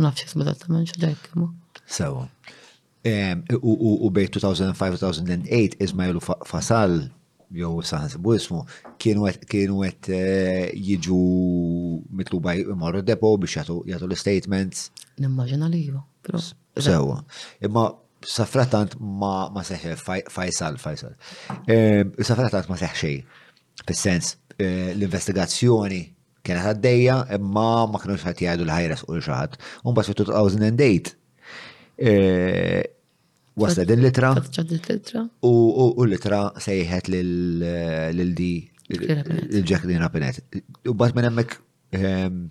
Nafx 0.04 0.24
jismu 0.26 0.44
dattamen 0.48 0.84
xaġajk. 0.90 1.38
Sewa. 1.96 2.26
Eh, 3.08 3.38
u 3.58 4.12
bej 4.14 4.28
2005-2008 4.36 5.80
Ismailu 5.88 6.20
Fasal 6.22 6.98
jew 7.56 7.72
saħansibu 7.88 8.36
ismu, 8.38 8.62
kienu 9.04 9.26
għet 9.32 10.08
jiġu 10.80 11.18
mitluba 12.16 12.54
marru 12.84 13.00
depo 13.08 13.32
biex 13.40 13.56
jgħatu 13.64 13.80
l-statements. 14.12 14.90
Nimmaġina 15.24 15.68
li 15.72 15.84
jiva. 15.90 16.04
Sewa. 16.84 17.22
Imma 17.64 17.88
safratant 18.28 18.94
ma, 19.00 19.50
ma 19.54 19.64
seħ, 19.66 19.86
eh, 19.92 20.24
Fajsal, 20.30 20.78
Fajsal. 20.82 21.16
Ehm, 21.70 22.12
safratant 22.24 22.70
ma 22.70 22.78
seħ 22.78 22.96
xej. 23.02 23.22
Fis-sens, 23.88 24.36
eh, 24.62 24.92
l-investigazzjoni 24.94 26.02
kienet 26.46 26.68
għaddejja, 26.74 27.16
imma 27.38 27.88
ma 27.90 28.00
kienux 28.02 28.26
ħat 28.28 28.44
jgħadu 28.46 28.66
l 28.68 28.72
ħajres 28.76 29.06
u 29.10 29.20
xaħat. 29.20 29.60
Un 29.86 29.96
bas 29.98 30.10
fit-2008. 30.10 31.14
Wasla 33.62 33.84
din 33.86 34.02
litra. 34.06 34.36
U 35.46 36.06
l-litra 36.06 36.42
sejħet 36.62 37.10
lil-di 37.12 38.52
il-ġek 38.92 39.86
li 39.90 39.98
rapinet. 40.02 40.42
U 40.90 40.94
bat 40.94 41.16
minn 41.18 41.30
emmek. 41.32 41.58
Ehm, 41.92 42.46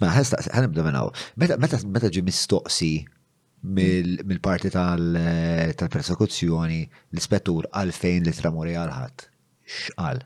ma 0.00 0.08
mela, 0.08 0.42
ħan 0.50 0.66
nibda 0.68 0.84
minnaw. 0.88 1.12
Meta 1.40 2.08
ġi 2.10 2.24
mistoqsi 2.24 2.94
mill-parti 3.74 4.68
eh, 4.72 5.72
tal-persekuzzjoni 5.78 6.84
l-ispettur 7.14 7.68
għalfejn 7.74 8.26
li 8.28 8.34
tramuri 8.34 8.76
għalħat. 8.78 9.26
Xqal. 9.66 10.20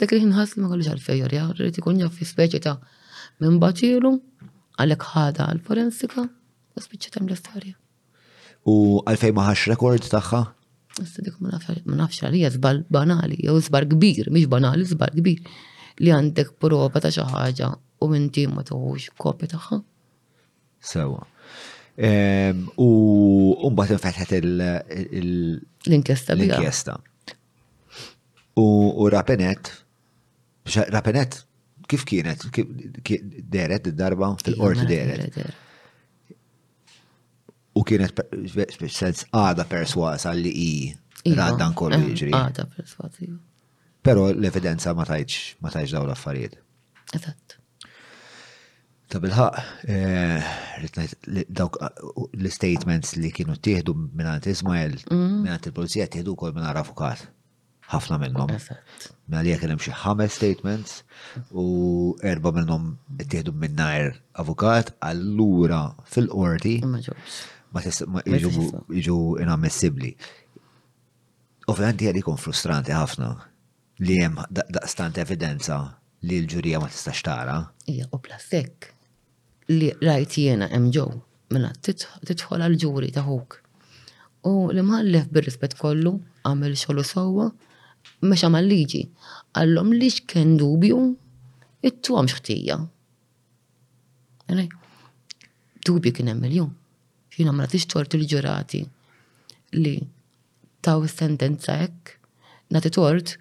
Dak 0.00 0.14
li 0.16 0.24
nħas 0.30 0.56
ma 0.60 0.70
kollix 0.72 0.88
għalfejn, 0.94 1.28
ja, 1.36 1.46
rrit 1.56 1.78
ikun 1.80 2.00
ja 2.00 2.08
fi 2.10 2.26
speċi 2.28 2.62
ta' 2.64 2.76
minn 3.42 3.60
baċilu 3.62 4.14
għalek 4.80 5.04
ħada 5.12 5.50
għal-forensika, 5.52 6.24
u 6.24 6.80
speċi 6.86 7.12
ta' 7.14 7.22
l-istorja. 7.24 7.76
U 8.64 9.02
għalfejn 9.04 9.36
maħax 9.38 9.68
rekord 9.74 10.08
taħħa? 10.16 10.42
dik 10.92 11.38
ma 11.40 11.56
nafx 11.96 12.20
għalija 12.28 12.50
zbal 12.58 12.82
banali, 12.92 13.38
jew 13.40 13.54
zbar 13.64 13.86
kbir, 13.94 14.28
miex 14.30 14.48
banali, 14.52 14.84
zbar 14.86 15.12
kbir. 15.16 15.40
Li 16.04 16.12
għandek 16.12 16.52
prova 16.60 16.88
ta' 17.00 17.12
xi 17.12 17.24
ħaġa 17.32 17.72
u 18.04 18.10
minn 18.12 18.28
tim 18.34 18.56
ma 18.56 18.64
tuħux 18.66 19.12
kopja 19.20 19.54
tagħha. 19.56 19.80
Sewa. 20.82 21.22
Ehm, 22.00 22.64
u 22.80 23.68
mbagħad 23.72 23.98
infetħet 23.98 24.36
l-inkjesta. 24.40 26.36
L-inkjesta. 26.38 26.94
U 28.58 29.04
rapenet, 29.12 29.70
rapenet 30.94 31.36
kif 31.92 32.06
kienet, 32.08 32.46
deret 33.52 33.90
id-darba 33.92 34.30
fil-qort 34.40 34.86
deret. 34.88 35.36
U 37.76 37.84
kienet 37.88 38.24
sens 38.92 39.26
għada 39.30 39.64
perswasa 39.68 40.32
li 40.36 40.48
i 40.52 40.70
iva. 40.88 41.42
raddan 41.42 41.72
kollu 41.76 41.98
ehm, 42.00 42.08
jiġri. 42.14 42.32
Għada 42.40 42.70
perswasa. 42.72 43.20
Iva. 43.28 43.36
Pero 44.02 44.30
l-evidenza 44.32 44.96
ma 44.98 45.04
tajċ, 45.06 45.58
daw 45.92 46.06
l-affarijiet. 46.08 46.56
Eżatt. 47.12 47.60
Ta' 49.12 49.20
bil-ħak, 49.20 49.56
eh, 49.92 51.44
dawk 51.52 51.74
ah, 51.84 51.90
l-statements 52.32 53.10
li 53.20 53.28
kienu 53.34 53.58
tieħdu 53.60 53.92
għant 54.24 54.46
Ismael, 54.48 54.94
għant 55.04 55.12
mm. 55.12 55.66
il-polizija 55.68 56.06
tieħdu 56.14 56.32
kol 56.40 56.54
minn 56.56 56.64
avukat. 56.70 57.26
ħafna 57.92 58.16
minnom. 58.22 58.48
Minn 59.26 59.36
għalija 59.42 59.58
jekk 59.58 59.76
xi 59.84 59.92
ħames 60.02 60.32
statements 60.32 61.02
u 61.52 61.64
erba 62.24 62.54
minnhom 62.56 62.86
tieħdu 63.20 63.52
minn 63.52 63.82
għar 63.84 64.14
avukat, 64.40 64.94
allura 65.04 65.82
fil-qorti 66.08 66.78
ma 66.86 67.84
jiġu 68.64 69.18
inammissibli. 69.44 70.14
Ovvijament 71.68 72.06
hija 72.06 72.16
li 72.16 72.24
frustranti 72.46 72.96
ħafna 72.96 73.34
li 74.08 74.22
hemm 74.24 74.48
daqstant 74.48 75.20
evidenza 75.20 75.82
li 76.24 76.40
l-ġurija 76.40 76.80
ma 76.80 76.88
tistax 76.88 77.24
tara. 77.28 77.60
Ija, 77.92 78.08
u 78.10 78.18
plastik 78.22 78.91
li 79.78 79.90
rajt 80.06 80.38
jena 80.42 80.68
emġo, 80.76 81.06
minna 81.52 81.70
mela 81.72 82.28
titħol 82.28 82.64
għal-ġuri 82.66 83.10
taħuk. 83.14 83.58
U 84.48 84.52
li 84.72 84.82
maħallef 84.84 85.28
bil-rispet 85.32 85.76
kollu 85.78 86.16
għamil 86.48 86.74
xollu 86.78 87.04
sawa, 87.06 87.48
meċa 88.28 88.48
mal-liġi. 88.50 89.02
Għallom 89.56 89.92
li 89.98 90.08
xken 90.16 90.56
dubju 90.60 90.98
it-tu 91.88 92.18
għam 92.18 92.88
Għanaj, 94.42 94.68
Dubju 95.86 96.12
kien 96.12 96.28
hemm 96.28 96.44
il-jum. 96.44 96.72
t 97.30 97.44
ma 97.46 97.64
il-ġurati 97.64 98.82
li 99.74 99.94
taw 100.82 101.06
sentenza 101.06 101.72
hekk, 101.78 102.16
nati 102.74 102.90
tort 102.90 103.38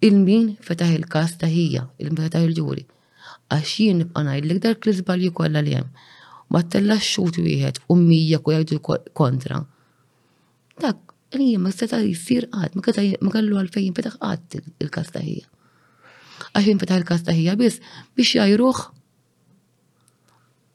il-min 0.00 0.54
fetaħ 0.60 0.92
il-kas 0.98 1.38
taħija, 1.42 1.86
il-min 1.98 2.22
fetaħ 2.24 2.46
il-ġuri 2.46 2.86
għax 3.52 3.72
jien 3.84 3.98
nibqa' 4.00 4.22
ngħidlek 4.24 4.60
dak 4.64 4.86
li 4.88 4.92
żbalji 4.98 5.30
kollha 5.36 5.60
li 5.64 5.72
hemm. 5.76 5.90
Ma 6.52 6.60
tellax 6.74 7.08
xut 7.14 7.38
wieħed 7.40 7.80
u 7.92 7.96
mija 8.00 8.38
ku 8.44 8.52
jgħidu 8.54 8.78
kontra. 9.18 9.58
Dak 10.80 11.14
hija 11.36 11.60
ma 11.60 11.72
seta' 11.72 12.00
jsir 12.04 12.46
qatt, 12.54 12.76
ma 13.26 13.32
kellu 13.34 13.60
għalfejn 13.60 13.88
jinfetaħ 13.88 14.16
qatt 14.24 14.58
il-każ 14.86 15.12
taħija. 15.16 15.46
Għax 16.54 16.66
jinfetaħ 16.70 17.02
il-każ 17.02 17.26
taħija 17.30 17.56
biss 17.60 17.94
biex 18.18 18.34
jajruh 18.40 18.82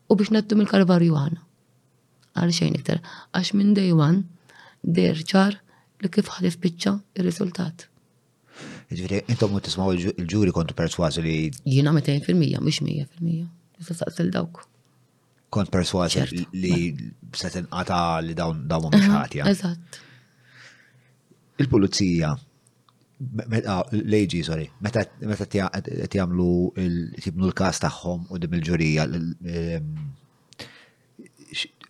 u 0.07 0.15
biex 0.21 0.33
nattum 0.37 0.63
il 0.65 0.71
karvarju 0.71 1.17
għana. 1.23 1.41
Għal 2.37 2.53
xejn 2.57 2.77
iktar, 2.77 3.01
għax 3.33 3.53
minn 3.57 3.73
day 3.77 3.93
one 3.93 4.25
derċar 4.85 5.59
li 6.03 6.09
kif 6.13 6.29
ħadif 6.35 6.55
ispiċċa 6.57 6.97
ir-riżultat. 7.17 7.87
Ġviri, 8.95 9.19
intom 9.27 9.51
mu 9.51 9.59
tismaw 9.59 9.91
il-ġuri 9.91 10.51
kontu 10.55 10.75
perswazi 10.77 11.21
li. 11.23 11.35
Jina 11.67 11.91
200% 11.91 12.61
mux 12.63 12.81
100%. 12.81 13.47
Issa 13.83 13.95
saqs 13.99 14.21
il-dawk. 14.23 14.61
Kont 15.53 15.69
perswazi 15.71 16.23
li 16.53 17.11
se 17.35 17.51
tinqata 17.51 17.97
li 18.23 18.33
dawn 18.35 18.63
dawn 18.71 18.87
mux 18.87 19.09
ħatja. 19.11 19.43
Eżatt. 19.51 19.99
Il-pulizija, 21.59 22.31
ah, 23.65 23.83
lejġi, 23.91 24.39
sorry, 24.47 24.69
meta 24.85 25.03
tjamlu 26.07 26.49
tibnu 27.23 27.49
l-kas 27.51 27.81
taħħom 27.83 28.27
u 28.31 28.39
dim 28.39 28.55
il-ġurija, 28.59 29.07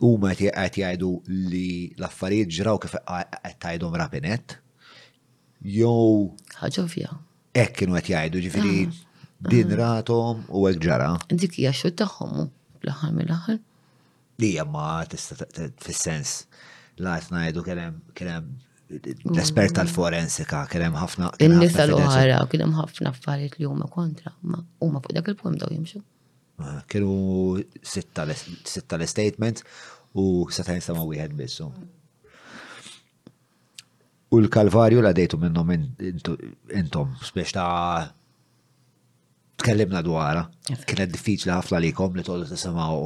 u 0.10 0.14
ma 0.24 0.32
tjgħajdu 0.40 1.12
li 1.52 1.68
l-affarijiet 1.98 2.56
ġraw 2.58 2.80
kif 2.86 2.98
għattajdum 3.06 4.00
rabinett 4.04 4.60
jow. 5.64 6.34
Ħaġovja. 6.60 7.14
Ek 7.58 7.74
kienu 7.82 7.98
għet 7.98 8.12
jajdu 8.14 8.42
ġifiri 8.46 8.76
ah, 8.88 9.00
din 9.50 9.72
ah. 9.74 9.80
ratom 9.82 10.44
u 10.54 10.66
għek 10.70 10.82
ġara. 10.84 11.10
Dik 11.32 11.58
hija 11.62 11.72
xogħol 11.74 11.96
taħħom 12.04 12.38
l-aħħar 12.86 13.16
mill-aħħar. 13.18 13.58
Li 14.42 14.52
ma 14.70 14.88
tista' 15.10 15.50
fis-sens 15.82 16.36
lajt 17.02 17.32
najdu 17.34 17.64
kien 17.66 17.84
hemm 17.84 18.64
l-espert 18.88 19.74
mm. 19.74 19.80
tal-forensika, 19.82 20.62
kienem 20.72 20.94
ħafna. 20.96 21.34
Il-nisa 21.44 21.88
l-oħra, 21.90 22.38
kienem 22.54 22.76
ħafna 22.78 23.10
f 23.12 23.18
affarijiet 23.20 23.58
li 23.62 23.68
huma 23.68 23.90
kontra, 23.92 24.32
ma 24.48 24.62
huma 24.86 25.02
fuq 25.04 25.18
dak 25.18 25.34
il-punt 25.34 25.60
daw 25.62 25.74
jimxu. 25.74 26.00
Kienu 26.90 27.60
sitta 27.86 28.24
l-statement 28.32 29.62
u 30.18 30.30
setajn 30.54 30.80
sama 30.86 31.04
wieħed 31.06 31.36
bissu. 31.38 31.68
U 34.30 34.42
l-Kalvarju 34.44 35.02
la 35.04 35.14
dejtu 35.16 35.40
minnom 35.40 35.70
intom, 36.74 37.14
spiex 37.24 37.54
ta' 37.56 38.10
tkellimna 39.62 40.02
dwara. 40.04 40.44
Kienet 40.84 41.14
diffiċli 41.14 41.54
ħafna 41.54 41.80
li 41.80 41.94
kom 41.96 42.18
li 42.20 42.26
tollu 42.28 42.44
tisimaw 42.50 43.06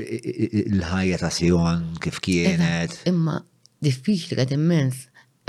il 0.00 0.80
ħajja 0.88 1.18
ta' 1.20 1.28
Sion 1.36 1.90
kif 2.04 2.22
kienet. 2.24 2.96
Imma 3.12 3.36
diffiċli 3.84 4.40
għad 4.40 4.54
immens, 4.56 5.02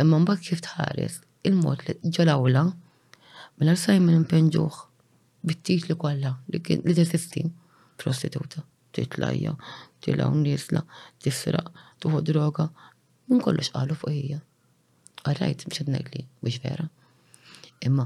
imma 0.04 0.20
mbagħad 0.26 0.44
kif 0.50 0.66
tħares 0.68 1.22
il-mod 1.48 1.86
li 1.88 1.96
ġolawla 2.18 2.66
mela 3.62 3.78
sajmin 3.80 4.18
impenġuħ 4.20 4.82
bit 5.48 5.70
li 5.72 5.96
kollha 5.96 6.34
li 6.52 6.60
tirsisti 6.60 7.46
prostituta, 8.04 8.66
titlajja, 8.92 9.54
tilaw 10.04 10.34
nisla, 10.36 10.82
tisra, 11.24 11.62
tuħu 12.04 12.20
droga, 12.28 12.68
Un 13.34 13.42
kollox 13.42 13.72
għalu 13.74 13.96
fuq 13.98 14.12
hija. 14.14 14.38
Għarrajt 15.26 15.64
biex 15.66 15.82
għadnegli, 15.82 16.20
biex 16.46 16.60
vera. 16.62 16.84
Imma, 17.88 18.06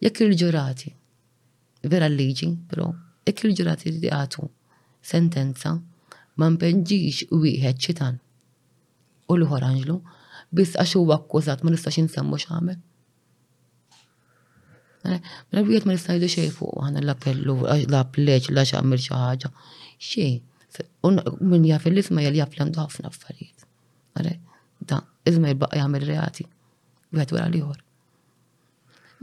jekk 0.00 0.22
il-ġurati, 0.24 0.92
vera 1.92 2.08
l-liġi, 2.08 2.48
pero, 2.70 2.86
jekk 3.28 3.42
il-ġurati 3.50 3.92
li 3.98 4.08
għatu 4.12 4.48
sentenza, 5.06 5.74
ma 6.40 6.48
mpenġiġ 6.54 7.26
u 7.36 7.42
wieħed 7.44 7.82
ċitan. 7.84 8.16
U 9.28 9.36
l-ħor 9.36 9.66
Anġlu, 9.68 9.98
biss 10.56 10.78
għax 10.80 10.96
huwa 11.02 11.20
akkużat 11.20 11.62
ma 11.66 11.74
nistax 11.74 12.00
insemmu 12.00 12.40
x'għamel. 12.40 12.80
Mela 15.06 15.20
eh, 15.20 15.60
wieħed 15.68 15.84
ma 15.86 15.94
nistajdu 15.98 16.30
xejn 16.32 16.54
fuq 16.56 16.80
għana 16.86 17.02
l-appellu, 17.04 17.58
l 17.84 18.00
appleċ 18.00 18.48
l-għax 18.54 18.80
xaħġa. 19.12 19.52
xi 20.08 20.26
un 21.06 21.16
Xejn. 21.20 21.44
Min 21.44 21.64
jaf 21.68 21.86
l-isma 21.90 22.20
jgħal 22.24 22.36
jaf 22.40 22.56
l-għandu 22.56 22.82
għafna 22.82 23.08
f 23.12 23.12
affarijiet 23.14 23.55
għale, 24.16 24.32
da, 24.90 24.98
izma 25.28 25.50
jibbaq 25.52 25.74
jgħamil 25.76 26.04
reati, 26.08 26.46
għet 27.14 27.34
wara 27.36 27.50
liħor. 27.52 27.82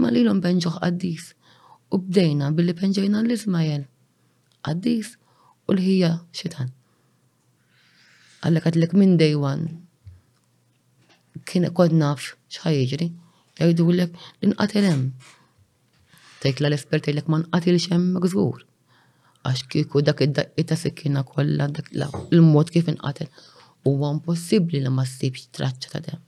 Ma 0.01 0.09
li 0.13 0.23
l-om 0.25 0.41
benġuħ 0.41 0.79
għaddis, 0.87 1.31
u 1.93 1.99
bdejna 2.01 2.51
billi 2.57 2.75
benġejna 2.79 3.21
l-Ismajel, 3.25 3.83
għaddis 4.69 5.13
u 5.69 5.75
l-ħija 5.75 6.13
xitan. 6.39 6.71
Għallek 8.43 8.69
għadlek 8.71 8.95
minn 8.99 9.17
day 9.21 9.35
one, 9.37 9.69
kien 11.49 11.67
kod 11.77 11.93
naf 11.97 12.33
xħajġri, 12.53 13.09
jgħidu 13.61 13.89
l-ek 13.93 14.19
l-inqatelem. 14.41 15.07
Tejk 16.43 16.59
l 16.59 16.67
l 16.67 16.75
jgħidlek 16.81 17.29
ma 17.31 17.39
nqatil 17.45 17.77
xem 17.79 18.09
gżgur. 18.25 18.65
Għax 19.47 19.65
kiku 19.71 20.01
dak 20.07 20.21
id-daqqita 20.23 20.75
sikkina 20.79 21.23
kolla, 21.27 21.67
dak 21.71 21.91
l-mod 22.35 22.71
kif 22.71 22.89
inqatel 22.91 23.29
u 23.87 23.93
għan 24.05 24.21
possibli 24.25 24.79
li 24.81 24.91
ma 24.91 25.03
s-sib 25.07 25.35
traċċa 25.57 25.89
ta' 25.93 26.01
dem. 26.07 26.21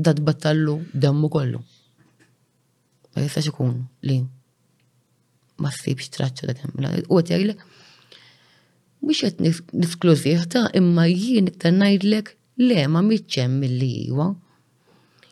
Dat 0.00 0.20
battallu 0.26 0.78
demmu 0.94 1.28
kollu. 1.32 1.60
Ma 3.10 3.24
jistax 3.24 3.50
ikun 3.50 3.76
li 4.06 4.20
ma 5.60 5.72
ssibx 5.74 6.12
traċċa 6.16 6.46
ta' 6.48 6.56
dem. 6.58 6.72
Mela, 6.78 6.92
u 7.08 7.18
għatjajli, 7.20 7.56
biex 9.04 9.24
qed 9.26 9.42
nisklużih 9.80 10.46
ta' 10.52 10.68
imma 10.80 11.04
jien 11.10 11.50
iktar 11.52 11.76
najdlek 11.76 12.32
le 12.64 12.86
ma 12.92 13.04
miċċem 13.04 13.58
mill-li 13.60 13.92
iwa. 14.08 14.30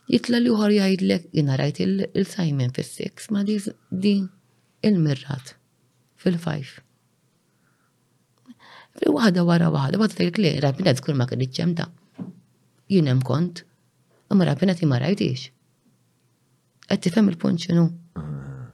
Jitla 0.08 0.40
li 0.40 0.52
uħar 0.52 0.72
jgħidlek 0.72 1.30
jina 1.36 1.56
rajt 1.60 1.80
il-sajmen 1.84 2.72
fil 2.76 2.88
six 2.88 3.28
ma 3.32 3.42
di 3.44 3.58
il-mirrat 4.80 5.54
fil-five. 6.18 6.82
Waħda 9.06 9.42
wara 9.46 9.68
waħda, 9.70 9.98
waħda 10.00 10.16
tajlik 10.18 10.38
li 10.42 10.50
rapina 10.62 10.94
tkun 10.98 11.14
ma 11.16 11.26
kien 11.30 11.42
iċċemta. 11.44 11.84
Jinem 12.90 13.20
kont, 13.22 13.62
ma 14.34 14.44
rapina 14.48 14.74
ti 14.74 14.86
ma 14.90 14.98
rajtix. 14.98 15.50
Qed 16.88 17.02
tifhem 17.04 17.28
il-punt 17.30 17.62
x'inhu. 17.62 17.84
Mm. 18.16 18.66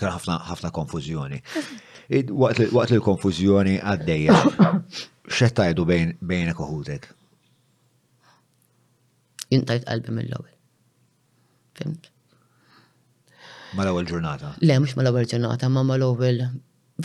Kien 0.00 0.14
ħafna 0.18 0.70
konfuzjoni. 0.74 1.40
konfużjoni. 1.44 2.70
Waqt 2.80 2.92
il-konfużjoni 2.96 3.76
għaddejja, 3.92 4.40
x'qed 5.30 5.54
tajdu 5.60 5.84
bejnek 5.86 6.60
uħutek? 6.66 7.10
Jintajt 9.50 9.86
qalbi 9.86 10.14
mill-ewwel. 10.16 10.54
Fimt? 11.78 12.10
Mal-ewwel 13.78 14.06
ġurnata? 14.10 14.54
Le, 14.66 14.78
mhux 14.82 14.96
mal-ewwel 14.98 15.26
ġurnata, 15.30 15.68
ma 15.70 15.82
mal-ewwel 15.86 16.48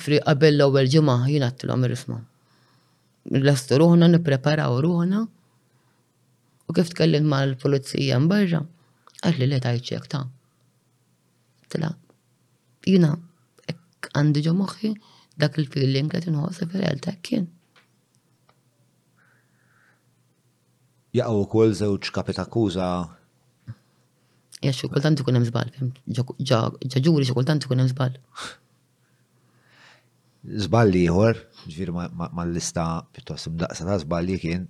friqa 0.01 0.34
bell-ewwel 0.39 0.89
ġimgħa 0.89 1.26
jien 1.30 1.45
għattilhom 1.45 1.86
irrifma' 1.86 2.20
nlastu 3.32 3.78
ruħna, 3.82 4.09
nipreparaw 4.11 4.80
ruħna. 4.86 5.23
U 6.69 6.73
kif 6.73 6.89
tkellim 6.93 7.28
ma 7.30 7.39
l-polizija 7.45 8.19
mbarra, 8.21 8.61
għal 9.26 9.45
li 9.49 9.59
ta' 9.61 9.73
jċek 9.78 10.07
ta' 10.09 10.23
tila, 11.71 11.89
jina, 12.86 13.11
għandi 14.15 14.41
ġo 14.45 14.53
moħi, 14.57 14.91
dak 15.41 15.57
il-feeling 15.61 16.13
għet 16.17 16.30
nħossa 16.34 16.67
għal 16.69 17.01
ta' 17.05 17.15
kien. 17.21 17.47
Jaqaw 21.15 21.41
u 21.41 21.47
kol 21.47 21.71
zewċ 21.78 22.11
kapita 22.11 22.45
kuza? 22.51 22.89
Jaxu, 24.65 24.89
kultant 24.89 25.19
ikun 25.21 25.43
zbal, 25.45 25.69
ġaġuri 26.09 27.28
xi 27.30 27.34
kultant 27.36 27.65
ikun 27.67 27.86
zbal. 27.91 28.17
Zballi 30.53 31.01
jħor, 31.09 31.39
ġviri 31.65 31.93
mal-lista 32.37 32.85
pittos 33.15 33.47
mdaqsa 33.49 33.85
ta' 33.87 33.97
zballi 34.03 34.35
kien 34.39 34.67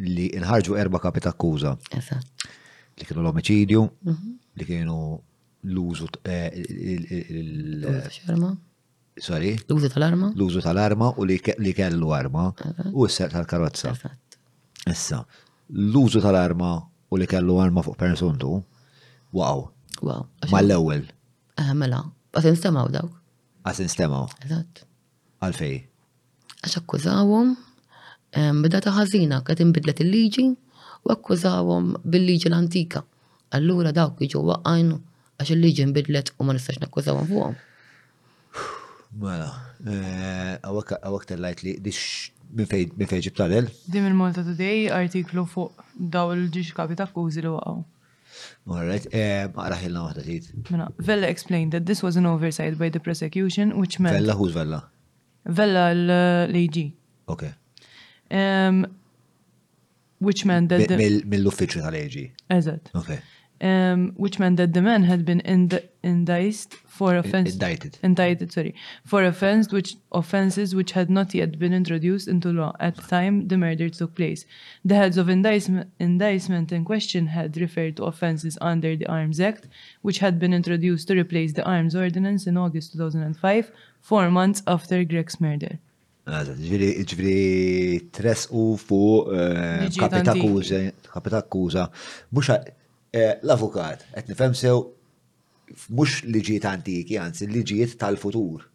li 0.00 0.28
inħarġu 0.38 0.76
erba 0.80 1.00
kapi 1.02 1.20
ta' 1.24 1.32
kuza. 1.36 1.72
Li 1.92 3.06
kienu 3.06 3.20
l-omicidju, 3.22 3.82
mhm. 4.08 4.32
li 4.58 4.68
kienu 4.68 4.94
l-użu 5.68 6.08
eh, 6.24 6.64
eh, 6.94 8.18
arma. 8.32 8.54
Sorry? 9.20 9.52
L-użu 9.68 9.90
tal-arma? 9.92 10.32
L-użu 10.34 10.62
tal-arma 10.64 11.12
u 11.20 11.28
li 11.28 11.38
kellu 11.76 12.14
arma 12.16 12.48
u 12.94 13.06
s-ser 13.06 13.32
tal-karozza. 13.34 13.92
Issa, 14.88 15.20
l-użu 15.68 16.22
tal-arma 16.24 16.72
u 17.12 17.20
li 17.20 17.28
kellu 17.28 17.60
arma 17.60 17.84
fuq 17.84 17.98
persuntu. 18.00 18.54
wow. 19.32 19.66
Wow. 20.00 20.28
Ma 20.52 20.60
l-ewel. 20.62 21.08
Eh, 21.58 21.72
mela, 21.74 22.04
għasin 22.38 22.54
stemaw 22.62 22.86
dawk. 22.94 23.16
Għasin 23.66 23.88
stemaw. 23.92 24.28
Eżatt. 24.46 24.84
Għalfej? 25.44 25.76
Għax 26.64 26.78
akkużawhom 26.80 27.50
bida 28.62 28.80
ta' 28.84 28.92
ħażina 28.98 29.40
qed 29.46 29.62
inbidlet 29.64 30.02
il-liġi 30.04 30.46
u 30.50 31.12
akkużawhom 31.14 31.92
bil-liġi 32.02 32.50
l-antika. 32.50 33.04
Allura 33.56 33.92
dawk 33.96 34.22
iġu 34.26 34.42
waqajnu 34.50 34.96
għax 35.40 35.54
il-liġi 35.54 35.86
nbidlet 35.92 36.32
u 36.38 36.48
ma 36.48 36.56
nistax 36.56 36.82
nakkużawhom 36.82 37.30
fuqhom. 37.30 37.56
Mela, 39.22 39.50
għawak 39.78 40.96
eh, 40.98 41.28
tal-lajt 41.30 41.62
li 41.66 41.76
dix 41.86 42.02
minn 42.58 42.68
fejġib 42.68 43.38
tal-el? 43.38 43.70
Dim 43.88 44.10
il-Malta 44.10 44.42
Today 44.44 44.90
artiklu 44.92 45.46
fuq 45.48 45.80
daw 45.96 46.34
il-ġiġ 46.34 46.74
kapi 46.80 46.98
ta' 46.98 47.08
kużi 47.14 47.46
li 47.46 47.54
waqaw. 47.54 47.78
Alright, 48.68 49.06
eh, 49.16 49.46
maqraħ 49.56 49.86
il-na 49.88 50.04
wahda 50.08 50.26
tit. 50.26 50.50
Mela, 50.72 50.90
Vella 50.98 51.30
explained 51.32 51.72
that 51.78 51.86
this 51.88 52.02
was 52.04 52.18
an 52.20 52.26
oversight 52.26 52.76
by 52.82 52.90
the 52.90 52.98
prosecution, 53.00 53.72
which 53.80 53.98
meant... 54.02 54.18
Vella, 54.18 54.34
who's 54.36 54.52
Vella? 54.54 54.82
Vella 55.50 55.90
l-AG. 55.92 56.92
Ok. 57.26 57.42
Um, 58.30 58.86
which 60.24 60.44
meant 60.44 60.68
that... 60.68 60.88
Mill-uffiċu 61.26 61.80
tal-AG. 61.82 62.16
Ezzet. 62.50 62.90
Ok. 62.94 63.14
Um, 63.60 64.12
which 64.16 64.38
meant 64.38 64.56
that 64.58 64.72
the 64.74 64.82
man 64.82 65.02
had 65.02 65.24
been 65.24 65.40
ind 65.40 65.80
indicted 66.04 66.72
for 66.96 67.16
offense 67.16 67.52
indicted 67.54 67.98
indicted 68.04 68.52
sorry 68.52 68.72
for 69.04 69.24
offense 69.24 69.72
which 69.72 69.96
offenses 70.12 70.74
which 70.76 70.92
had 70.92 71.10
not 71.10 71.34
yet 71.34 71.58
been 71.58 71.72
introduced 71.72 72.28
into 72.28 72.50
law 72.52 72.72
at 72.78 72.94
the 72.94 73.02
time 73.02 73.48
the 73.48 73.58
murder 73.58 73.88
took 73.88 74.14
place. 74.14 74.46
The 74.84 74.94
heads 74.94 75.16
of 75.18 75.28
indictment 75.28 76.70
in 76.72 76.84
question 76.84 77.26
had 77.26 77.56
referred 77.56 77.96
to 77.96 78.04
offenses 78.04 78.56
under 78.60 78.94
the 78.96 79.08
Arms 79.08 79.40
Act, 79.40 79.66
which 80.02 80.20
had 80.20 80.38
been 80.38 80.54
introduced 80.54 81.08
to 81.08 81.14
replace 81.18 81.52
the 81.52 81.64
Arms 81.66 81.96
Ordinance 81.96 82.46
in 82.46 82.56
August 82.56 82.92
2005, 82.92 83.72
four 84.00 84.30
months 84.30 84.62
after 84.66 85.02
Greg's 85.04 85.38
murder. 85.42 85.78
Ġviri, 86.28 87.36
tres 88.12 88.46
u 88.52 88.76
fu 88.76 88.98
kapita 91.14 91.40
kuza, 91.48 91.86
Muxa, 92.36 92.58
l-avukat, 93.42 94.02
għet 94.12 94.26
nifem 94.34 94.52
sew, 94.56 94.82
mux 95.88 96.18
liġiet 96.28 96.66
antiki, 96.68 97.16
għanzi 97.16 97.48
liġiet 97.48 97.96
tal-futur. 98.00 98.66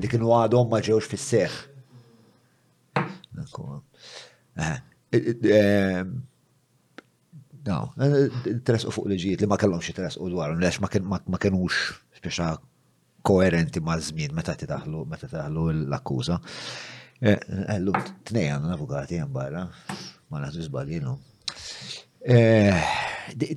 Li 0.00 0.08
kienu 0.08 0.28
għadhom 0.36 0.68
maġewx 0.72 1.08
ġewx 1.08 1.14
fis-seħ. 1.14 1.56
No, 7.62 7.78
tres 8.68 8.84
u 8.88 8.92
fuq 8.92 9.08
liġiet 9.14 9.40
li 9.40 9.48
ma 9.48 9.56
kellhomx 9.60 9.96
tres 9.96 10.20
u 10.20 10.28
dwarhom, 10.32 10.60
lex 10.60 10.80
ma 10.84 11.40
kienux 11.40 11.86
biex 12.22 12.38
koerenti 13.22 13.80
ma' 13.84 13.96
żmien 14.10 14.34
meta 14.36 14.54
titaħlu 14.58 15.04
meta 15.06 15.28
titaħlu 15.30 15.66
l-akkuża. 15.72 16.36
Għallu 17.22 17.94
t-nejja 18.28 18.56
l 18.58 18.72
avukati 18.74 19.18
għan 19.22 19.32
barra, 19.34 19.62
ma 20.28 20.40
naħdu 20.42 20.64
zbalinu. 20.66 21.14
Eh, 22.22 22.90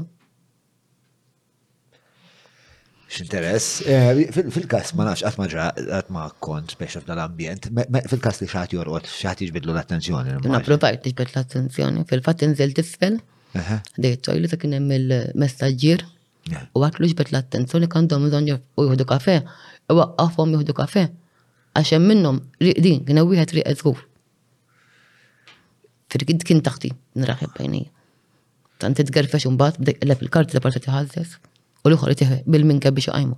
X'interess. 3.16 3.84
Eh, 3.92 4.24
fil-kas 4.56 4.94
ma 4.98 5.06
nafx 5.08 5.22
qatt 5.24 5.38
ma 5.40 5.46
qatt 5.78 6.10
ma 6.16 6.26
kont 6.48 6.74
speċa 6.76 7.04
f'dal-ambjent, 7.04 7.70
fil-kas 8.14 8.42
li 8.42 8.50
xaħat 8.50 8.74
jorqod, 8.78 9.08
xaħat 9.10 9.46
jiġbidlu 9.46 9.72
l-attenzjoni. 9.76 10.38
Napprovajt 10.50 11.06
tiġbed 11.06 11.32
l-attenzjoni, 11.36 12.06
fil-fatt 12.10 12.44
inżel 12.50 12.74
tisfel, 12.78 13.20
dejt 13.96 14.26
tojli 14.30 14.50
ta' 14.52 14.60
kien 14.62 14.74
hemm 14.80 14.92
il-messaġġier 15.00 16.04
u 16.74 16.84
għatlu 16.84 17.12
ġbet 17.14 17.32
l-attenzjoni 17.34 17.90
għandhom 17.94 18.28
bżonn 18.30 18.52
u 18.82 18.90
jihdu 18.90 19.08
kafe, 19.14 19.38
u 19.94 20.02
għafhom 20.06 20.58
jihdu 20.58 20.76
kafe. 20.82 21.06
Għaxem 21.76 22.04
minnom, 22.08 22.38
riqdin, 22.64 23.02
kien 23.06 23.18
wieħed 23.20 23.52
riqed 23.60 23.80
żgur. 23.82 23.98
Firgid 26.14 26.46
kien 26.48 26.62
taħti, 26.64 26.94
nraħib 27.20 27.52
bajnija 27.58 27.92
tant 28.80 28.98
titgerfex 29.00 29.46
bat 29.62 29.78
bdejk 29.82 30.04
lep 30.10 30.24
il-karti 30.26 30.56
ta' 30.58 30.64
parti 30.64 30.82
tiħażes 30.86 31.36
u 31.86 31.92
l-oħra 31.92 32.16
tieħ 32.20 32.34
bil 32.50 32.66
minka 32.68 32.92
biex 32.96 33.12
qajmu. 33.14 33.36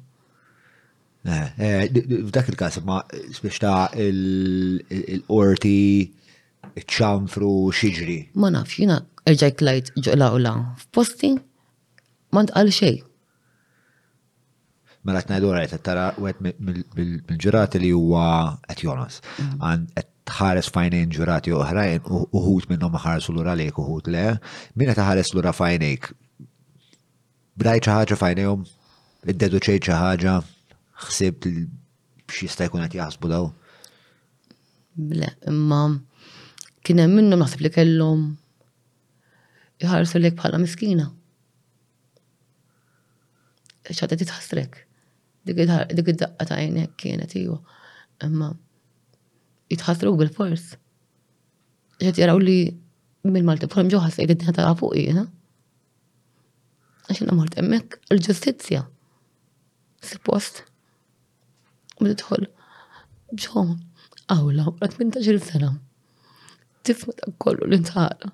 Eh, 1.28 1.98
Dak 2.32 2.48
il 2.48 2.56
kas 2.58 2.78
ma 2.88 3.02
biex 3.12 3.58
ta' 3.62 3.90
il-qorti 4.00 5.76
il-ċamfru, 6.78 7.52
xiġri. 7.74 8.20
Ma 8.42 8.52
nafx, 8.54 8.78
jina 8.82 9.00
erġajt 9.30 9.64
lajt 9.68 9.94
ġuqla 10.00 10.32
u 10.38 10.42
la 10.44 10.56
f'posti 10.84 11.34
ma 12.34 12.44
nt'għal 12.44 12.74
xejn 12.82 13.02
mela 15.08 15.22
t-najdu 15.24 15.52
għet 15.56 15.82
tara 15.88 16.08
għet 16.20 16.62
mill-ġurati 16.62 17.80
li 17.82 17.94
huwa 17.96 18.26
għet 18.68 18.84
jonas. 18.84 19.22
Mm. 19.40 19.82
Għet 20.02 20.10
tħares 20.28 20.70
fajnejn 20.76 21.14
ġurati 21.16 21.54
oħrajn 21.56 22.08
uħut 22.12 22.68
minnom 22.74 22.96
ħares 23.00 23.30
l-ura 23.32 23.54
lejk 23.56 23.78
uħut 23.84 24.10
le, 24.12 24.26
minna 24.78 24.96
tħares 24.98 25.32
l-ura 25.32 25.54
fajnejk. 25.56 26.10
Brajt 27.58 27.88
ħaġa 27.90 28.18
fajnejom, 28.22 28.66
id-deduċejt 29.32 29.88
ħaġa, 29.98 30.34
xsibt 31.08 31.48
xista 32.40 32.68
jkun 32.68 32.84
għet 32.86 32.98
jaħsbu 33.00 33.32
daw. 33.32 33.48
Le, 35.14 35.30
imma 35.48 35.86
kienem 36.88 37.16
minnom 37.16 37.40
naħseb 37.46 37.64
li 37.64 37.72
kellom 37.80 38.26
jħarsu 39.84 40.20
lejk 40.26 40.36
bħala 40.44 40.60
miskina. 40.68 41.08
ċadet 43.88 44.20
jitħastrek 44.26 44.84
dik 45.48 46.12
id-daqqa 46.14 46.50
ta' 46.50 46.60
għajnek 46.60 46.94
kienet 47.00 47.36
iwa. 47.40 47.58
Imma 48.26 48.52
jitħasru 49.72 50.12
bil-fors. 50.20 50.68
Ġet 52.04 52.20
jaraw 52.22 52.42
li 52.42 52.58
mill-Malti 53.28 53.70
prom 53.72 53.90
ġuħas 53.92 54.18
li 54.20 54.28
id-dinja 54.28 54.54
ta' 54.58 54.76
fuq 54.80 54.98
jena. 55.00 55.24
Għaxin 57.08 57.32
għamort 57.32 57.58
emmek 57.62 58.00
l-ġustizja. 58.14 58.84
Sipost. 60.04 60.64
U 61.98 62.06
bditħol 62.08 62.50
ġom 63.44 63.76
għawla 64.32 64.68
u 64.72 64.76
18 64.84 65.40
sena. 65.44 65.72
Tifmu 66.88 67.16
ta' 67.18 67.34
kollu 67.44 67.68
l-intħala. 67.68 68.34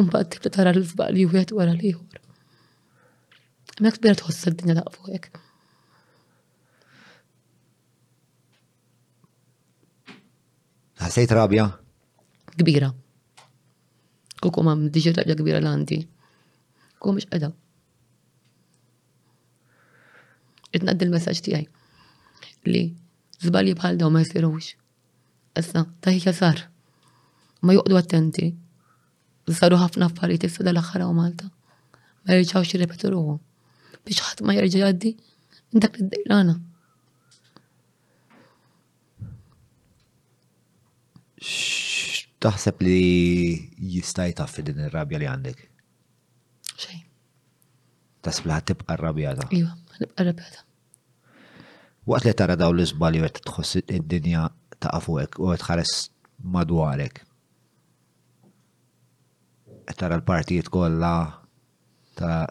Umbat 0.00 0.32
tifta 0.34 0.50
tara 0.50 0.72
l-zbali 0.74 1.24
u 1.28 1.32
għet 1.32 1.54
għara 1.54 1.78
liħor. 1.78 2.20
Mek 3.82 3.96
bira 4.02 4.14
tħoss 4.18 4.50
d 4.52 4.56
dinja 4.60 4.78
ta' 4.84 4.92
fuq 4.94 5.30
Għasajt 11.04 11.32
rabja? 11.36 11.64
Kbira. 12.56 12.86
Kuku 14.40 14.62
mam 14.64 14.86
diġi 14.92 15.10
rabja 15.12 15.36
kbira 15.36 15.58
l-għandi. 15.60 15.98
Kuku 16.96 17.12
mux 17.18 17.26
edha. 17.36 17.50
Itnad 20.74 21.04
il-messagġ 21.04 21.42
ti 21.44 21.54
għaj. 21.58 21.66
Li, 22.72 22.84
zbali 23.44 23.74
bħal 23.76 24.00
daw 24.00 24.08
ma 24.14 24.24
jisirux. 24.24 24.70
Issa, 25.60 25.84
taħi 26.08 26.32
sar. 26.38 26.64
Ma 27.64 27.76
juqdu 27.76 28.00
attenti. 28.00 28.46
Saru 29.60 29.76
ħafna 29.82 30.08
affarijiet 30.08 30.48
issa 30.48 30.64
dal-axħara 30.66 31.10
u 31.12 31.18
Malta. 31.20 31.50
Ma 32.24 32.38
jirġawx 32.40 32.72
jirrepetu 32.72 33.12
ruħu. 33.12 33.36
Biex 34.08 34.24
ħadd 34.30 34.46
ma 34.46 34.56
jirġa' 34.56 34.74
jgħaddi, 34.80 35.12
intak 35.76 36.00
id 36.00 36.24
taħseb 42.44 42.82
li 42.84 43.00
jista' 43.94 44.28
taffi 44.36 44.64
din 44.66 44.82
ir-rabja 44.86 45.20
li 45.20 45.28
għandek? 45.30 45.60
Xej. 46.74 47.00
Taħseb 48.24 48.48
li 48.48 48.54
ħatibqa' 48.56 48.96
ta' 48.96 49.48
Iva, 49.58 49.76
ħatibqa' 49.96 50.24
arrabjata. 50.24 50.64
Waqt 52.04 52.28
li 52.28 52.34
tara 52.36 52.56
daw 52.60 52.72
l 52.74 52.84
izbali 52.84 53.22
għet 53.24 53.38
qed 53.40 53.48
tħoss 53.48 53.82
id-dinja 53.84 54.46
taqa' 54.84 55.02
fuqek 55.06 55.38
u 55.44 55.50
qed 55.52 55.62
tħares 55.64 55.94
madwarek. 56.56 57.22
Tara 59.94 60.16
l-partijiet 60.18 60.70
kollha 60.72 61.14
ta' 62.18 62.44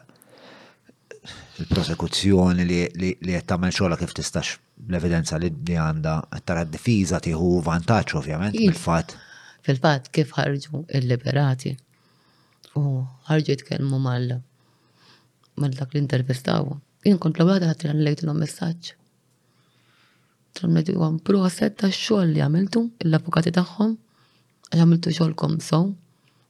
il-prosekuzzjoni 1.62 2.68
li 2.70 2.82
qed 3.16 3.50
tagħmel 3.50 3.74
xogħla 3.74 3.98
kif 4.02 4.18
tistax 4.20 4.58
l-evidenza 4.88 5.38
li 5.41 5.49
di 5.63 5.76
għanda 5.80 6.13
tara 6.47 6.63
d 6.65 6.74
difiza 6.76 7.19
tiħu 7.24 7.49
vantaġġ 7.65 8.15
ovvjament 8.19 8.57
fil 8.57 8.71
iva. 8.71 8.80
fatt 8.86 9.19
Fil-fatt 9.63 10.09
kif 10.15 10.34
ħarġu 10.36 10.80
il-liberati 10.99 11.71
u 12.80 13.03
ħarġu 13.30 13.53
jitkelmu 13.53 13.99
mal 14.05 14.26
mal 15.61 15.76
dak 15.78 15.93
li 15.95 16.01
intervistaw. 16.01 16.65
Jien 17.07 17.19
kont 17.24 17.38
l-għada 17.39 17.69
ħatri 17.71 17.91
għan 17.93 18.41
messaġġ. 18.43 18.89
Tramletu 20.57 20.97
għan 20.99 21.21
proset 21.28 21.78
ta' 21.80 21.88
xogħol 21.95 22.34
li 22.34 22.41
għamiltu, 22.43 22.84
l-avukati 23.07 23.53
tagħhom, 23.55 23.95
għamiltu 24.76 25.15
kom 25.39 25.55
sow, 25.63 25.93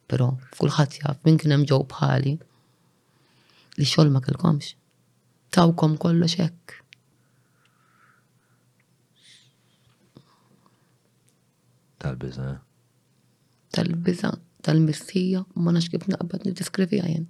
però 0.10 0.32
kullħat 0.58 0.98
jaf 1.04 1.20
minn 1.26 1.38
kien 1.38 1.52
hemm 1.54 1.70
ġew 1.70 1.84
bħali 1.94 2.34
li 3.78 3.86
xogħol 3.86 4.10
ma 4.16 4.24
kelkomx. 4.26 4.74
Tawkom 5.54 5.98
kollox 6.02 6.40
hekk 6.48 6.83
Tal-biza. 12.04 12.50
Tal-biza, 13.72 14.30
tal-missija, 14.66 15.46
ma 15.64 15.72
nax 15.78 15.88
kif 15.94 16.04
naqbad 16.12 16.44
niddiskrivi 16.44 17.00
għajen. 17.00 17.24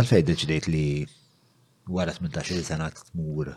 Għalfej 0.00 0.24
deċidejt 0.30 0.70
li 0.72 0.86
għara 1.04 2.16
18 2.16 2.64
sena 2.70 2.88
t-mur 2.96 3.52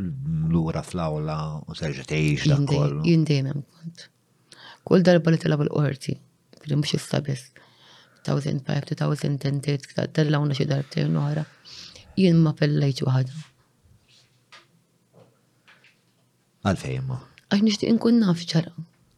l-ura 0.00 0.80
fl-awla 0.88 1.36
u 1.68 1.76
serġa 1.76 2.08
teħiġ 2.14 2.48
dakol. 2.54 2.96
Jindejmem 3.12 3.60
kont. 3.68 4.08
Kull 4.88 5.04
darba 5.06 5.30
li 5.30 5.38
tilab 5.44 5.66
l-qorti, 5.68 6.16
kri 6.64 6.80
mux 6.80 6.96
jistabis, 6.96 7.44
2005-2010 8.24 10.12
dalla 10.16 10.40
unna 10.42 10.56
xie 10.56 10.66
darbtejn 10.72 11.20
uħra. 11.26 11.44
Jien 12.16 12.40
ma 12.44 12.56
pellejt 12.62 13.04
waħda. 13.06 13.48
Għalfejn 16.66 17.06
ma. 17.08 17.16
Għax 17.52 17.64
nixtieq 17.66 17.90
inkun 17.90 18.20
naf 18.22 18.42
ġara. 18.46 18.70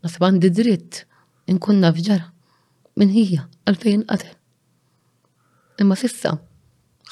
Nasib 0.05 0.25
għandi 0.25 0.51
dritt 0.57 1.03
inkun 1.53 1.83
naf 1.85 1.99
ġara. 2.01 2.31
Min 2.97 3.13
hija 3.13 3.45
għalfejn 3.69 4.07
qatel. 4.09 4.33
Imma 5.83 5.97
sissa 6.01 6.39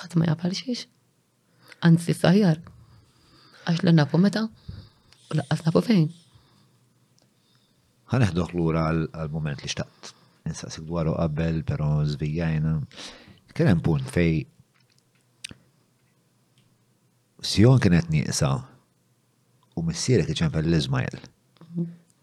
ħadd 0.01 0.17
ma 0.19 0.31
jafar 0.31 0.55
xiex. 0.57 0.87
Anzi 1.85 2.09
sissa 2.13 2.33
ħjar. 2.37 2.61
Għax 3.69 3.85
l 3.85 3.95
nafu 3.99 4.21
meta 4.25 4.47
u 4.49 5.37
laqqas 5.39 5.67
nafu 5.69 5.85
fejn. 5.89 6.09
l 8.17 8.57
lura 8.57 8.89
għal-moment 8.91 9.63
li 9.65 9.69
xtaqt. 9.69 10.15
Insaqsik 10.47 10.85
dwaru 10.89 11.13
qabel, 11.15 11.63
pero 11.65 12.05
zvijajna. 12.07 12.75
Kien 13.55 13.69
hemm 13.69 13.81
punt 13.85 14.09
fej 14.09 14.47
Sjon 17.43 17.81
kienet 17.83 18.07
nieqsa 18.09 18.49
u 19.79 19.83
missierek 19.87 20.31
iċempel 20.33 20.67
l-Izmajl. 20.69 21.21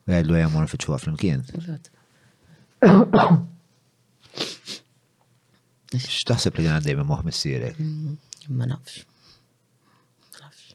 Għedlu 0.09 0.35
għajam 0.37 0.55
għan 0.59 0.69
fitxu 0.71 0.93
għafrim 0.95 1.17
kien. 1.19 1.43
X'taħseb 5.99 6.59
li 6.59 6.67
għan 6.69 6.85
dejjem 6.85 7.05
moħ 7.09 7.23
missierek? 7.27 7.77
Mm, 7.81 8.17
ma 8.57 8.67
nafx. 8.69 9.01
Ma 10.35 10.45
nafx. 10.45 10.65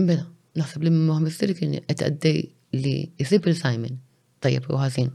Mela, 0.00 0.24
naħseb 0.58 0.86
li 0.86 0.94
moħ 0.96 1.24
missierek 1.26 1.60
kien 1.62 1.76
qed 1.80 2.06
għaddej 2.08 2.40
li 2.80 2.96
jisib 3.20 3.48
il-Simon 3.52 4.00
tajab 4.44 4.70
u 4.72 4.80
għazin, 4.86 5.12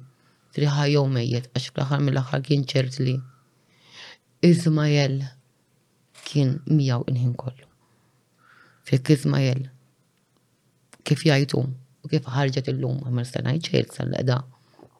Triħa 0.58 0.88
jomejiet, 0.90 1.52
għax 1.54 1.66
fl 1.70 1.84
axar 1.84 2.00
mill 2.02 2.18
axar 2.18 2.42
kien 2.48 2.64
ċert 2.66 2.96
li 3.06 3.14
Izmajl 4.48 5.20
kien 6.26 6.56
miegħu 6.72 7.06
inħin 7.14 7.36
kollu 7.38 7.67
fil 8.88 9.04
kizma 9.08 9.40
jell. 9.44 9.68
kif 11.08 11.22
jajtu 11.26 11.60
u 12.04 12.08
kif 12.12 12.26
ħarġet 12.36 12.68
il-lum 12.72 13.02
għamil 13.08 13.26
stanaj 13.28 13.58
ċejl 13.68 13.90
sal-leda 13.96 14.38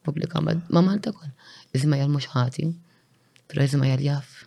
publika 0.08 0.40
ma 0.44 0.54
Malta 0.80 1.12
kol. 1.12 1.30
Izmajel 1.76 2.08
mux 2.12 2.24
ħati, 2.32 2.64
pero 3.48 3.64
izma 3.64 3.88
jell 3.90 4.04
jaff. 4.06 4.46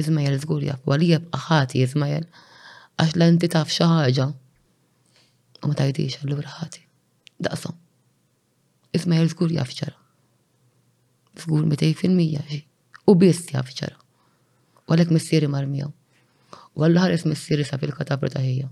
Izma 0.00 0.24
jell 0.24 0.38
zgur 0.40 0.64
jaff, 0.64 0.80
għalli 0.88 1.10
jibqa 1.10 1.40
ħati 1.48 1.84
jell, 1.84 2.28
għax 3.00 3.14
l-enti 3.18 3.50
taf 3.52 3.72
xaħġa 3.76 4.26
u 5.64 5.72
ma 5.72 5.78
tajdix 5.80 6.20
għallura 6.20 6.54
ħati. 6.60 6.84
Daqsa. 7.48 7.72
jell 8.96 9.32
zgur 9.34 9.52
jaff 9.58 9.74
ċara. 9.80 9.96
Zgur 11.44 11.68
mitej 11.72 11.96
fil-mija, 12.00 12.44
U 13.06 13.12
bist 13.20 13.50
jaff 13.52 13.68
ċara. 13.76 13.96
U 14.88 14.92
għalek 14.92 15.12
missieri 15.12 15.48
marmijaw. 15.52 15.90
U 16.74 16.82
għallu 16.82 16.98
ħares 17.00 17.24
missieri 17.30 17.64
sa 17.66 17.76
fil-katapra 17.78 18.30
ta' 18.34 18.40
ħija. 18.42 18.66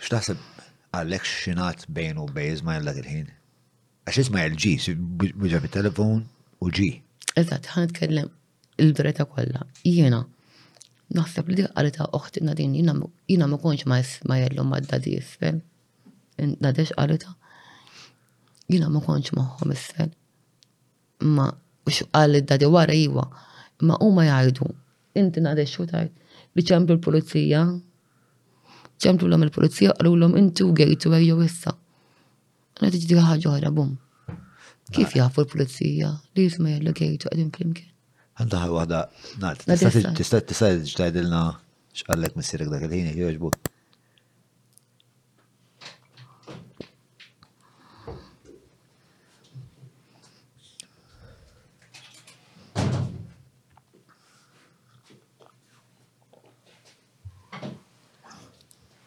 X'taħseb 0.00 0.40
għalek 1.00 1.28
xinat 1.32 1.86
bejn 1.98 2.20
u 2.20 2.26
bejn 2.36 2.58
Ismail 2.58 2.80
jallak 2.82 3.00
il-ħin? 3.02 3.32
Għax 4.04 4.20
jall 4.20 4.60
ġi, 4.66 4.74
bil 5.44 5.68
telefon 5.72 6.22
u 6.60 6.70
ġi. 6.76 6.90
Eżat, 7.40 7.70
ħan 7.72 7.86
nitkellem 7.88 8.30
il-verita 8.84 9.24
kolla. 9.28 9.64
Jena, 9.84 10.20
naħseb 11.16 11.48
li 11.54 11.60
dik 11.62 11.72
għalita 11.72 12.10
oħti 12.18 12.44
nadin, 12.44 12.76
jena 12.76 13.46
ma 13.48 13.58
konċ 13.64 13.86
ma 13.88 14.00
jisma 14.02 14.40
jallu 14.42 14.64
ma 14.68 14.80
d-dadi 14.84 15.16
isfel. 15.22 15.62
Nadex 16.42 16.92
għalita. 17.00 17.32
jena 18.70 18.88
ma 18.88 19.00
konċ 19.04 19.36
maħħom 19.36 19.76
isfel 19.76 20.16
ma 21.24 21.52
u 21.86 21.90
xqal 21.90 22.34
id-dadi 22.34 22.66
wara 22.66 22.94
iwa, 22.94 23.24
ma 23.86 23.96
u 24.00 24.08
ma 24.14 24.24
jgħidu, 24.28 24.66
inti 25.20 25.40
nade 25.44 25.66
xu 25.68 25.86
tajt, 25.90 26.12
li 26.56 26.62
ċemplu 26.66 26.96
l-polizija, 26.96 27.64
ċemplu 29.02 29.28
l-om 29.28 29.44
l-polizija, 29.48 29.94
għallu 29.96 30.14
l-om 30.16 30.36
inti 30.40 30.64
u 30.64 30.72
għejtu 30.74 31.12
għajju 31.14 31.40
issa. 31.46 31.74
Għana 32.78 32.92
tiġdi 32.94 33.20
ħagġa 33.28 33.72
bum. 33.76 33.96
Kif 34.90 35.14
jafu 35.18 35.44
l-polizija, 35.44 36.14
li 36.36 36.46
jisma 36.48 36.72
jgħallu 36.74 36.94
għejtu 36.96 37.30
għadin 37.32 37.50
flimkien. 37.56 37.90
Għadda 38.40 38.62
ħu 38.66 38.78
għadda, 38.84 39.00
nal, 39.44 39.58
tista' 39.60 39.90
tista' 39.92 40.16
tista' 40.16 40.70
tista' 40.76 41.44
xqallek 41.90 42.36
missirek 42.38 42.68
dak 42.70 42.86
il-ħin, 42.86 43.10
jgħu 43.18 43.54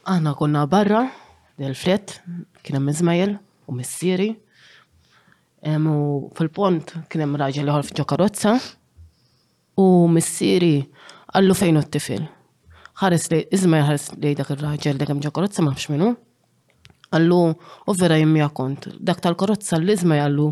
Aħna 0.03 0.33
konna 0.35 0.65
barra, 0.67 1.05
del 1.55 1.71
fred, 1.79 2.11
kien 2.61 2.75
hemm 2.75 2.91
Izmajl 2.91 3.37
u 3.71 3.75
missieri. 3.77 4.33
U 5.63 5.95
fil-pont 6.35 6.91
kien 7.07 7.23
hemm 7.23 7.37
raġel 7.39 7.63
liħol 7.69 7.79
ħolf 7.85 7.91
ġo 7.95 8.05
karozza. 8.09 8.57
U 9.79 9.85
missieri 10.11 10.81
għallu 11.31 11.55
fejn 11.55 11.79
t-tifil. 11.85 12.27
Ħares 12.99 13.29
li, 13.31 13.39
Izmajl 13.59 13.87
ħares 13.91 14.09
li 14.19 14.35
dak 14.41 14.51
il-raġel 14.57 14.99
li 14.99 15.07
kemm 15.07 15.23
ġo 15.23 15.31
karozza 15.39 15.63
ma 15.63 15.71
minnu. 15.71 16.11
Għallu, 17.15 17.39
u 17.87 17.95
vera 17.95 18.19
jimmija 18.19 18.49
kont. 18.51 18.91
Dak 18.99 19.23
tal-karozza 19.23 19.79
l-Izmajl 19.79 20.25
għallu 20.27 20.49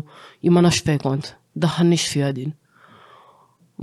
jimma 0.48 0.64
nax 0.64 0.80
fej 0.88 1.02
kont. 1.04 1.34
Daħan 1.52 1.92
nix 1.92 2.08
fija 2.08 2.32
din. 2.32 2.56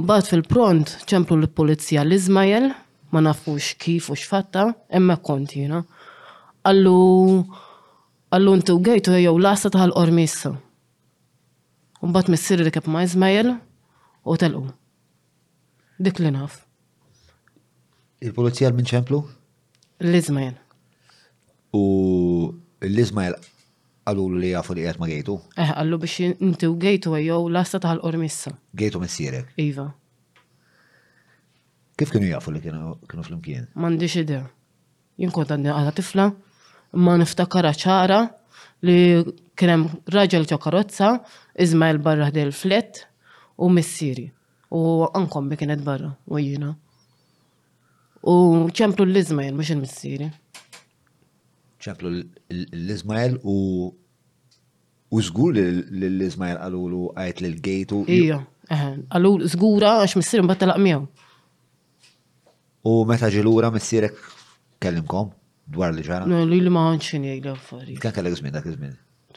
fil-pront 0.09 0.97
ċemplu 1.05 1.37
l-polizija 1.43 2.01
l-Izmajl 2.07 2.71
ma 3.11 3.21
nafux 3.21 3.73
kif 3.77 4.09
u 4.09 4.15
xfatta, 4.15 4.73
emma 4.89 5.15
kont 5.17 5.53
jina. 5.55 5.81
Allu, 6.69 7.43
allu 8.35 8.55
ntu 8.59 8.75
għajtu 8.77 8.95
għejtu 8.95 9.19
jew 9.23 9.35
lasta 9.41 9.71
taħal 9.73 9.93
ormissa. 9.97 10.53
Umbat 12.05 12.29
missir 12.31 12.61
li 12.63 12.71
kep 12.71 12.87
ma 12.91 13.01
Izmael 13.03 13.55
u 14.23 14.37
telqu. 14.39 14.69
Dik 15.99 16.19
li 16.23 16.31
naf. 16.31 16.61
Il-polizija 18.21 18.71
minn 18.71 18.87
ċemplu? 18.87 19.21
l 19.99 20.15
izmajl 20.15 20.53
U 21.75 21.81
l-Izmael 22.87 23.33
għallu 24.07 24.27
li 24.39 24.53
għafu 24.55 24.77
li 24.77 24.85
għet 24.87 24.99
ma 25.01 25.09
għajtu? 25.11 25.33
Eħ, 25.59 25.63
eh, 25.67 25.73
għallu 25.81 25.97
biex 26.03 26.35
ntu 26.39 26.69
għajtu 26.71 26.91
għejtu 26.91 27.15
jew 27.27 27.39
lasta 27.51 27.81
taħal 27.83 27.99
ormissa. 28.07 28.53
Għajtu 28.79 29.01
missirek? 29.03 29.51
Iva. 29.59 29.89
Kif 31.99 32.13
kienu 32.15 32.29
jafu 32.31 32.51
li 32.55 32.61
kienu 32.63 32.93
fl-imkien? 33.25 33.65
Mandiċ 33.75 34.19
idea. 34.23 34.45
Jien 35.19 35.33
għandi 35.35 35.71
għala 35.73 35.91
tifla, 35.97 36.29
ma 37.03 37.15
niftakara 37.19 37.73
ċara 37.75 38.19
li 38.87 39.19
kienem 39.59 39.83
raġel 40.15 40.45
ġo 40.47 40.59
karozza, 40.63 41.09
Izmael 41.59 41.99
barra 41.99 42.29
del 42.31 42.53
flet 42.55 43.01
u 43.59 43.67
missieri. 43.75 44.29
U 44.71 44.79
ankom 45.11 45.49
bi 45.51 45.59
kienet 45.59 45.83
barra, 45.83 46.13
u 46.31 46.39
jina. 46.39 46.71
U 48.23 48.37
ċemplu 48.79 49.03
l-Izmael, 49.07 49.53
mux 49.59 49.71
il-missieri. 49.73 50.31
ċemplu 51.83 52.15
l-Izmael 52.51 53.35
u 53.43 53.57
U 55.09 55.19
zgur 55.25 55.55
li 55.57 55.61
l-Izmael 56.13 56.59
għalulu 56.63 57.07
għajt 57.17 57.39
l-gejtu. 57.49 58.01
Ija, 58.15 58.39
għalulu 59.17 59.47
zgura 59.51 59.97
għax 60.03 60.15
missir 60.19 60.45
laqmijaw. 60.47 61.07
U 62.89 63.03
meta 63.09 63.27
ġilura 63.33 63.69
missierek 63.73 64.15
kellimkom 64.81 65.29
dwar 65.69 65.91
li 65.93 66.03
ġara? 66.05 66.25
No, 66.29 66.41
li 66.49 66.61
li 66.65 66.71
maħanċin 66.73 67.25
jgħi 67.29 67.41
l-affari. 67.45 67.95
Kan 68.01 68.15
kellek 68.17 68.37
zmin 68.39 68.55
dak 68.55 68.67
iż 68.69 68.79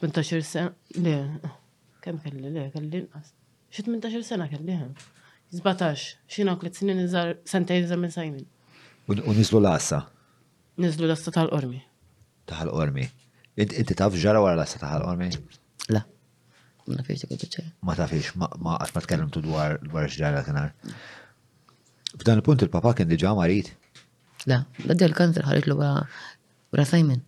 18 0.02 0.44
sena, 0.46 0.70
le, 0.98 1.16
kem 2.02 2.16
kelli, 2.24 2.50
le, 2.54 2.64
kelli 2.74 3.02
nqas. 3.06 3.34
Xi 3.72 3.84
18 3.88 4.24
sena 4.26 4.48
kelli 4.50 4.74
hemm. 4.76 4.94
17, 5.52 6.04
xina 6.32 6.54
klet 6.60 6.78
snin 6.80 7.02
iżar 7.04 7.34
sentejn 7.50 7.84
iżar 7.86 8.00
minn 8.00 8.10
sajmin. 8.14 8.46
U 9.12 9.34
nizlu 9.36 9.60
l-assa? 9.60 10.00
Nizlu 10.80 11.06
l-assa 11.10 11.34
tal-ormi. 11.36 11.82
Tal-ormi. 12.50 13.04
Inti 13.62 13.94
taf 13.98 14.16
ġara 14.22 14.40
wara 14.42 14.56
l-assa 14.56 14.80
tal-ormi? 14.82 15.28
La. 15.92 16.02
Ma 16.88 16.96
nafiex 16.98 17.60
Ma 17.88 17.94
tafiex, 17.98 18.32
ma 18.40 18.78
għax 18.82 18.94
ma 18.96 19.02
tkellimtu 19.06 19.44
dwar 19.44 19.76
dwar 19.84 20.08
ġara 20.10 20.40
kienar. 20.46 20.72
F'dan 22.20 22.40
il-punt 22.40 22.62
il-papa 22.66 22.92
kien 22.98 23.08
diġa 23.08 23.30
marit. 23.36 23.70
La, 24.48 24.60
għaddi 24.84 25.06
l-kanzer 25.08 25.46
ħarit 25.48 25.68
l 25.70 25.76
wara 25.78 26.84
Simon. 26.88 27.22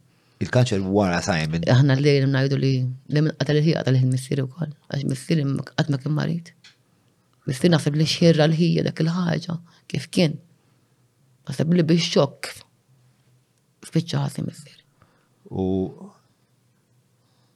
Il-kanċer 0.45 0.83
wara 0.97 1.21
Simon. 1.25 1.65
Aħna 1.71 1.97
li 2.01 2.15
najdu 2.29 2.59
li 2.61 2.73
għatalħi 3.09 3.79
għatalħi 3.81 4.01
il-missir 4.05 4.43
u 4.45 4.49
koll. 4.59 4.75
Għax 4.93 5.07
missir 5.09 5.41
għatma 5.45 6.01
kien 6.03 6.15
marit. 6.19 6.53
Missir 7.49 7.73
nasib 7.73 7.97
li 7.97 8.07
xirra 8.09 8.45
l-ħija 8.51 8.85
dak 8.91 9.01
il-ħagġa. 9.05 9.57
Kif 9.89 10.11
kien? 10.19 10.37
Nasib 11.49 11.73
li 11.79 11.85
biex 11.87 12.11
xokk. 12.13 12.53
Spiċċa 13.89 14.23
ħasi 14.27 14.45
missir. 14.45 14.79
U 15.49 15.65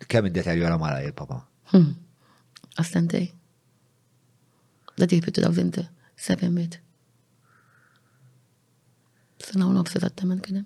kemm 0.09 0.31
id-deterjora 0.31 0.81
mara 0.81 1.03
il-papa? 1.05 1.43
Hmm. 1.75 1.93
Għastantej. 2.79 3.29
Dati 4.99 5.17
jibittu 5.19 5.45
daw 5.45 5.53
zinte. 5.53 5.91
Seven 6.19 6.55
mit. 6.57 6.81
Sena 9.45 9.67
u 9.69 9.73
nofsa 9.75 10.01
ta' 10.01 10.09
temen 10.09 10.39
kienem. 10.41 10.65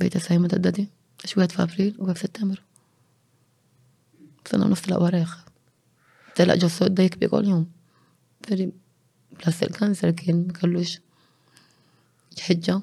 Bejta 0.00 0.20
sajma 0.20 0.48
ta' 0.48 0.58
dadi. 0.60 0.86
Għax 1.22 1.36
għed 1.38 1.54
f'april 1.56 1.92
u 2.02 2.08
għed 2.10 2.20
settembru. 2.20 2.60
Sena 4.48 4.66
u 4.68 4.72
nofsa 4.72 4.90
la' 4.92 5.00
warajħ. 5.02 5.34
Tela 6.36 6.56
ġo 6.60 6.68
sodda 6.72 7.06
jikbi 7.06 7.28
kol 7.32 7.48
jom. 7.52 7.64
Veri, 8.46 8.66
plas 9.40 9.60
il-kanser 9.66 10.14
kien 10.18 10.44
kellux 10.58 10.96
ħedġa 12.46 12.78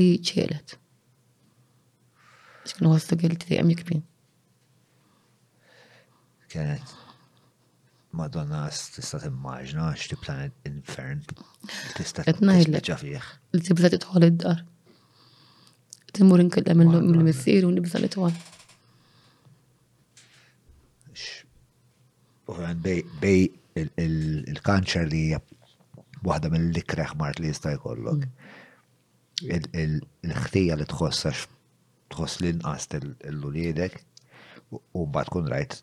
li 0.00 0.08
ċielet. 0.30 0.78
Xkunu 2.66 2.94
għastu 2.94 3.18
għil 3.18 3.36
t-tijem 3.42 3.70
jikbin. 3.74 4.02
Kienet 6.52 6.98
Madonna 8.12 8.62
tista' 8.94 9.22
immaġna 9.28 9.86
x'ti 10.00 10.16
planet 10.20 10.66
infern 10.68 11.20
tista' 11.96 12.24
tibda 12.28 12.96
fih. 13.00 13.28
Li 13.56 13.60
tibda 13.68 13.88
tidħol 13.94 14.26
id-dar. 14.26 14.58
Timur 16.18 16.42
inkellem 16.44 16.82
mill-missier 16.92 17.64
u 17.64 17.70
nibda 17.72 18.02
nitwal. 18.04 18.34
Bej 23.22 23.40
il-kanċer 23.80 25.08
li 25.08 25.22
waħda 26.28 26.50
mill-ikreħ 26.52 27.14
mart 27.22 27.40
li 27.40 27.48
jista' 27.48 27.72
jkollok. 27.78 28.26
Mm. 28.26 30.02
Il-ħtija 30.24 30.76
li 30.82 30.88
tħossax 30.92 31.48
tħoss 32.12 32.42
l-inqas 32.42 32.90
l-uliedek 33.00 33.96
u 34.72 35.06
mbagħad 35.08 35.32
kun 35.36 35.50
rajt 35.56 35.78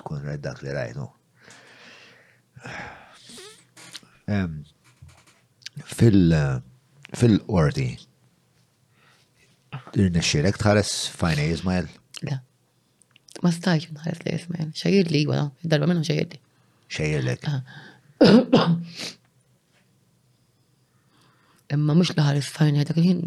tkun 0.00 0.20
rajt 0.26 0.42
dak 0.44 0.60
li 0.64 0.72
rajtu. 0.76 1.04
Fil-qorti, 7.20 7.88
irnexxilek 10.00 10.58
tħares 10.60 10.92
fajna 11.18 11.46
Ismail? 11.56 11.88
Le. 12.26 12.36
Ma 13.44 13.52
stajx 13.54 13.92
nħares 13.96 14.24
li 14.26 14.34
Ismail. 14.38 14.70
Xejjer 14.76 15.10
li, 15.12 15.24
wala, 15.30 15.48
darba 15.64 15.88
minnu 15.90 16.04
xejjer 16.06 16.28
li. 16.34 16.40
Xejjer 16.90 17.26
lek. 17.26 17.48
Imma 21.70 21.94
mux 21.94 22.10
laħares 22.18 22.48
fajna, 22.50 22.84
dak 22.88 22.98
jien 22.98 23.24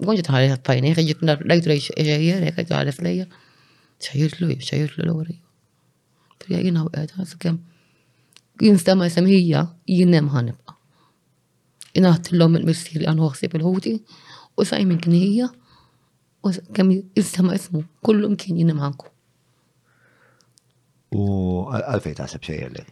għonġi 0.00 0.24
tħares 0.24 0.62
fajna, 0.66 0.92
jħiġi 0.94 1.16
t-nar 1.20 1.46
lejtu 1.52 1.70
lejx 1.74 1.94
xejjer, 1.94 2.48
jħiġi 2.48 2.68
tħares 2.70 3.00
lejja. 3.06 3.30
Xejjer 4.00 4.36
lu, 4.40 4.50
xejjer 4.64 4.94
lu 4.98 5.04
l-għorri. 5.08 5.38
Trija 6.40 6.60
jina 6.64 6.84
u 6.86 6.92
għedha, 6.92 7.26
s 7.26 7.36
Jinstema 8.60 9.06
jisem 9.08 9.26
hija, 9.28 9.62
jinnem 9.88 10.26
ħanibqa. 10.34 10.74
Inaħt 11.96 12.32
l-lom 12.34 12.58
il-missir 12.60 13.00
li 13.00 13.06
għanħuħsib 13.08 13.56
il-ħuti, 13.56 13.92
u 14.60 14.66
saj 14.68 14.84
kien 15.00 15.16
hija, 15.16 15.48
u 16.44 16.52
kem 16.76 16.92
jinstema 16.98 17.56
jismu, 17.56 17.84
kullum 18.04 18.36
kien 18.40 18.60
jinnem 18.60 18.80
ħanku. 18.84 19.08
U 21.16 21.28
għalfej 21.76 22.16
taħseb 22.20 22.46
xejjer 22.48 22.74
li? 22.78 22.86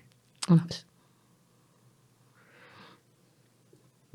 Għalfej. 0.48 0.84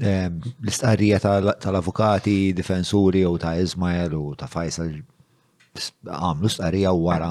L-istqarrija 0.03 1.19
tal-avukati, 1.61 2.33
difensuri 2.57 3.21
u 3.29 3.37
ta' 3.39 3.53
Ismael 3.61 4.15
u 4.17 4.23
ta' 4.35 4.49
Faisal 4.51 4.89
għamlu 6.09 6.49
u 6.49 7.03
wara 7.05 7.29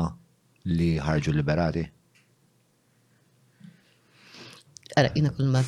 li 0.70 0.94
ħarġu 1.00 1.32
liberati? 1.34 1.82
Ara, 4.98 5.10
jina 5.16 5.30
kull 5.32 5.48
ma, 5.54 5.62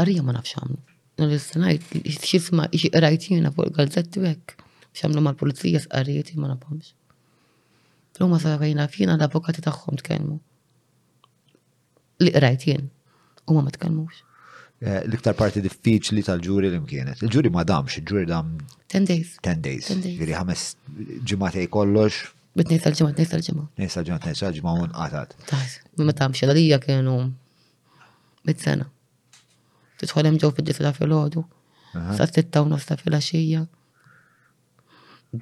għarija 0.00 0.24
ma 0.24 0.34
nafx 0.38 0.56
għamlu. 0.58 0.78
Nil-istanajt, 1.18 1.90
xisma, 2.22 2.68
xie 2.72 2.92
rajt 2.94 3.28
jina 3.32 3.50
fuq 3.54 3.68
il-gazzetti 3.68 4.22
għek, 4.24 4.54
xamlu 4.96 5.22
ma 5.24 5.34
l-polizija 5.34 5.82
s-għarijiet 5.84 6.34
ma 6.38 6.52
nafhomx. 6.52 6.94
l 8.18 8.38
sa' 8.42 8.56
għajna 8.58 8.86
fina 8.90 9.14
l-avokati 9.16 9.62
taħħom 9.62 9.98
t-kelmu. 10.00 10.38
Li 12.24 12.32
rajt 12.34 12.64
jien, 12.66 12.88
u 13.46 13.54
ma 13.58 13.70
t 13.70 13.76
tkellmux. 13.76 14.24
Eh, 14.80 15.02
l-iktar 15.10 15.34
parti 15.34 15.60
diffiċ 15.62 16.14
li 16.14 16.22
tal-ġuri 16.26 16.70
li 16.70 16.78
mkienet. 16.82 17.22
Il-ġuri 17.26 17.50
ma 17.50 17.62
damx, 17.66 17.98
il-ġuri 18.00 18.26
dam. 18.26 18.56
10 18.94 19.06
days. 19.10 19.36
10 19.42 19.62
days. 19.62 19.90
Ġiri 20.22 20.34
ħames 20.38 20.64
ġimatej 21.26 21.68
kollox, 21.74 22.24
Bitnej 22.56 22.80
tal 22.82 22.94
ġemma 22.96 23.12
bitnej 23.12 23.28
tal 23.28 23.42
ġemma 23.44 23.64
Bitnej 23.76 23.90
tal 23.92 24.04
ġemma 24.06 24.20
bitnej 24.22 24.38
tal-ġimma, 24.40 24.72
un 24.84 24.94
qatat. 24.96 25.34
Taħs, 25.50 25.74
minn 25.98 26.08
meta 26.08 26.28
mxed 26.32 26.52
għalija 26.52 26.78
kienu 26.86 27.16
bit-sena. 28.48 28.86
Tidħol 30.00 30.30
hemm 30.30 30.40
ġew 30.40 30.52
fid-disla 30.56 30.94
fil-ħodu. 30.96 31.42
Sa' 32.16 32.28
sitta 32.30 32.62
u 32.64 32.70
nofsa 32.70 32.96
fil-għaxija. 33.00 33.64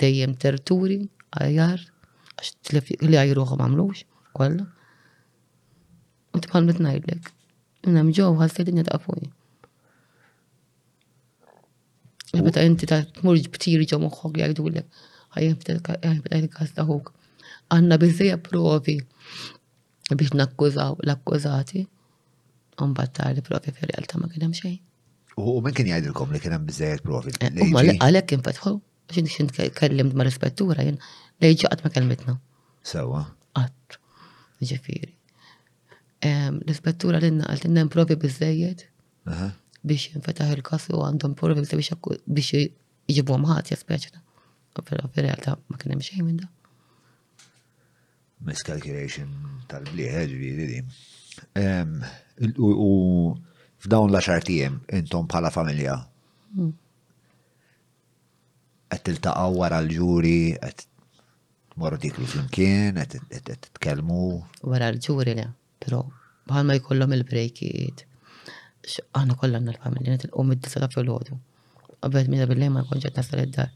Dejjem 0.03 0.35
terturi, 0.43 0.97
għajjar, 1.39 1.87
għax 2.35 3.01
li 3.07 3.21
għajruħu 3.21 3.59
mamlux, 3.63 4.03
kolla. 4.35 4.67
U 6.35 6.43
tibħal 6.43 6.67
mitnajdlek. 6.73 7.31
Minna 7.87 8.03
mġew 8.09 8.33
għal-sejt 8.35 8.73
dinja 8.73 8.87
taqfuj. 8.91 9.31
Meta 12.37 12.65
inti 12.67 12.89
ta' 12.91 13.05
tmur 13.21 13.39
ġbtir 13.47 13.85
ġo 13.95 14.03
moħħok 14.09 14.43
jgħidu 14.43 14.73
l-ek 14.73 14.97
ħajibda 15.37 16.41
il-kas 16.41 16.75
Għanna 17.75 17.97
bizzija 17.99 18.37
provi 18.47 18.93
biex 20.13 20.37
nakkużaw 20.39 21.01
l-akkużati, 21.03 21.81
un 22.85 22.93
batta 22.95 23.33
li 23.35 23.43
provi 23.43 23.73
fil 23.75 23.89
realtà 23.91 24.21
ma 24.23 24.29
kienem 24.31 24.53
xejn. 24.55 24.77
U 25.35 25.57
minn 25.65 25.75
kien 25.75 25.89
jgħidilkom 25.91 26.31
li 26.37 26.41
kienem 26.45 26.63
bizzija 26.69 27.01
provi? 27.03 27.35
Eh, 27.43 27.57
umma 27.65 27.83
għalek 28.05 28.29
kien 28.31 28.45
fetħu, 28.47 28.71
xin 29.17 29.27
xin 29.33 29.51
kellimt 29.81 30.15
ma 30.17 30.27
rispettura 30.29 30.85
jen, 30.87 31.01
li 31.43 31.51
ġaqat 31.59 31.83
ma 31.83 31.91
kelmitna. 31.97 32.37
Sawa. 32.87 33.25
Għat, 33.59 33.97
ġifiri. 34.71 35.11
L-ispettura 36.31 37.19
l-inna 37.19 37.49
għalt 37.51 37.67
innem 37.67 37.91
provi 37.93 38.15
bizzejiet 38.23 38.87
biex 39.27 40.15
jinfetaħ 40.15 40.55
il 40.55 40.63
kasu 40.67 41.03
għandhom 41.03 41.35
provi 41.39 41.67
biex 41.67 42.55
jibu 43.11 43.43
maħat 43.43 43.75
jaspeċna 43.75 44.23
fil-realtà 44.85 45.57
ma 45.71 45.77
kienem 45.81 46.01
xejn 46.03 46.25
minn 46.27 46.41
da. 46.43 46.49
Miscalculation 48.47 49.31
tal-bliħ, 49.71 50.11
eh, 50.13 50.27
ġviri 50.33 50.83
ehm, 51.63 52.01
U 52.61 53.33
f'dawn 53.81 54.13
laċartijem, 54.13 54.81
intom 54.93 55.25
bħala 55.29 55.49
familja. 55.53 55.95
Mm. 56.57 56.73
Qed 58.93 59.03
tiltaqgħu 59.11 59.57
wara 59.59 59.79
l-ġuri, 59.81 60.53
qed 60.63 60.85
morru 61.81 61.97
tiklu 62.01 62.27
flimkien, 62.29 63.01
qed 63.01 63.49
titkellmu. 63.49 64.27
Wara 64.69 64.91
l-ġuri 64.93 65.33
le, 65.39 65.47
pero 65.81 66.03
bħalma 66.51 66.77
jkollhom 66.81 67.17
il 67.17 67.25
brejkiet 67.29 68.05
Aħna 69.19 69.35
kollha 69.35 69.59
l-familja, 69.59 70.13
nitilqu 70.15 70.43
mid-disa 70.47 70.79
ta' 70.79 70.87
fil-ħodu. 70.93 71.35
Qabel 72.05 72.29
minna 72.31 72.45
bil-lejn 72.47 72.71
ma 72.73 72.85
nasal 72.87 73.41
id-dar. 73.43 73.73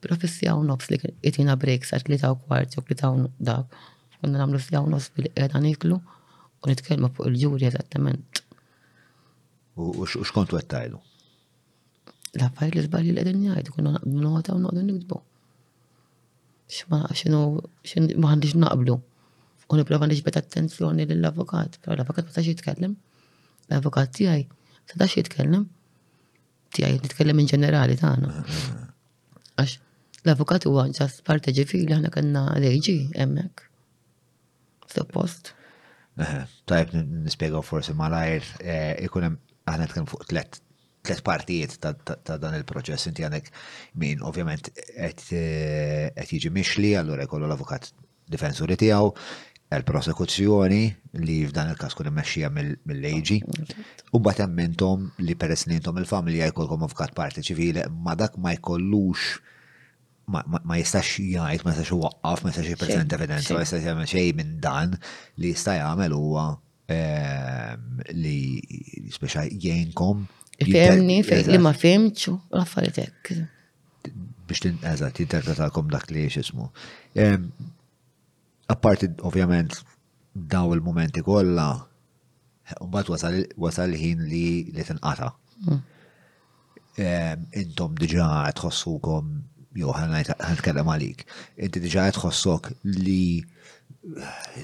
Pero 0.00 0.16
fissija 0.20 0.54
u 0.54 0.64
nofs 0.64 0.90
li 0.92 0.98
jitina 1.22 1.56
brek 1.56 1.86
għat 1.88 2.10
li 2.12 2.18
ta' 2.22 2.32
u 2.34 2.38
kwart, 2.42 2.76
u 2.80 2.84
li 2.88 2.96
ta' 3.00 3.10
u 3.16 3.20
dak. 3.48 3.76
Konna 4.20 4.40
namlu 4.42 4.60
fissija 4.60 4.82
u 4.84 4.90
nofs 4.92 5.10
li 5.20 5.30
għedha 5.34 5.62
iklu 5.70 5.96
u 5.98 6.70
nitkelma 6.70 7.10
fuq 7.16 7.30
il-ġuri 7.30 7.68
eżattament. 7.70 8.42
U 9.76 9.90
xkontu 10.06 10.58
għattajlu? 10.60 11.00
La 12.40 12.50
fajr 12.58 12.76
li 12.76 12.84
zbali 12.86 13.12
li 13.14 13.22
għedin 13.22 13.44
jgħajdu, 13.46 13.74
kunna 13.76 13.94
naqbdu 13.96 14.20
nota 14.26 14.56
u 14.56 14.60
naqbdu 14.60 14.84
nikdbu. 14.90 15.20
Xma 16.76 17.00
xinu, 17.16 17.40
xinu 17.86 18.26
għandix 18.30 18.56
naqblu. 18.60 18.96
U 19.66 19.76
niprofa 19.80 20.06
bet 20.28 20.36
attenzjoni 20.38 21.06
l-avokat, 21.10 21.80
pero 21.82 21.96
l-avokat 21.96 22.28
ma 22.28 22.34
tax 22.36 22.46
jitkellem. 22.52 22.92
L-avokat 23.70 24.12
tijaj, 24.14 24.44
ta' 24.86 25.00
tax 25.02 25.16
jitkellem, 25.18 25.66
tijaj 26.76 27.00
nitkellem 27.00 27.40
in 27.42 27.46
ġenerali 27.50 27.96
taħna. 27.98 28.30
Eh, 28.30 28.38
eh, 28.38 28.84
eh. 28.84 29.56
Għax, 29.56 29.78
L-avukat 30.26 30.64
huwa 30.66 30.86
ġas 30.90 31.20
parte 31.26 31.52
ġifiri 31.54 31.94
aħna 31.94 32.10
kanna 32.14 32.40
l-AG 32.58 32.94
emmek. 33.22 33.62
Suppost. 34.90 35.52
Tajb 36.66 36.94
nispiegaw 37.26 37.62
forsi 37.66 37.94
malajr, 37.94 38.46
eh, 38.62 38.94
ikunem 39.06 39.36
aħna 39.70 39.86
tkun 39.90 40.08
fuq 40.10 40.28
tlet 40.32 40.58
tlet 41.06 41.20
partijiet 41.22 41.76
ta' 41.78 42.38
dan 42.42 42.56
il-proċess 42.58 43.06
inti 43.12 43.22
għandek 43.22 43.52
min 44.02 44.24
ovvjament 44.26 44.72
eh, 44.98 45.12
qed 45.14 46.32
jiġi 46.34 46.50
mixli, 46.56 46.96
allura 46.98 47.28
jkollu 47.28 47.46
l-avukat 47.46 47.92
difensuri 48.34 48.74
tiegħu, 48.80 49.12
l-prosekuzzjoni 49.76 50.82
li 51.22 51.36
f'dan 51.46 51.70
il-kas 51.70 51.94
kun 51.98 52.10
immexxija 52.10 52.50
mill-leġi. 52.54 53.38
U 54.18 54.18
bat 54.18 54.42
mintom 54.50 55.06
li 55.22 55.38
peress 55.38 55.70
li 55.70 55.78
intom 55.78 56.00
il-familja 56.02 56.50
jkollkom 56.50 56.88
avukat 56.88 57.14
parti 57.14 57.46
ċivili 57.52 57.86
ma 58.02 58.18
dak 58.18 58.34
ma 58.42 58.56
jkollux 58.58 59.30
ma 60.26 60.76
jistax 60.80 61.10
jgħid, 61.22 61.62
ma 61.62 61.72
jistax 61.72 61.92
waqqaf, 62.02 62.40
ma 62.42 62.50
jistax 62.50 62.70
jippreżent 62.72 63.12
evidenza, 63.14 63.54
ma 63.54 63.62
jistax 63.62 63.84
jagħmel 63.86 64.08
xejn 64.10 64.38
minn 64.40 64.54
dan 64.64 64.96
li 65.38 65.52
jista' 65.52 65.76
jagħmel 65.78 66.16
huwa 66.16 66.46
ehm, 66.90 68.02
li 68.18 69.06
speċa 69.14 69.44
jgħinkom. 69.54 70.24
Femni 70.64 71.20
fejn 71.26 71.50
li 71.52 71.60
ma 71.62 71.72
fimċu 71.76 72.34
l-affarijiet 72.56 73.02
hekk. 73.04 73.36
Biex 74.50 74.66
tinqeza 74.66 75.72
dak 75.94 76.10
li 76.10 76.26
x'ismu. 76.30 76.70
Ehm, 77.14 77.46
apparti 78.72 79.12
ovvjament 79.28 79.78
daw 80.34 80.72
il-momenti 80.74 81.22
kollha, 81.24 81.70
mbagħad 82.82 83.44
wasal 83.62 83.92
ħin 83.94 84.26
li 84.26 84.44
li 84.74 84.82
tinqata. 84.84 85.30
Mm. 85.68 85.84
Ehm, 86.96 87.46
intom 87.62 87.94
diġà 87.94 88.48
tħossukom 88.58 89.36
jew 89.76 89.92
ħankellem 89.98 90.90
għalik, 90.94 91.24
inti 91.66 91.82
diġa 91.84 92.06
qed 92.16 92.72
li 92.96 93.44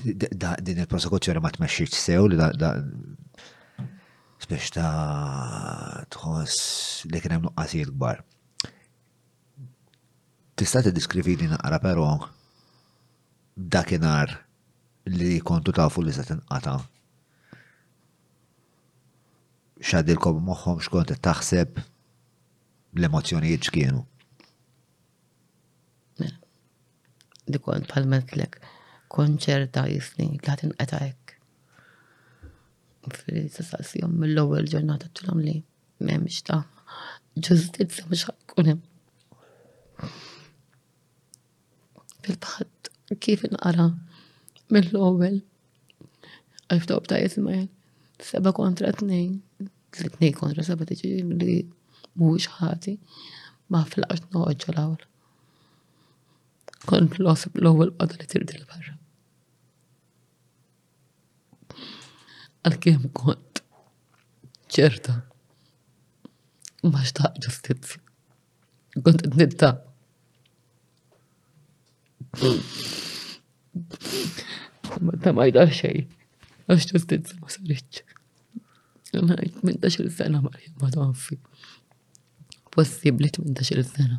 din 0.03 0.83
il-prosekuzzjoni 0.85 1.43
ma 1.43 1.51
tmexxix 1.55 1.99
sew 2.07 2.29
li 2.31 2.39
da 2.41 2.51
ta' 4.75 4.93
tħoss 6.15 7.09
li 7.11 7.21
kien 7.23 7.35
hemm 7.37 7.49
nuqqasijiet 7.49 7.91
kbar. 7.95 8.21
Tista' 10.59 10.83
tiddiskrivini 10.87 11.49
naqra 11.51 11.81
però 11.83 12.09
dakinhar 13.57 14.37
li 15.11 15.39
kontu 15.43 15.73
tafu 15.75 16.03
li 16.07 16.15
se 16.15 16.25
tinqata' 16.27 16.79
xadilkom 19.83 20.39
moħħom 20.47 20.83
xkont 20.87 21.17
taħseb 21.19 21.81
l-emozjonijiet 22.95 23.73
kienu. 23.75 24.05
li 27.51 27.59
kont 27.65 27.89
pal-metlek 27.91 28.59
konċerta 29.13 29.83
jisni, 29.91 30.27
għat 30.39 30.63
inqeta 30.69 30.99
hekk. 31.03 31.35
Fil-sassassijom 33.19 34.15
mill 34.23 34.37
lowel 34.39 34.69
ġurnata 34.71 35.09
t-tulam 35.11 35.41
li 35.43 35.57
memx 36.07 36.43
ta' 36.47 36.61
ġustizzja 37.35 38.07
mhux 38.07 38.25
ħakkun 38.29 38.79
fil 42.23 42.39
bħad 42.45 42.91
kif 43.25 43.43
inqara 43.49 43.89
mill-ewwel 44.73 45.41
għalftob 46.73 47.09
ta' 47.11 47.19
jismajl 47.25 47.67
seba 48.23 48.53
kontra 48.55 48.93
t-nejn, 48.95 49.35
t 49.99 50.13
tnejn 50.17 50.37
kontra 50.39 50.63
seba 50.67 50.87
t-ġi 50.87 51.13
li 51.43 51.59
mhuwiex 52.15 52.61
ħati 52.61 52.97
ma 53.75 53.83
fil-qatt 53.89 54.31
għax 54.31 54.69
l 54.77 54.87
ġol 54.87 55.01
l 56.83 57.09
losib 57.23 57.57
l 57.63 57.67
l 57.67 57.93
qada 57.97 58.17
li 58.19 58.27
tirdi 58.27 58.59
l-barra. 58.59 58.97
Għalkemm 62.67 63.07
kont 63.15 63.63
ċerta 64.73 65.15
ma 66.89 67.03
xtaq 67.07 67.39
ġustizzja. 67.45 68.01
Kont 68.99 69.23
id-nidda. 69.27 69.71
Ma 75.03 75.13
ta' 75.23 75.33
ma 75.37 75.47
jidar 75.51 75.71
xej. 75.75 76.09
għax 76.67 76.89
ġustizzja 76.95 77.39
ma 77.39 77.49
saritx. 77.49 78.03
Għana 79.13 79.39
18 79.45 80.09
sena 80.11 80.43
Marja 80.43 80.73
ma 80.81 80.91
donfi. 80.91 81.39
Possibli 82.75 83.29
18 83.31 83.85
sena. 83.85 84.19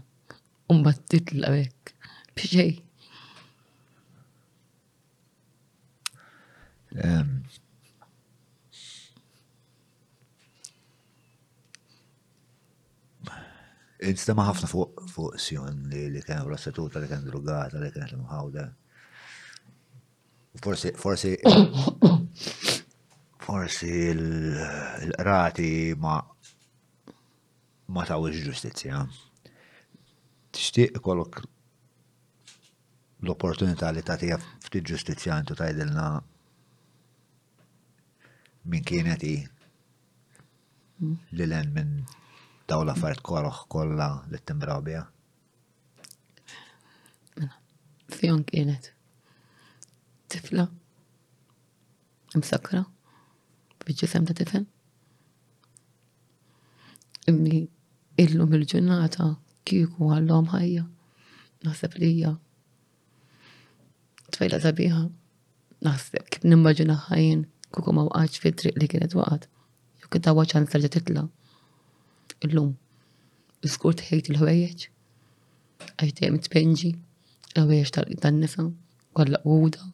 Umbat 0.72 1.03
titla 1.11 1.52
bekk 1.52 1.93
bxej. 2.38 2.77
Instema 14.03 14.43
ħafna 14.49 14.68
fuq 14.68 15.05
fuq 15.15 15.38
Sjon 15.39 15.85
li 15.91 16.01
li 16.11 16.22
kien 16.27 16.43
prostituta, 16.47 16.99
li 17.01 17.07
kien 17.11 17.23
drogata, 17.27 17.80
li 17.81 17.88
kien 17.95 18.10
l 18.10 18.18
mħawda. 18.23 18.65
Forsi, 20.64 20.91
forsi, 20.93 21.31
forsi 23.43 23.93
l 24.14 25.15
rati 25.27 25.72
ma 25.99 26.18
ma 27.93 28.05
tawx 28.10 28.43
ġustizzja. 28.47 29.01
Tixtieq 30.53 30.99
kollok 31.03 31.41
l-opportunità 33.24 33.90
li 33.95 34.04
ta' 34.04 34.18
tagħtiha 34.18 34.38
ftit 34.68 34.86
ġustizzja 34.90 35.38
intu 35.40 35.56
tgħidilna 35.56 36.08
minn 38.72 38.84
kienet 38.88 39.24
hi 39.28 39.36
li 41.40 41.48
en 41.60 41.72
minn 41.76 41.94
daw 42.70 42.84
l-affarijiet 42.84 43.24
koroħ 43.30 43.62
kolla 43.72 44.10
li 44.28 44.40
t 44.41 44.48
timbraw 44.52 44.84
bija? 44.90 45.06
Mela, 47.38 47.54
Fjon 48.18 48.44
kienet 48.50 48.91
tifla 50.32 50.68
Msakra. 52.36 52.84
imsakra 53.84 54.10
sem 54.10 54.26
ta' 54.26 54.34
tifel. 54.34 54.66
Immi 57.30 57.60
illum 58.20 58.54
il-ġurnata 58.58 59.32
kiku 59.66 60.10
għallom 60.18 60.50
ħajja 60.56 60.90
Nasab 61.64 61.94
li 62.02 62.10
hija 62.18 62.36
tfajla 64.34 64.60
sabiħa. 64.64 64.99
Naħseb, 65.85 66.27
kif 66.34 66.45
nimmaġina 66.49 66.95
ħajin, 67.10 67.43
kuku 67.76 67.93
ma 67.93 68.03
waqax 68.07 68.41
fi 68.41 68.51
triq 68.60 68.80
li 68.81 68.88
kienet 68.91 69.15
waqat. 69.18 69.47
Jew 70.01 70.10
kien 70.14 70.26
tawa 70.27 70.45
ċans 70.49 70.72
terġa 70.73 70.91
titla. 70.95 71.23
Illum, 72.47 72.72
iskur 73.68 73.95
tħejt 73.99 74.31
il-ħwejjeġ, 74.34 74.85
għax 75.97 76.18
dejjem 76.19 76.39
tpenġi, 76.47 76.91
l-ħwejjeġ 77.55 78.19
tan-nisa, 78.26 78.65
kollha 79.18 79.39
għuda, 79.45 79.88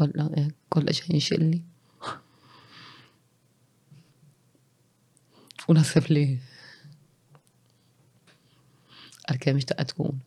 kollha 0.00 0.28
eh, 0.42 0.48
kollha 0.72 0.94
xejn 0.96 1.20
xilli. 1.26 1.60
U 5.70 5.76
naħseb 5.76 6.08
li 6.14 6.24
għal 9.30 9.40
kemm 9.46 9.62
xtaqqa 9.64 9.88
tkun. 9.92 10.18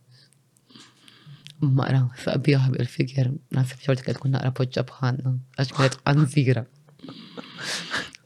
Maqra, 1.61 2.01
saqbiħ 2.21 2.65
bil-figur, 2.73 3.29
nasib 3.55 3.79
xorti 3.83 4.03
kħed 4.03 4.19
kun 4.19 4.33
naqra 4.35 4.51
poġġa 4.57 4.83
bħanna, 4.89 5.31
għax 5.59 5.71
kħed 5.77 5.97
għanzira. 6.11 6.63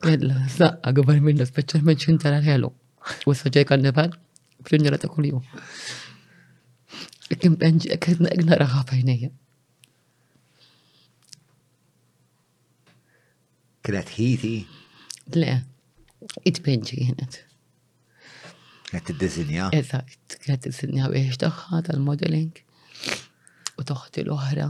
Kedla, 0.02 0.38
saqqa 0.50 0.90
għabar 0.96 1.20
minna, 1.22 1.46
specialment 1.46 2.02
xin 2.02 2.18
tara 2.24 2.40
ħelu. 2.42 2.72
U 3.30 3.36
s-soġġaj 3.36 3.68
kannibal, 3.70 4.16
fl-unjera 4.66 4.98
ta' 5.04 5.12
kull-jum. 5.14 5.44
Kim 7.38 7.54
benġi, 7.62 7.94
kħed 8.02 8.26
naqra 8.48 8.68
fejnija. 8.90 9.30
Kħed 13.86 14.16
ħiti? 14.18 14.56
Le, 15.38 15.54
it-benġi 16.50 16.98
jenet. 17.12 17.38
Kħed 18.90 19.12
t-dizinja? 19.14 19.70
Eżat, 19.78 20.40
kħed 20.42 20.64
t-dizinja 20.66 21.12
biex 21.14 21.38
taħħa 21.46 21.84
tal-modeling 21.92 22.66
u 23.80 23.84
toħti 23.88 24.24
l-oħra. 24.26 24.68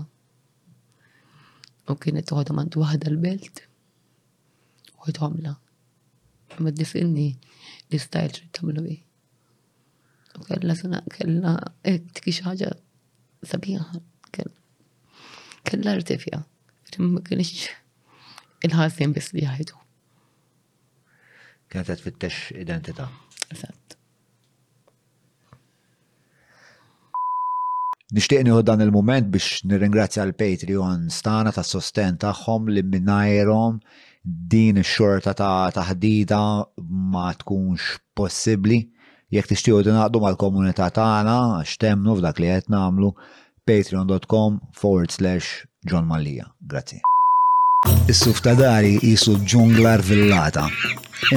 U 1.89 1.95
kienet 1.97 2.27
toħda 2.29 2.53
mand 2.57 2.77
waħda 2.77 3.09
l-belt 3.11 3.63
u 5.07 5.13
tomla. 5.17 5.55
Ma 6.59 6.69
d-difinni 6.73 7.25
l-istajl 7.31 8.35
trid 8.37 8.53
tamlu 8.59 8.83
bi. 8.85 8.97
U 10.39 10.45
kella 10.45 10.77
sena 10.77 11.01
kella 11.15 11.55
eh, 11.81 11.99
tki 12.13 12.35
xaġa 12.41 12.71
sabiħa. 13.51 14.01
Kella 15.69 15.97
rtifja. 15.99 16.43
Ma 17.01 17.25
kienx 17.25 17.67
il-ħasin 18.67 19.13
bis 19.17 19.33
li 19.33 19.45
jgħidu. 19.47 19.81
Kienet 21.73 22.05
fit-tex 22.07 22.49
identità. 22.67 23.09
Eżatt. 23.49 23.78
Nishtiq 28.09 28.39
nieħu 28.47 28.63
dan 28.65 28.81
il-moment 28.81 29.27
biex 29.29 29.59
nirringrazzja 29.69 30.23
l-Patreon 30.25 31.03
stana 31.13 31.51
ta' 31.53 31.61
sosten 31.61 32.15
tagħhom 32.21 32.71
li 32.73 32.81
minnajrom 32.81 33.75
din 34.25 34.79
ix-xorta 34.81 35.35
ta' 35.37 35.67
taħdida 35.75 36.39
ma 37.13 37.27
tkunx 37.37 37.99
possibbli. 38.17 38.79
Jekk 39.29 39.51
tixtiequ 39.53 39.85
tinaqdu 39.85 40.23
mal-komunità 40.23 40.87
tagħna 40.95 41.35
għax 41.59 41.75
temnu 41.85 42.17
f'dak 42.17 42.41
li 42.41 42.49
qed 42.49 42.73
nagħmlu 42.73 43.11
patreon.com 43.69 44.57
forward 44.73 45.13
slash 45.13 45.51
John 45.85 46.09
Mallia. 46.09 46.49
Grazzi. 46.65 46.97
Is-suf 48.09 48.41
ta' 48.41 48.57
dari 48.57 48.97
jisu 49.05 49.37
ġungla 49.45 49.93
rvillata. 50.01 50.65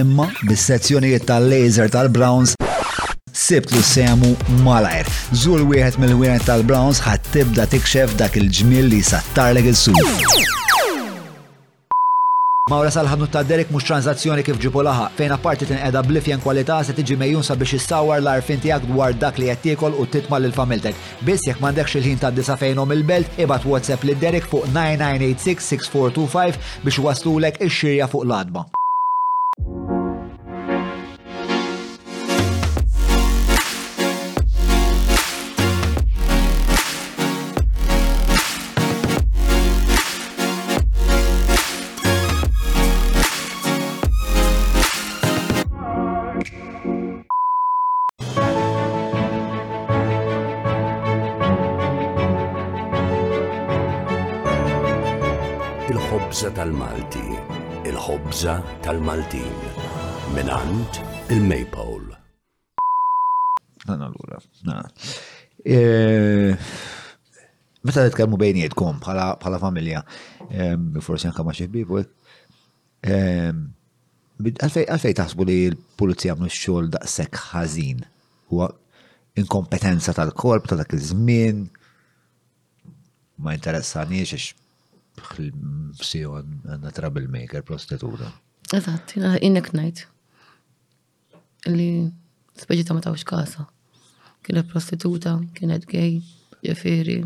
Imma 0.00 0.30
bis-sezzjonijiet 0.48 1.28
tal-laser 1.28 1.92
tal-Browns 1.92 2.56
sebt 3.46 3.74
li 3.74 3.82
semu 3.86 4.30
malajr. 4.66 5.06
Zul 5.42 5.64
wieħed 5.72 5.98
mill-wieħed 6.02 6.46
tal-Browns 6.48 7.02
ħat 7.06 7.30
tibda 7.34 7.66
tikxef 7.72 8.14
dak 8.20 8.38
il-ġmil 8.42 8.90
li 8.94 9.02
sattarlek 9.12 9.70
il-suf. 9.72 10.58
Mawra 12.70 12.92
sal-ħadnu 12.94 13.26
ta' 13.28 13.42
Derek 13.44 13.72
mux 13.74 13.84
tranzazzjoni 13.84 14.44
kif 14.46 14.56
ġipu 14.62 14.84
laħa, 14.86 15.08
fejn 15.18 15.32
apparti 15.34 15.66
edha 15.74 16.00
blifjen 16.06 16.40
kwalità 16.44 16.76
se 16.86 16.94
tiġi 16.96 17.16
mejjun 17.20 17.42
sabiex 17.44 17.74
issawar 17.80 18.22
l-arfin 18.22 18.62
tiegħek 18.62 18.86
dwar 18.92 19.12
dak 19.24 19.40
li 19.42 19.48
qed 19.66 19.90
u 20.02 20.06
titma' 20.12 20.38
l 20.40 20.52
familtek. 20.58 20.94
Biss 21.26 21.46
jek 21.50 21.58
mandekx 21.60 21.98
il-ħin 21.98 22.20
ta' 22.22 22.30
disa 22.30 22.56
fejnom 22.56 22.94
il-belt, 22.94 23.34
ibad 23.42 23.66
WhatsApp 23.66 24.06
li 24.08 24.14
Derek 24.14 24.46
fuq 24.46 24.70
9986-6425 24.76 26.62
biex 26.84 26.98
waslulek 27.08 27.60
ix-xirja 27.66 28.06
fuq 28.08 28.24
l-adba. 28.30 28.64
Hole. 61.82 62.14
Għana 63.86 64.06
l-għura. 64.12 64.36
E, 65.66 66.54
meta 67.82 68.06
t-tkalmu 68.08 68.36
bejnietkom 68.40 68.98
bħala 69.02 69.58
familja, 69.62 70.04
forse 71.02 71.28
anka 71.30 71.42
ma 71.46 71.52
xeħbibu, 71.56 71.94
għalfej 73.04 74.84
taħsbu 75.18 75.48
li 75.48 75.58
l-pulizija 75.72 76.34
mux 76.38 76.54
xol 76.60 76.86
daqsek 76.94 77.34
ħazin, 77.50 77.98
huwa 78.52 78.66
inkompetenza 79.40 80.12
tal-korp 80.14 80.64
ta' 80.68 80.76
dak 80.78 80.90
iż-żmien, 80.98 81.56
ma 83.42 83.50
jinteressanix 83.56 84.28
x 84.36 84.38
xil-sijon 85.32 86.46
għanna 86.68 87.08
maker 87.32 87.62
prostituta. 87.66 88.28
Eżat, 88.72 89.10
jina 89.18 89.30
innek 89.44 89.68
najt 89.76 89.98
li 91.70 92.10
ta' 92.58 92.94
ma 92.94 93.00
tawx 93.00 93.24
kasa. 93.24 93.66
Kienet 94.42 94.66
prostituta, 94.70 95.38
kienet 95.54 95.86
gej, 95.86 96.20
ġifiri, 96.64 97.22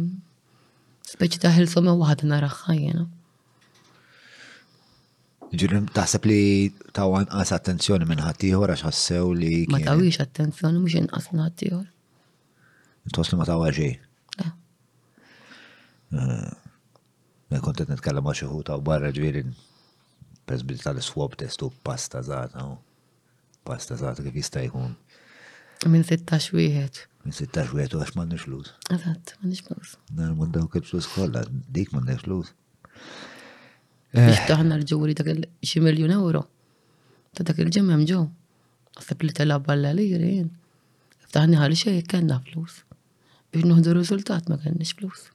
speċita 1.09 1.53
ħilsom 1.57 1.89
waħda 1.99 2.27
naraħħa 2.29 2.75
jena. 2.77 3.07
Ġirim 5.57 5.87
taħseb 5.95 6.27
li 6.27 6.41
ta' 6.93 7.07
għan 7.07 7.31
qas 7.33 7.53
attenzjoni 7.55 8.05
minn 8.11 8.25
ħatiħor 8.27 8.73
għax 8.75 8.85
ħassew 8.89 9.33
li. 9.39 9.53
Ma 9.71 9.81
tawix 9.87 10.21
attenzjoni 10.21 10.83
mhux 10.83 10.99
inqas 11.05 11.31
minn 11.33 11.47
ħatiħor. 11.47 11.87
Tos 13.17 13.31
li 13.33 13.39
ma 13.39 13.49
tawa 13.49 13.71
ġej. 13.73 13.95
Ma 16.17 17.63
kontet 17.65 17.89
qed 17.89 18.21
għaxi 18.21 18.27
ma' 18.27 18.37
xi 18.37 18.81
barra 18.85 19.13
ġieri 19.15 19.47
prezbit 20.47 20.85
tal-swab 20.85 21.39
testu 21.41 21.73
pasta 21.87 22.21
żgħat 22.21 22.61
pasta 23.69 23.97
zaħt 23.99 24.25
kif 24.29 24.37
jista' 24.43 24.63
jkun. 24.69 24.95
Minn 25.91 26.07
16 26.09 26.55
wieħed. 26.57 27.03
Minn 27.27 27.37
16 27.37 27.75
wieħed 27.77 27.97
u 27.99 28.03
għax 28.03 28.17
m'għandniex 28.17 28.47
flus. 28.49 28.71
Eżatt, 28.95 29.35
m'għandniex 29.41 29.67
flus. 29.71 29.97
Narmu 30.21 30.47
dawk 30.55 30.79
il-flus 30.81 31.09
kollha, 31.13 31.43
dik 31.77 31.93
m'għandniex 31.95 32.25
flus. 32.29 32.53
Biex 34.17 34.39
eh. 34.39 34.49
taħna 34.49 34.79
l-ġuri 34.81 35.17
dak 35.19 35.33
il-xi 35.35 35.83
miljun 35.85 36.15
euro. 36.17 36.45
Ta' 37.37 37.47
dak 37.51 37.61
il-ġim 37.63 37.91
hemm 37.93 38.07
ġew. 38.09 38.23
Għasab 38.97 39.25
li 39.27 39.37
telab 39.37 39.67
balla 39.69 39.93
li 39.99 40.09
jien. 40.15 40.49
Ftaħni 41.29 41.59
ħalli 41.61 41.77
xej 41.81 42.03
kellna 42.11 42.41
flus. 42.51 42.79
Biex 43.53 43.67
nuħdu 43.69 43.99
riżultat 43.99 44.49
ma 44.51 44.61
kellniex 44.63 44.95
flus. 45.03 45.27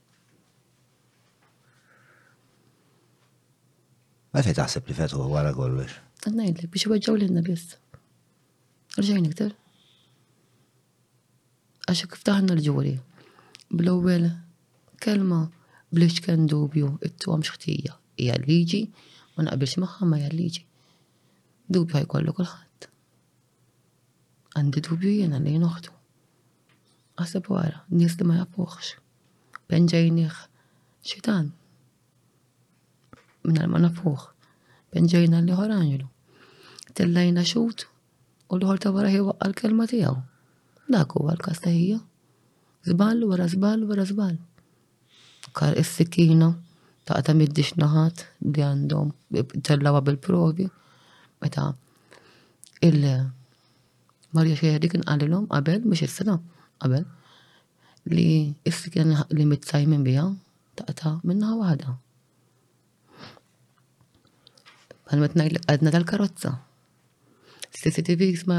Ma 4.32 4.42
fejn 4.48 4.56
taħseb 4.64 4.88
li 4.90 4.96
fetu 5.02 5.22
għara 5.28 5.54
kollox? 5.54 6.00
Għannajlek 6.24 6.74
biex 6.74 6.88
iweġġaw 6.90 7.18
l-inna 7.20 7.46
biss. 7.46 7.78
Rġej 9.00 9.22
nikteb. 9.24 9.52
Għax 11.88 12.08
kif 12.12 12.24
taħna 12.28 12.58
l-ġuri. 12.58 12.92
Bl-ewwel 13.72 14.26
kelma 15.04 15.38
blix 15.96 16.20
kien 16.26 16.44
dubju 16.52 16.90
it-tu 17.00 17.32
għam 17.32 17.46
xħtija. 17.48 17.96
Ija 18.20 18.36
liġi, 18.44 18.82
ma 19.38 19.46
naqbilx 19.48 19.80
maħħa 19.86 20.08
ma 20.10 20.20
liġi. 20.36 20.66
Dubju 21.72 21.96
ħajkollu 22.02 22.34
kulħadd. 22.42 22.90
Għandi 24.60 24.84
dubju 24.90 25.14
jiena 25.22 25.40
li 25.40 25.56
noħdu. 25.64 25.96
Għasab 27.24 27.48
wara, 27.56 27.80
nies 27.96 28.18
li 28.20 28.28
ma 28.28 28.42
jafuħx. 28.42 28.92
Benġejniħ, 29.72 30.36
xitan. 31.08 31.54
Minna 33.48 33.72
ma 33.72 33.80
nafuħ. 33.88 34.28
Benġejna 34.92 35.40
li 35.48 35.56
ħoranġlu. 35.56 36.12
Tellajna 36.92 37.46
xut, 37.48 37.86
u 38.52 38.60
l 38.60 38.68
ħol 38.68 38.82
ta' 38.84 38.92
wara 38.92 39.10
ħiwa 39.12 39.34
għal-kelma 39.48 39.86
tijaw. 39.92 40.16
Dak 40.92 41.14
huwa 41.16 41.32
l-kas 41.38 41.62
ta' 41.64 41.72
hija. 41.72 42.00
Zbal 42.88 43.22
wara 43.32 43.46
zbal 43.52 43.86
wara 43.88 44.04
zbal. 44.10 44.36
Kar 45.58 45.78
is 45.80 45.92
sikina 45.96 46.50
ta' 47.08 47.22
ta' 47.24 47.36
middix 47.38 47.78
naħat 47.80 48.26
li 48.50 48.66
għandhom 48.68 49.14
ċellawa 49.54 50.04
bil-provi. 50.08 50.68
Meta 51.42 51.70
il-Marja 52.88 54.60
xeħdi 54.60 54.90
kien 54.92 55.08
għalilom 55.08 55.48
qabel, 55.52 55.84
biex 55.88 56.04
is-sena 56.10 56.36
għabel, 56.84 57.06
li 58.16 58.26
is 58.68 58.82
sikina 58.84 59.24
li 59.32 59.46
minn 59.48 60.04
bija 60.08 60.28
ta' 60.76 60.92
ta' 61.04 61.14
minna 61.24 61.54
għahda. 61.56 61.96
Għal-metnaj 65.12 65.54
li 65.56 65.64
għadna 65.72 65.96
tal 65.96 66.06
karotza 66.12 66.52
CCTVs 67.72 68.44
ma 68.52 68.58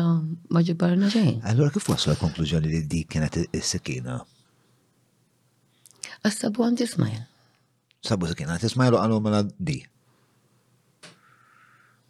maġibarna 0.52 1.10
ġejn. 1.12 1.42
Allora 1.48 1.70
kif 1.74 1.88
waslu 1.92 2.14
l-konklużjoni 2.16 2.70
li 2.72 2.80
di 2.88 3.02
kienet 3.04 3.36
s 3.52 3.74
sekina 3.76 4.20
Għassabu 6.22 6.62
għand 6.64 6.84
Ismail. 6.86 7.24
Sabu 8.06 8.26
s 8.26 8.32
sekina, 8.32 8.54
għand 8.54 8.64
Ismail 8.70 8.94
u 8.96 9.00
għalu 9.00 9.18
mela 9.26 9.40
di. 9.58 9.80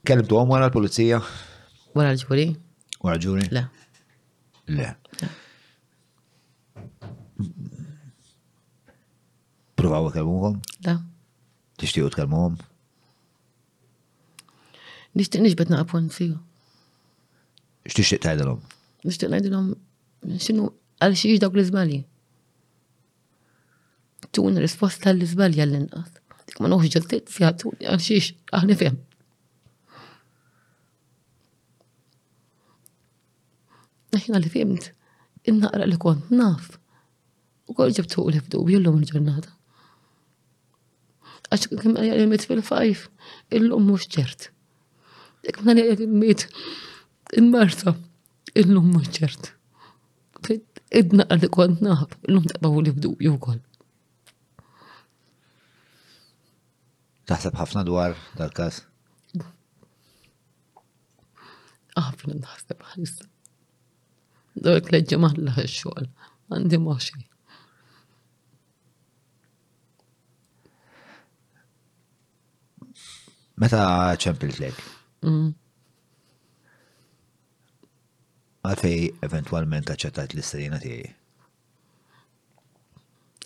Kellimtu 0.07 0.37
għom 0.39 0.53
wara 0.55 0.69
l-polizija? 0.69 1.19
Wara 1.99 2.13
l-ġuri? 2.15 2.47
Wara 3.03 3.17
l-ġuri? 3.17 3.49
Le. 3.57 3.65
Le. 4.77 4.91
Provaw 9.81 10.07
għom? 10.23 10.61
Le. 10.87 10.97
Tixtiju 11.83 12.13
tkelmuhom? 12.15 12.61
Nixtieq 15.19 15.43
nixbet 15.45 15.73
naqab 15.73 15.99
fiju. 16.15 16.39
X'tixtieq 17.89 18.23
tgħidilhom? 18.23 18.59
Nixtieq 19.07 19.31
ngħidilhom 19.31 19.71
x'inhu 20.39 20.67
għal 21.03 21.17
xiex 21.19 21.41
dawk 21.43 21.57
l-iżbalji. 21.57 22.01
Tun 24.33 24.59
risposta 24.63 25.11
l-iżbalja 25.13 25.65
l-inqas. 25.67 26.13
Dik 26.47 26.61
ma 26.63 26.71
noħx 26.71 27.01
ġustizja 27.01 27.51
tuni 27.63 27.89
għal 27.91 28.03
xiex 28.05 28.37
aħna 28.59 28.77
fem. 28.83 29.01
Aħna 34.13 34.39
għal 34.39 34.53
fimt, 34.55 34.91
innaqra 35.51 35.87
li 35.91 35.99
kont 36.07 36.31
naf. 36.39 36.77
U 37.71 37.75
kol 37.79 37.93
ġibtu 37.97 38.23
u 38.23 38.33
lefdu 38.37 38.63
u 38.63 38.71
jillum 38.71 39.03
il-ġurnata. 39.03 39.51
Għax 41.53 41.75
kim 41.83 41.99
għal 42.01 42.29
mit 42.31 42.47
fil-fajf, 42.49 43.07
illum 43.59 43.91
mux 43.91 44.07
ċert. 44.13 44.51
Dik 45.43 45.59
ma 45.67 45.75
għal 45.75 46.07
mit 46.09 46.47
Il-Marta, 47.33 47.95
il-lum 48.61 48.91
maċċert. 48.93 49.47
Idna 51.01 51.25
għalli 51.33 51.49
kont 51.55 51.81
naħab, 51.85 52.17
illum 52.29 52.45
taqbaw 52.51 52.81
li 52.85 52.93
bdu 52.93 53.13
jew 53.25 53.39
kol. 53.41 53.57
Taħseb 57.33 57.57
ħafna 57.57 57.85
dwar 57.89 58.19
dal-kas? 58.37 58.83
ħafna 61.97 62.37
naħseb 62.43 62.85
ħalissa. 62.93 63.25
Dawk 64.67 64.93
leġġemal 64.93 65.41
laħ 65.49 65.63
xogħol, 65.77 66.11
għandi 66.53 66.83
maċċi. 66.85 67.27
Meta 73.65 73.87
ċempil 74.21 74.57
lek? 74.61 74.85
għatej 78.63 78.99
eventualment 79.27 79.91
aċċettajt 79.91 80.35
l-istrina 80.35 80.79
tijie? 80.79 81.13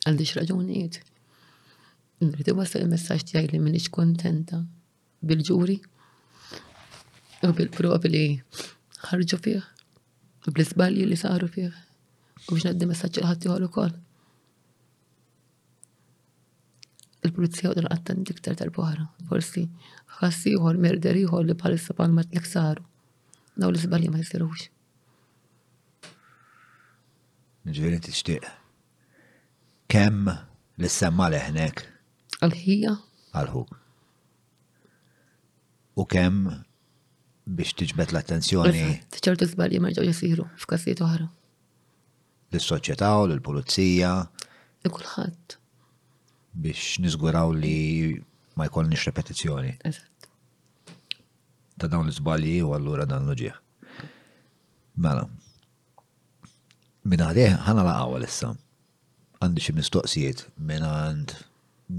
Għandix 0.06 0.34
raġunijiet. 0.36 1.00
Nrid 2.26 2.50
iwassal 2.52 2.84
il-messaġġ 2.84 3.24
tiegħi 3.30 3.50
li 3.54 3.60
m'iniex 3.62 3.90
kontenta 3.92 4.60
bil-ġuri 5.26 5.78
u 7.46 7.50
bil-provi 7.56 8.10
li 8.12 8.24
ħarġu 9.08 9.40
u 10.46 10.52
bil-sbalji 10.54 11.06
li 11.10 11.16
saru 11.18 11.48
fih, 11.50 11.72
u 12.46 12.52
biex 12.54 12.68
naddi 12.68 12.86
messaġġ 12.88 13.18
il 13.20 13.26
ħadd 13.28 13.46
ieħor 13.48 13.64
kol. 13.78 13.90
Il-pulizija 17.26 17.72
għodra 17.72 17.90
għattan 17.90 18.22
diktar 18.28 18.54
tal-bohra, 18.60 19.08
forsi 19.26 19.64
ħassi 20.20 20.54
għal 20.54 20.78
merderi 20.86 21.24
u 21.26 21.32
għal 21.34 21.50
li 21.50 21.58
bħalissa 21.58 21.98
bħal 21.98 22.14
l-ksaru. 22.28 22.86
Naw 23.58 23.72
l 23.74 23.78
sbalji 23.82 24.12
ma 24.14 24.22
jisirux 24.22 24.70
ġviri 27.66 27.98
tixtieq. 28.06 28.46
Kemm 29.90 30.28
li 30.78 30.88
semma 30.92 31.26
leħnek? 31.32 31.82
Għal-ħija. 32.42 32.92
Għal-ħu. 33.34 33.62
U 35.98 36.04
kemm 36.10 36.52
biex 37.46 37.74
tiġbet 37.80 38.12
l-attenzjoni. 38.14 38.84
ċertu 39.18 39.48
zbalji 39.50 39.80
marġaw 39.82 40.06
jisiru 40.06 40.46
f'kassijiet 40.62 41.02
oħra. 41.06 41.26
L-soċjetà 42.54 43.08
u 43.22 43.24
l-pulizija. 43.32 44.12
Li 44.86 44.92
kulħadd. 44.98 45.56
Biex 46.62 47.00
niżguraw 47.02 47.50
li 47.58 47.76
ma 48.56 48.68
jkollniex 48.70 49.08
repetizzjoni. 49.10 49.74
Eżatt. 49.90 50.30
Ta' 51.76 51.90
dawn 51.92 52.06
l-zbalji 52.12 52.60
u 52.64 52.70
allura 52.78 53.04
dan 53.10 53.26
l-ġieħ. 53.26 53.58
Mela, 54.96 55.26
Minna 57.06 57.26
għalih 57.30 57.52
ħana 57.64 57.82
l 57.86 58.26
issa. 58.26 58.48
Għandi 59.38 59.62
xi 59.62 59.72
mistoqsijiet 59.76 60.40
minn 60.66 60.82
għand 60.82 61.34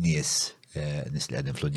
nis, 0.04 0.32
eh, 0.76 1.06
nis 1.14 1.30
li 1.32 1.38
għad 1.42 1.54
fl 1.60 1.72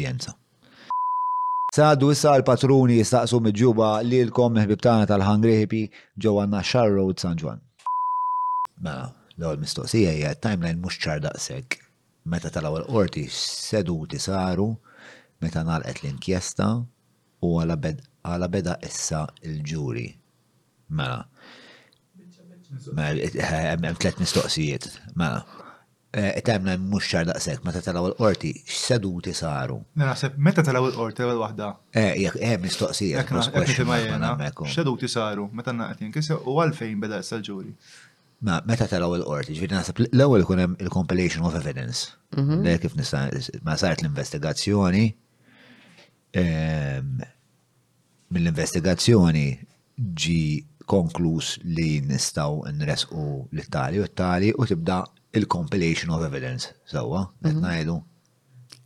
Saħdu 1.70 2.09
issa 2.11 2.32
l-patruni 2.40 2.97
jistaqsu 2.98 3.39
mġuba 3.47 3.93
li 4.02 4.19
l-kom 4.24 4.57
tagħna 4.59 5.07
tal-Hungry 5.07 5.52
Hippie 5.61 5.93
ġewwa 6.19 6.48
Nashar 6.51 6.90
Road 6.90 7.20
San 7.23 7.36
Juan. 7.39 7.61
Mela, 8.82 9.12
l-ewwel 9.39 9.61
mistoqsija 9.62 10.16
hija 10.16 10.32
timeline 10.43 10.81
mhux 10.82 10.98
ċar 10.98 11.23
daqshekk. 11.23 11.77
Meta 12.27 12.51
tal-ewwel 12.51 12.89
qorti 12.90 13.28
seduti 13.31 14.19
saru, 14.19 14.66
meta 15.39 15.62
nalqet 15.62 16.02
l-inkjesta 16.02 16.73
u 17.47 17.55
għala 17.62 18.48
beda 18.51 18.74
issa 18.90 19.28
il-ġuri. 19.47 20.09
Mela, 20.90 21.23
Eh, 22.97 23.10
eh, 23.24 23.51
hemm 23.51 23.97
tlet 23.98 24.18
mistoqsijiet. 24.22 24.86
Mela. 25.14 25.44
Temna 26.44 26.74
mhux 26.76 27.06
xar 27.06 27.24
daqshekk 27.28 27.62
meta 27.66 27.78
l 27.78 27.98
orti, 28.01 28.16
qorti 28.18 28.51
x'seduti 28.66 29.32
saru. 29.34 29.76
Naħseb 29.98 30.38
meta 30.42 30.62
telaw 30.66 30.88
il-qorti 30.88 31.22
ewwel 31.26 31.38
waħda. 31.44 31.68
Eh, 31.94 32.14
jekk 32.24 32.42
hemm 32.51 32.68
X-seduti 34.66 35.10
saru 35.10 35.44
meta 35.55 35.70
naqtin, 35.74 36.09
jinkisew 36.10 36.40
u 36.47 36.56
għalfejn 36.64 36.98
beda 37.05 37.20
s-salġuri. 37.22 37.70
ġuri 37.74 38.18
Ma 38.42 38.59
meta 38.66 38.88
talaw 38.90 39.14
il-qorti, 39.20 39.55
ġifieri 39.55 39.76
naħseb 39.78 40.02
l-ewwel 40.06 40.42
kunem 40.48 40.70
hemm 40.74 40.86
il-compilation 40.86 41.44
of 41.47 41.55
evidence. 41.60 42.10
Mhm. 42.36 42.60
Le 42.64 42.74
kif 42.82 42.94
nista' 42.94 43.60
ma 43.62 43.76
sart 43.76 44.02
l-investigazzjoni 44.02 45.06
ehm, 46.32 47.22
mill-investigazzjoni 48.34 49.47
ġi 50.24 50.40
konklus 50.90 51.48
li 51.76 51.90
nistaw 52.10 52.58
nresqu 52.74 53.24
l-tali 53.54 54.00
u 54.02 54.06
l-tali 54.08 54.48
u 54.58 54.66
tibda 54.68 54.96
il-compilation 55.38 56.10
of 56.16 56.24
evidence. 56.28 56.66
Sawa, 56.90 57.20
mhm. 57.22 57.50
għetnajdu. 57.50 57.94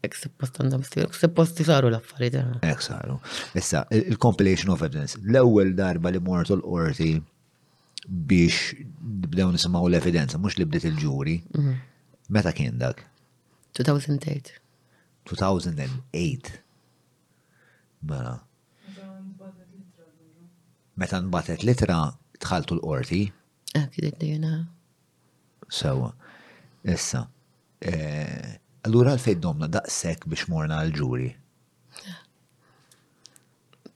Ek 0.05 0.19
suppost 0.21 0.61
għandam 0.61 0.83
stilok, 0.85 1.15
suppost 1.17 1.63
saru 1.65 1.89
l-affarijiet. 1.89 2.35
Eh. 2.59 2.75
Ek 2.75 2.83
saru. 2.85 3.17
Issa, 3.57 3.87
il-compilation 3.97 4.73
of 4.75 4.85
evidence. 4.85 5.17
L-ewwel 5.25 5.73
darba 5.79 6.13
li 6.13 6.21
mortu 6.21 6.59
l 6.61 7.15
biex 8.05 8.75
bdew 9.25 9.55
nisimaw 9.55 9.87
l-evidenza, 9.89 10.37
mux 10.37 10.59
li 10.61 10.67
bdiet 10.69 10.85
il-ġuri. 10.91 11.37
Mhm. 11.57 11.77
Meta 12.37 12.53
kien 12.57 12.77
dak? 12.81 13.01
2008. 13.81 14.53
2008. 15.31 16.53
Mela 18.05 18.37
meta 20.97 21.21
nbatet 21.21 21.63
litra 21.67 21.99
tħaltu 22.45 22.77
l-qorti. 22.79 23.23
Akidet 23.79 24.15
ah, 24.15 24.19
li 24.23 24.29
jena. 24.35 24.51
Sewa, 25.71 26.11
issa. 26.93 27.25
Eh, 27.83 28.59
allura 28.87 29.15
għalfej 29.15 29.39
domna 29.43 29.67
daqsek 29.71 30.27
biex 30.31 30.47
morna 30.53 30.83
l-ġuri. 30.87 31.31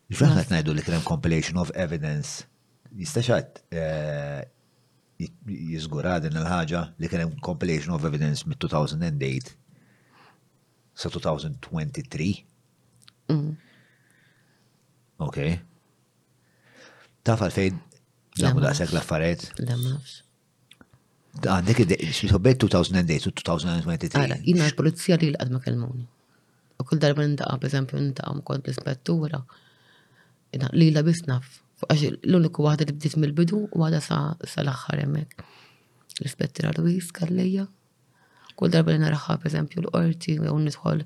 Ġvaħna 0.09 0.47
t-najdu 0.49 0.75
li 0.75 0.85
krem 0.87 1.03
compilation 1.07 1.61
of 1.62 1.70
evidence. 1.79 2.47
Jistaxat 2.97 3.62
eh, 3.77 4.43
jizgura 5.20 6.16
din 6.25 6.37
il-ħagġa 6.41 6.83
li 7.03 7.11
krem 7.12 7.37
compilation 7.45 7.95
of 7.95 8.07
evidence 8.09 8.49
mit-2008 8.49 9.55
sa 10.99 11.12
2023. 11.15 12.31
Mm. 13.31 13.53
Ok. 15.23 15.39
Taf 17.28 17.42
għalfejn 17.44 17.74
namu 18.40 18.62
daqseg 18.64 18.92
l-affarijiet. 18.96 19.42
l 19.60 19.94
Għandek 21.38 21.82
id-sobbet 21.84 22.56
2008 22.64 23.28
u 23.28 23.32
2023. 23.36 24.14
Għara, 24.16 24.38
jina 24.48 24.64
l-polizija 24.64 25.18
li 25.20 25.28
l-għadma 25.28 25.59
kelmuni. 25.62 26.06
U 26.80 26.86
kull 26.88 27.02
darba 27.02 27.26
n-daqqa, 27.28 27.59
per 27.60 27.68
eżempju, 27.68 27.98
nintaqa 28.00 28.32
mkont 28.38 28.66
l-ispettura, 28.72 29.42
li 30.80 30.88
la 30.96 31.02
bisnaf. 31.06 31.59
Għax 31.84 32.05
l-uniku 32.30 32.64
għada 32.72 32.86
li 32.88 32.94
bdiet 32.96 33.18
mil 33.22 33.34
bidu 33.36 33.60
u 33.68 33.84
għada 33.84 34.00
sa 34.06 34.18
l-axħar 34.64 35.02
emmek. 35.05 35.36
L-ispettura 36.22 36.72
Luis 36.78 37.12
kallija. 37.18 37.68
Kull 38.59 38.72
darba 38.74 38.94
li 38.96 39.02
naraħħa, 39.05 39.36
per 39.42 39.52
eżempju, 39.52 39.84
l-qorti, 39.84 40.38
u 40.40 40.56
nidħol, 40.64 41.05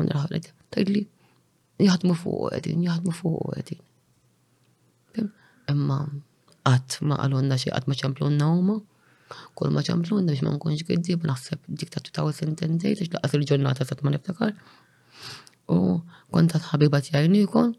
u 0.00 0.08
naraħħa 0.10 0.32
l-għedin. 0.32 0.58
Tajli, 0.76 1.06
jgħadmu 1.86 2.18
fuq 2.24 2.50
għedin, 2.58 2.84
jgħadmu 2.88 3.16
fuq 3.22 3.54
għedin 3.54 3.86
imma 5.72 5.98
għat 6.68 6.98
ma 7.08 7.18
qalonna 7.22 7.56
xie 7.60 7.72
għat 7.74 7.88
ma 7.88 7.96
ċamplunna 8.02 8.48
huma. 8.56 8.78
kol 9.54 9.70
ma 9.70 9.82
ċamplunna 9.86 10.32
biex 10.32 10.44
ma 10.44 10.54
nkunx 10.56 10.84
ma 11.22 11.30
naħseb 11.34 11.68
dik 11.80 11.92
ta' 11.94 12.02
2010 12.06 12.78
biex 12.86 13.10
laqas 13.14 13.36
il-ġurnata 13.38 13.86
sa' 13.88 13.96
ma 14.02 14.10
niftakar. 14.14 14.52
U 15.70 16.00
kont 16.34 16.50
ta' 16.52 16.58
ħabiba 16.72 16.98
tiegħi 17.06 17.30
nikon 17.30 17.76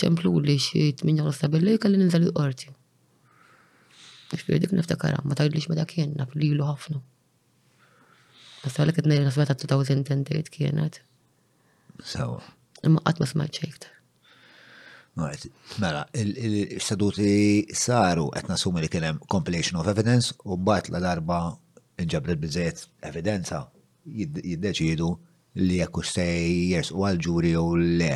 ċemplu 0.00 0.32
li 0.46 0.56
xi 0.58 0.86
8 0.94 1.52
billej 1.52 1.78
kelli 1.82 2.00
ninżel 2.00 2.28
il-qorti. 2.30 2.72
Ixfir 4.36 4.58
dik 4.64 4.72
niftakar, 4.76 5.18
ma 5.24 5.36
tgħidlix 5.36 5.68
meta 5.72 5.84
kien 5.92 6.16
naf 6.16 6.32
lilu 6.34 6.64
ħafna. 6.70 7.02
Għasra 8.64 8.86
l-għed 8.88 9.12
nejra 9.12 9.30
s-meta 9.34 9.56
2010 9.60 10.48
kienet. 10.56 11.02
Sawa. 12.04 12.40
Imma 12.86 13.00
ma 13.04 13.26
smajt 13.26 13.60
xejktar. 13.60 13.94
Mela, 15.80 16.06
il-seduti 16.14 17.66
saru 17.74 18.28
qed 18.34 18.46
nasumi 18.48 18.80
li 18.84 18.88
kienem 18.92 19.16
compilation 19.34 19.80
of 19.80 19.88
evidence 19.92 20.30
u 20.46 20.54
mbagħad 20.62 20.90
la 20.94 21.00
darba 21.04 21.38
inġabret 22.04 22.38
bizzet 22.42 22.84
evidenza 23.10 23.58
jiddeċidu 24.18 25.08
li 25.64 25.80
jekk 25.80 26.04
stej 26.10 26.74
jers 26.74 26.92
u 26.94 27.02
għal-ġuri 27.08 27.52
u 27.58 27.64
le. 27.98 28.12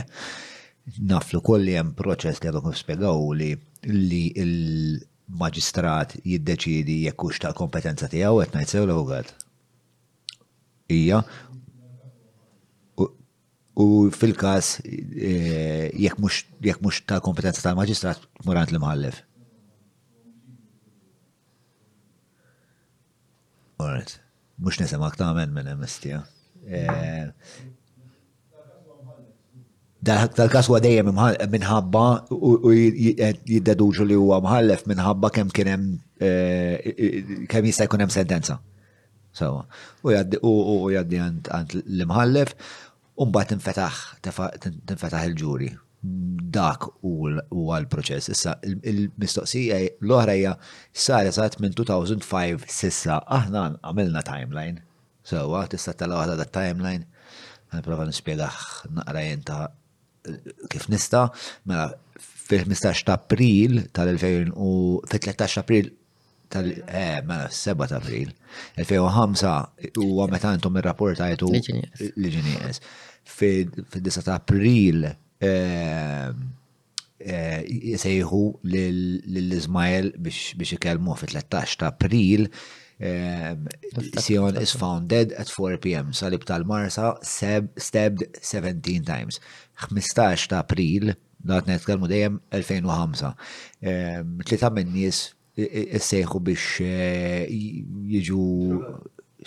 Naflu 1.11 1.43
kolli 1.51 1.75
hemm 1.79 1.91
proċess 1.99 2.43
li 2.45 2.51
għadhom 2.53 2.79
spiegaw 2.83 3.27
li 3.41 3.51
li 3.91 4.25
il-maġistrat 4.45 6.15
jiddeċidi 6.23 7.01
jekk 7.09 7.27
hux 7.27 7.43
tal-kompetenza 7.43 8.11
tiegħu 8.15 8.45
qed 8.45 8.55
ngħid 8.63 8.77
sew 8.77 8.87
l 8.87 9.25
Ija, 10.93 11.19
U 13.73 14.11
fil-kas, 14.13 14.77
e, 14.85 15.91
jek 15.97 16.81
mux 16.85 16.99
ta' 17.09 17.23
kompetenza 17.25 17.63
ta' 17.65 17.77
maġistrat 17.79 18.21
morant 18.45 18.71
li 18.73 18.81
mħallef 18.83 19.21
Alright, 23.83 24.19
mux 24.61 24.77
nisem 24.79 25.03
għak 25.03 25.17
ta' 25.19 25.31
men 25.35 25.55
minn 25.57 25.71
emestija. 25.73 26.21
E, 26.69 26.85
dal-kas 30.05 30.69
u 30.71 30.77
dejjem 30.79 31.09
minħabba 31.11 32.03
u 32.29 32.75
jiddeduġu 32.77 34.07
li 34.07 34.21
huwa 34.21 34.43
mħallef 34.45 34.85
minħabba 34.93 35.33
kem 35.35 35.51
kienem 35.51 35.89
kem 36.21 36.29
e, 36.29 37.45
kemm 37.51 37.73
jista' 37.73 37.89
jkun 37.89 38.09
sentenza. 38.13 38.61
U 40.05 40.13
jaddi 40.93 41.19
għant 41.25 41.81
l 41.83 42.05
mħallef 42.07 42.55
Umba 43.21 43.45
tinfetaħ, 43.45 43.97
tinfetaħ 44.25 45.27
il-ġuri. 45.29 45.69
Dak 46.03 46.87
u 47.07 47.13
għal-proċess. 47.33 48.31
Issa, 48.35 48.57
il-mistoqsija 48.67 49.77
l-oħra 50.01 50.35
hija 50.41 50.55
sar 50.93 51.29
eżatt 51.29 51.61
minn 51.63 51.77
2005 51.79 52.65
sissa 52.67 53.21
aħna 53.37 53.69
għamilna 53.85 54.25
timeline. 54.27 54.81
Sewa, 55.23 55.65
tista' 55.71 55.95
tala 55.97 56.19
waħda 56.23 56.39
da 56.41 56.49
timeline. 56.49 57.07
Għan 57.77 58.11
nispjegaħ 58.11 58.65
naqra 59.01 59.23
jenta 59.29 59.61
kif 60.73 60.89
nista, 60.93 61.27
mela 61.69 61.93
fil-15 62.21 63.05
ta' 63.07 63.17
april 63.19 63.83
tal-2000 63.97 64.53
u 64.57 64.71
fil-13 65.11 65.59
april 65.63 65.91
tal-eh, 66.53 67.23
mela 67.29 67.49
7 67.51 67.87
ta' 67.91 67.97
april 68.03 68.29
2005 68.81 70.01
huwa 70.03 70.29
meta 70.33 70.53
intom 70.55 70.77
ir 70.81 70.91
għajtu 70.93 71.49
l-ġinies. 72.15 72.83
Fid-9 73.39 74.23
ta' 74.27 74.37
april 74.37 75.09
jisejħu 77.23 78.45
eh, 78.53 78.85
eh, 78.85 79.03
l-Izmael 79.33 80.15
biex 80.29 80.77
ikelmu 80.79 81.17
fi 81.19 81.31
13 81.33 81.79
ta' 81.83 81.91
april 81.95 82.47
eh, 82.53 83.57
Sion 84.23 84.61
is 84.61 84.77
found 84.79 85.09
dead 85.11 85.35
at 85.41 85.51
4 85.51 85.81
p.m. 85.83 86.13
Salib 86.15 86.45
tal-Marsa 86.49 87.17
stabbed 87.25 88.25
17 88.39 89.09
times. 89.09 89.41
15 89.89 90.53
ta' 90.53 90.63
april, 90.63 91.15
dat 91.43 91.67
netkelmu 91.67 92.07
dejjem 92.07 92.37
2005. 92.53 93.33
Tlita 94.47 94.69
minn 94.71 94.93
nies 94.95 95.31
sejħu 95.57 96.41
biex 96.49 96.87
jiġu 98.13 98.45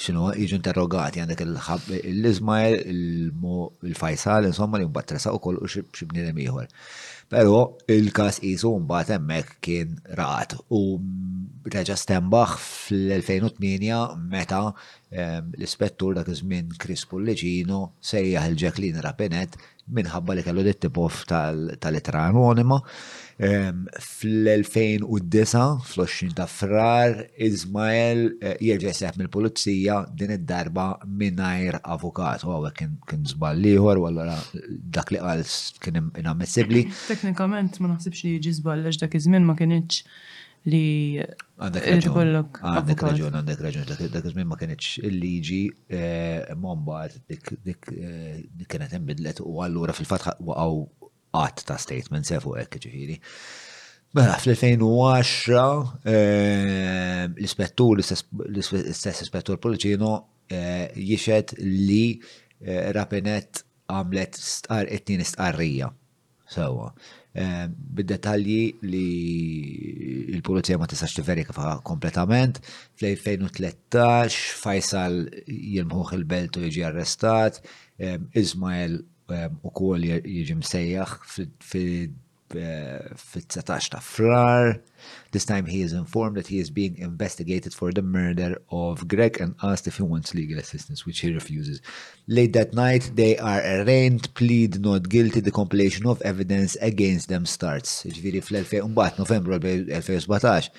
xinu 0.06 0.28
jiġu 0.38 0.58
interrogati 0.60 1.22
għandek 1.24 1.42
il-ħab 1.42 1.90
l 2.12 2.30
izmael 2.30 2.76
il-Fajsal, 2.86 4.50
insomma 4.52 4.78
li 4.78 4.86
mbatt 4.86 5.14
tresa 5.14 5.34
u 5.34 5.40
koll 5.40 5.58
u 5.64 5.68
xibni 5.70 6.22
ieħor. 6.46 6.68
Pero 7.32 7.80
il-kas 7.90 8.42
jisu 8.46 8.76
mbatt 8.84 9.16
emmek 9.16 9.56
kien 9.66 9.96
raħat 10.20 10.58
u 10.76 10.84
reġa 11.74 11.96
stembaħ 11.98 12.58
fl-2008 12.60 14.20
meta 14.30 14.62
l-ispettur 15.10 16.20
dak 16.20 16.30
iż 16.36 16.44
Chris 16.78 17.08
Pullicino 17.10 17.96
sejjaħ 17.98 18.52
il-Jacqueline 18.52 19.02
Rapinet 19.02 19.58
minħabba 19.96 20.36
li 20.38 20.46
kellu 20.46 20.62
dittibof 20.68 21.24
tal 21.32 21.98
etra 21.98 22.28
anonima 22.30 22.82
Fl-2009, 23.38 25.80
fl-20 25.84 26.34
ta' 26.34 26.48
frar, 26.48 27.28
Izmael 27.36 28.32
eh, 28.40 28.56
jirġa 28.64 28.92
jseħ 28.96 29.18
mill-pulizija 29.20 29.98
din 30.16 30.32
id-darba 30.38 30.86
minnajr 31.06 31.78
avukat. 31.84 32.44
U 32.48 32.52
għawek 32.56 32.76
kien 33.12 33.26
zballiħor, 33.28 34.00
u 34.00 34.08
għallora 34.08 34.38
dak 34.96 35.12
li 35.12 35.20
għal 35.20 35.44
kien 35.84 36.00
inammessibli. 36.16 36.86
Teknikament 37.12 37.82
ma 37.84 37.88
naħsibx 37.92 38.24
li 38.24 38.38
jiġi 38.40 38.52
zballax 38.62 38.96
dak 39.04 39.12
iż-żmien 39.20 39.44
ma 39.44 39.52
kienx 39.60 39.92
li 40.72 40.86
għandek 41.60 41.84
raġun. 41.92 42.40
Ah, 42.64 42.80
għandek 42.80 43.02
raġun, 43.06 43.36
għandek 43.42 43.60
raġun, 43.68 43.84
dak 44.16 44.26
izmin 44.32 44.48
ma 44.50 44.56
kienx 44.64 44.84
il-liġi 45.04 45.64
eh, 45.92 46.56
mombat 46.56 47.12
dik 47.28 47.84
eh, 47.92 48.48
kienet 48.72 48.96
imbidlet 48.96 49.44
u 49.44 49.60
allura 49.68 49.92
fil-fatħa 49.98 50.32
waqgħu 50.40 50.80
għat 51.40 51.66
ta' 51.70 51.80
statement 51.82 52.28
sefu 52.30 52.56
għek 52.62 52.80
hekk 52.86 53.20
Mela 54.16 54.38
fl-2010 54.38 56.08
eh, 56.08 57.26
l-ispettur 57.28 57.98
l-istess 57.98 59.24
ispettur 59.26 59.58
Poliċino 59.60 60.14
eh, 60.48 60.86
jixed 60.96 61.52
li 61.60 62.14
eh, 62.62 62.94
Rapinet 62.96 63.60
għamlet 63.92 64.38
it 64.40 64.96
etnin 65.00 65.24
starrija. 65.28 65.92
Sewa. 66.48 66.88
Bid-detalji 67.36 68.60
li 68.88 69.08
il-Polizija 70.38 70.78
ma 70.80 70.88
tistax 70.90 71.20
fa' 71.58 71.74
kompletament. 71.86 72.62
Fl-2013 72.98 74.38
Fajsal 74.64 75.20
jilmħuħ 75.76 76.16
il 76.18 76.24
belt 76.32 76.58
u 76.58 76.64
jiġi 76.64 76.86
arrestat, 76.88 77.60
Ismael 78.00 79.02
u 79.66 79.70
kol 79.74 79.98
jieġi 80.06 80.56
msejjaħ 80.60 81.10
fil-19 81.66 83.90
ta' 83.92 84.02
frar. 84.04 84.80
This 85.32 85.46
time 85.46 85.66
he 85.68 85.82
is 85.82 85.94
informed 85.94 86.36
that 86.38 86.46
he 86.48 86.60
is 86.60 86.70
being 86.70 86.96
investigated 86.98 87.74
for 87.74 87.92
the 87.92 88.02
murder 88.04 88.58
of 88.72 89.06
Greg 89.08 89.42
and 89.42 89.56
asked 89.64 89.88
if 89.88 89.98
he 89.98 90.04
wants 90.04 90.34
legal 90.36 90.60
assistance, 90.60 91.06
which 91.06 91.20
he 91.22 91.34
refuses. 91.34 91.82
Late 92.28 92.54
that 92.54 92.74
night, 92.74 93.12
they 93.16 93.36
are 93.38 93.62
arraigned, 93.62 94.34
plead 94.36 94.80
not 94.82 95.10
guilty, 95.10 95.40
the 95.42 95.52
compilation 95.52 96.06
of 96.06 96.22
evidence 96.22 96.76
against 96.82 97.28
them 97.30 97.46
starts. 97.46 98.06
Ġviri 98.06 98.42
fl-2000, 98.46 99.18
novembru 99.22 99.58
2017, 99.62 100.70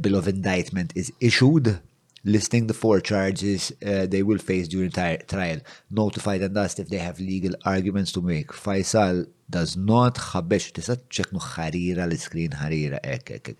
bill 0.00 0.14
of 0.14 0.28
indictment 0.28 0.92
is 0.94 1.10
issued 1.20 1.80
listing 2.24 2.66
the 2.66 2.74
four 2.74 3.00
charges 3.00 3.70
uh, 3.86 4.06
they 4.06 4.22
will 4.22 4.38
face 4.38 4.66
during 4.68 4.90
trial. 4.90 5.58
Notified 5.90 6.42
and 6.42 6.56
asked 6.56 6.80
if 6.80 6.88
they 6.88 6.98
have 6.98 7.20
legal 7.20 7.54
arguments 7.64 8.12
to 8.12 8.22
make. 8.22 8.48
Faisal 8.48 9.26
does 9.50 9.76
not 9.76 10.16
ħabbex 10.32 10.72
tista' 10.78 10.96
ċeknu 11.12 11.42
ħarira 11.44 12.06
l-iskrin 12.08 12.56
ħarira 12.56 13.02
ek 13.14 13.34
ek. 13.36 13.52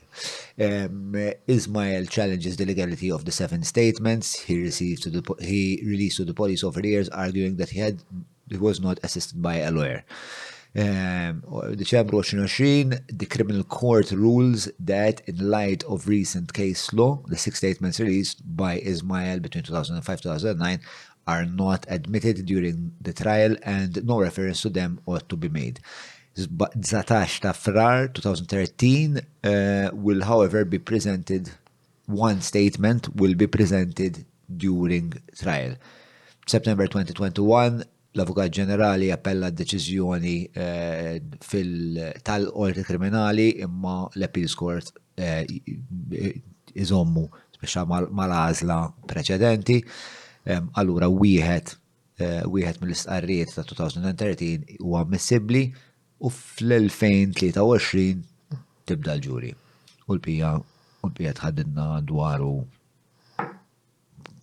Um, 0.66 1.12
Ismail 1.56 2.06
challenges 2.08 2.56
the 2.56 2.64
legality 2.64 3.12
of 3.12 3.26
the 3.26 3.32
seven 3.40 3.62
statements 3.62 4.32
he 4.48 4.60
received 4.62 5.02
to 5.04 5.10
the 5.10 5.22
he 5.40 5.82
released 5.84 6.16
to 6.18 6.24
the 6.24 6.34
police 6.34 6.64
over 6.64 6.80
the 6.80 6.88
years 6.88 7.10
arguing 7.10 7.56
that 7.56 7.70
he 7.70 7.80
had 7.80 8.02
he 8.48 8.56
was 8.56 8.80
not 8.80 8.98
assisted 9.02 9.40
by 9.42 9.56
a 9.56 9.70
lawyer. 9.70 10.04
Ehm, 10.74 11.36
Deċembru 11.78 12.18
2020, 12.26 12.98
the 13.06 13.26
criminal 13.26 13.62
court 13.62 14.10
rules 14.10 14.68
that 14.82 15.20
in 15.28 15.48
light 15.48 15.84
of 15.84 16.08
recent 16.08 16.52
case 16.52 16.92
law, 16.92 17.22
the 17.28 17.36
six 17.38 17.58
statements 17.58 18.00
released 18.00 18.42
by 18.56 18.80
Ismail 18.80 19.38
between 19.38 19.62
2005-2009 19.62 20.80
are 21.28 21.44
not 21.46 21.86
admitted 21.88 22.44
during 22.46 22.90
the 23.00 23.12
trial 23.12 23.56
and 23.62 24.04
no 24.04 24.18
reference 24.20 24.62
to 24.62 24.68
them 24.68 24.98
ought 25.06 25.28
to 25.28 25.36
be 25.36 25.48
made. 25.48 25.78
19 26.36 27.04
ta' 27.06 27.52
2013 27.54 29.16
uh, 29.16 29.20
eh, 29.48 29.88
will 29.92 30.22
however 30.24 30.64
be 30.64 30.80
presented 30.80 31.50
one 32.08 32.40
statement 32.40 33.14
will 33.14 33.34
be 33.36 33.46
presented 33.46 34.24
during 34.50 35.14
trial. 35.38 35.76
September 36.48 36.88
2021 36.88 37.84
l-Avukat 38.14 38.52
Ġenerali 38.54 39.08
appella 39.12 39.48
d-deċiżjoni 39.50 40.34
eh, 40.64 42.18
tal-Qorti 42.26 42.84
Kriminali 42.86 43.46
imma 43.66 44.04
l-Appeals 44.14 44.54
Court 44.58 44.90
eh, 45.18 45.42
iżommu 46.84 47.24
speċa 47.56 47.82
mal-għażla 47.88 48.78
preċedenti. 49.10 49.80
Allura 50.80 51.08
wieħed 51.08 51.70
eh, 52.20 52.44
wieħed 52.50 52.82
mill 52.82 52.92
istqarriet 52.94 53.54
ta' 53.56 53.64
2013 53.66 54.76
huwa 54.84 55.00
ammissibbli 55.06 55.64
u 56.20 56.28
fl-2023 56.30 58.04
tibda 58.86 59.16
l-ġuri. 59.16 59.50
U 60.06 60.18
l-pija 60.18 60.52
u 60.60 61.08
l-pija 61.08 61.32
tħaddinna 61.40 61.88
dwaru 62.06 62.60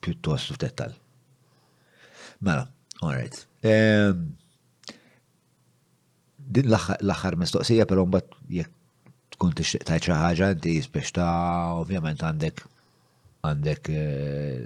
pjuttost 0.01 0.51
f'dettal. 0.57 0.97
Mela, 2.41 2.65
all 3.05 3.13
right. 3.15 3.45
Din 6.41 6.65
l-axar 7.01 7.35
mistoqsija, 7.39 7.85
pero 7.89 8.05
mbagħad 8.07 8.29
jek 8.57 8.71
tkun 9.35 9.51
tixtieq 9.57 9.83
tajt 9.87 10.03
xi 10.07 10.13
ħaġa 10.17 10.47
inti 10.55 10.71
spiex 10.83 11.09
ovvjament 11.25 12.19
għandek 12.25 12.57
għandek 13.47 13.83
eh, 13.93 14.59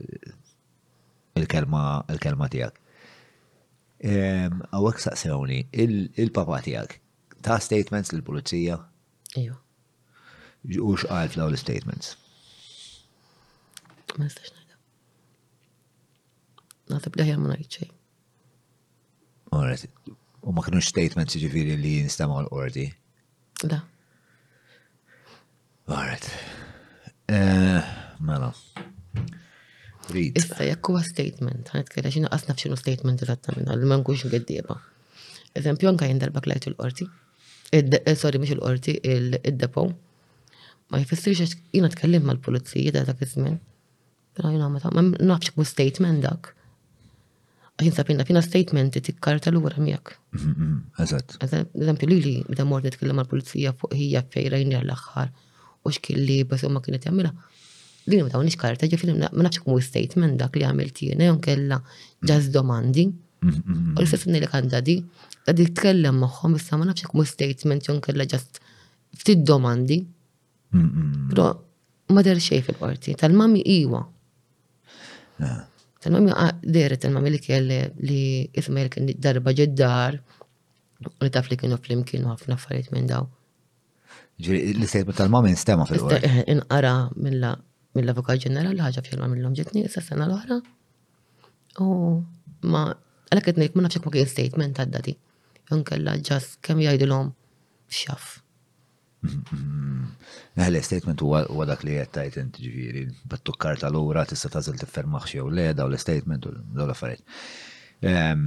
il-kelma 1.39 1.81
il-kelma 2.15 2.45
tiegħek. 2.55 2.75
Għawek 4.71 4.97
saqsewni, 5.05 5.59
il-papa 5.75 6.57
tiegħek 6.65 6.91
ta' 7.45 7.59
statements 7.63 8.09
lill-pulizija? 8.15 8.75
Iju. 9.43 9.55
U 10.81 10.83
għal 10.97 11.31
fl 11.35 11.43
l-statements? 11.49 12.07
Ma 14.15 14.21
nistax 14.25 14.47
ngħidha. 16.87 17.37
ma 17.37 17.47
ngħid 17.55 17.71
xejn. 17.77 17.94
U 20.45 20.51
ma 20.53 20.61
kienux 20.65 20.87
statement 20.89 21.31
ġifiri 21.39 21.75
li 21.79 21.95
nistamaw 22.05 22.41
l-ordi. 22.43 22.85
Da. 23.63 23.79
Alright. 25.87 26.27
Eh, 27.29 27.85
mela. 28.25 28.51
Issa, 30.13 30.61
jekku 30.67 30.93
huwa 30.93 31.03
statement, 31.07 31.55
għanet 31.55 31.73
ħanitkellem 31.73 32.13
xinu 32.13 32.29
għasna 32.35 32.53
f'xinu 32.55 32.77
statement 32.77 33.23
minna, 33.47 33.73
l-man 33.73 34.03
nkunx 34.03 34.27
għeddiba. 34.29 34.75
Eżempju, 35.57 35.89
anka 35.89 36.09
jien 36.09 36.21
darba 36.21 36.43
klajtu 36.45 36.73
l-qorti. 36.73 37.07
Eh, 37.73 38.11
sorry, 38.15 38.37
mux 38.41 38.51
l-qorti, 38.57 38.99
il 39.03 39.37
depo 39.61 39.87
Ma 40.93 40.99
jifessirx 41.01 41.55
jina 41.73 41.89
tkellim 41.89 42.27
mal-pulizija 42.29 42.91
ta' 42.93 43.01
dak 43.07 43.21
iż-żmien. 43.25 43.55
Però 44.37 44.51
jiena 44.53 44.67
ma 44.69 44.77
nafx 45.17 45.55
statement 45.71 46.21
dak 46.21 46.51
jinsab 47.83 48.07
jenna 48.09 48.23
fina 48.27 48.41
statementi 48.41 49.01
tikkarta 49.03 49.51
l-għura 49.51 49.81
miegħek. 49.83 50.13
Eżatt. 51.03 51.35
Eżempju 51.43 52.07
li 52.07 52.19
li 52.25 52.35
meta 52.47 52.63
mort 52.67 52.85
nitkellem 52.87 53.17
mal-pulizija 53.19 53.73
fuq 53.81 53.95
hija 53.99 54.21
fejrajni 54.31 54.77
għall-aħħar 54.79 55.31
u 55.85 55.91
x'killi 55.97 56.39
bas 56.49 56.63
ma 56.71 56.79
kienet 56.85 57.09
jagħmilha. 57.09 57.33
Li 58.07 58.21
ma 58.21 58.31
dawnix 58.31 58.55
karta 58.61 58.87
ġifieri 58.89 59.17
ma 59.17 59.31
nafx 59.43 59.63
kemm 59.65 59.83
statement 59.83 60.39
dak 60.39 60.55
li 60.59 60.63
għamilt 60.69 61.03
jiena 61.09 61.27
jew 61.31 61.37
kellha 61.49 61.81
ġaż 62.31 62.49
domandi. 62.55 63.07
U 63.43 63.99
l-istess 63.99 64.27
li 64.31 64.41
għandha 64.47 64.79
di, 64.85 64.95
da 65.45 65.53
dik 65.59 65.73
tkellem 65.77 66.23
magħhom 66.23 66.55
issa 66.61 66.79
ma 66.79 66.87
nafx 66.89 67.11
kemm 67.11 67.27
statement 67.27 67.89
jew 67.91 67.99
kellha 68.07 68.29
ġast 68.35 68.61
ftit 69.19 69.43
domandi. 69.51 69.99
Però 70.75 71.51
ma 72.15 72.21
der 72.23 72.39
xejn 72.39 72.63
fil-qorti, 72.67 73.17
tal-mami 73.19 73.63
iwa. 73.81 74.05
Ah. 75.43 75.65
Tal-mamma 76.05 76.51
deret 76.75 77.01
tal-mami 77.01 77.31
li 77.33 77.39
kelle 77.41 77.77
li 78.05 78.21
jithma 78.53 78.81
jel 78.83 78.89
kien 78.93 79.07
darba 79.25 79.53
ġeddar 79.57 80.19
u 81.09 81.25
li 81.25 81.31
taf 81.33 81.49
li 81.49 81.57
kienu 81.57 81.79
flimkien 81.87 82.27
u 82.27 82.29
ħafna 82.29 82.57
affarijiet 82.59 82.91
minn 82.93 83.09
daw. 83.09 83.25
Ġiri, 84.45 84.59
l-istejbu 84.75 85.15
tal-mamma 85.17 85.49
instema 85.49 85.87
fil-għor. 85.89 86.27
Eh, 86.29 86.37
inqara 86.53 86.91
mill-avukat 87.97 88.43
ġenerali 88.45 88.85
ħagġa 88.85 89.03
fjolma 89.07 89.31
mill-lom 89.33 89.57
ġetni, 89.57 89.87
s-sena 89.89 90.29
l 90.29 90.37
ħara 90.43 90.59
U 91.81 91.87
ma, 92.69 92.85
għalek 93.31 93.49
etnik, 93.55 93.73
ma 93.75 93.87
nafxek 93.87 94.05
ma 94.05 94.13
kien 94.13 94.29
statement 94.31 94.77
għaddati. 94.79 95.17
Unkella 95.75 96.13
ġas 96.29 96.53
kem 96.63 96.85
jgħidilom 96.85 97.33
xaf. 97.97 98.31
Mm-hmm. 99.25 100.05
Neħle 100.59 100.81
statement 100.85 101.23
huwa 101.25 101.65
dak 101.69 101.83
li 101.87 101.95
qed 102.01 102.39
inti 102.41 102.65
ġviri, 102.65 103.03
bat 103.31 103.51
karta 103.65 103.87
tal-ura 103.87 104.23
tista' 104.29 104.51
tażel 104.53 104.77
tiffermaħ 104.81 105.27
xi 105.29 105.39
jew 105.39 105.49
le 105.57 105.65
daw 105.79 105.89
l-statement 105.91 106.47
u 106.49 106.53
dawn 106.57 106.85
l-affarijiet. 106.87 107.25
Ehm, 108.11 108.45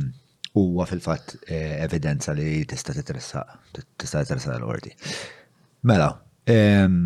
huwa 0.58 0.86
fil-fatt 0.90 1.36
eh, 1.46 1.76
evidenza 1.86 2.34
li 2.36 2.62
tista' 2.70 2.94
t-tressa, 2.96 3.44
tista' 3.76 4.24
t-tressa 4.24 4.58
l-ordi. 4.58 4.92
Mela, 5.88 6.10
ehm, 6.50 7.00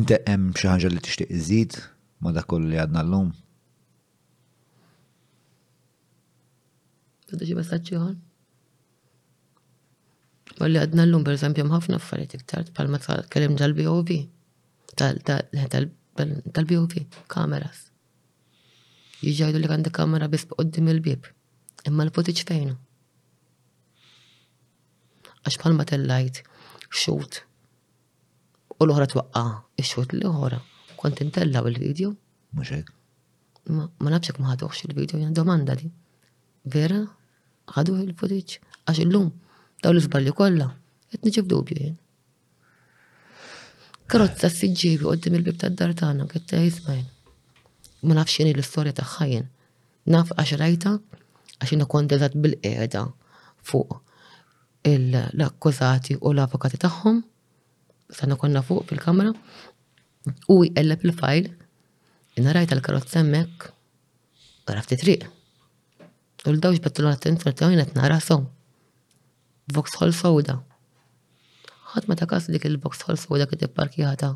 inti 0.00 0.20
hemm 0.26 0.50
xi 0.58 0.70
ħaġa 0.72 0.92
li 0.94 1.02
tixtieq 1.06 1.34
iżid 1.40 1.80
ma 2.24 2.32
dak 2.36 2.48
kollu 2.50 2.70
li 2.70 2.78
għadna 2.82 3.04
llum? 3.08 3.32
Għadu 7.30 7.48
xi 7.50 7.56
messaġġ 7.56 7.92
U 10.62 10.68
għadna 10.68 11.04
l-lum, 11.08 11.24
per 11.26 11.34
esempio, 11.34 11.64
mħafna 11.66 11.96
f 11.98 12.04
affarijiet 12.04 12.34
iktar, 12.38 12.68
palma 12.76 12.98
tal-kelim 13.02 13.56
tal-BOV, 13.58 14.10
tal-BOV, 15.00 16.94
eh, 17.00 17.06
kameras. 17.34 17.78
Jġajdu 19.24 19.56
li 19.62 19.68
għandi 19.72 19.90
kamera 19.98 20.26
bis 20.30 20.44
qoddim 20.52 20.86
il-bib. 20.94 21.22
Imma 21.88 22.02
l 22.06 22.12
potiċ 22.14 22.38
fejnu. 22.46 22.74
Għax 25.44 25.56
palma 25.62 25.82
tal-lajt, 25.90 26.36
xut. 27.02 27.32
U 28.78 28.80
l-oħra 28.86 29.06
twaqqa, 29.10 29.44
xut 29.82 30.10
l-oħra. 30.20 30.58
Kont 31.00 31.16
intellaw 31.24 31.64
il-video. 31.68 32.08
Muxek. 32.54 32.86
Ma 33.74 34.08
nafxek 34.12 34.36
ma 34.40 34.46
ħaduħx 34.54 34.78
il-video, 34.88 35.16
jgħan 35.18 35.36
domanda 35.36 35.72
di. 35.76 35.88
Vera, 36.64 37.02
għadu 37.74 37.92
il 38.04 38.14
potiċ 38.14 38.58
għax 38.84 38.98
l-lum 39.08 39.28
daw 39.84 39.92
l-izballi 39.92 40.32
kolla. 40.32 40.68
Et 41.12 41.20
nġib 41.20 41.46
dubju 41.52 41.76
jien. 41.78 41.96
Karozza 44.10 44.48
s-sġibi 44.50 45.04
għoddim 45.08 45.36
il-bib 45.38 45.58
ta' 45.60 45.68
dar 45.76 45.92
tagħna 45.96 46.24
kett 46.32 46.56
jismajn. 46.56 47.04
Ma 48.08 48.16
nafx 48.16 48.40
l-istorja 48.48 48.96
ta' 48.96 49.04
ħajjen. 49.16 49.44
Naf 50.12 50.32
għax 50.40 50.58
rajta 50.60 50.96
għax 51.58 51.74
jien 51.74 51.86
kondelat 51.90 52.34
bil-qiegħda 52.36 53.04
fuq 53.68 54.00
l-akkużati 54.88 56.18
u 56.20 56.32
l-avokati 56.32 56.80
tagħhom. 56.84 57.20
Sanna 58.16 58.40
konna 58.40 58.64
fuq 58.64 58.88
fil-kamra. 58.90 59.36
U 60.52 60.62
jqelleb 60.64 61.04
il-fajl. 61.10 61.52
Inna 62.40 62.56
rajta 62.56 62.78
l-karozza 62.78 63.20
hemmhekk. 63.20 63.70
Għaraf 64.68 64.90
triq. 64.96 65.28
U 66.48 66.52
l-dawx 66.56 66.82
bettu 66.84 67.04
l-attenzjoni 67.04 67.56
ta' 67.56 67.72
jien 67.72 68.44
Vauxhall 69.72 70.12
Sawda. 70.12 70.58
ħadd 71.94 72.04
ma 72.08 72.14
ta' 72.18 72.26
kas 72.28 72.50
dik 72.52 72.66
il-Vauxhall 72.68 73.16
Sawda 73.16 73.46
parki 73.48 73.64
ipparkjata. 73.64 74.28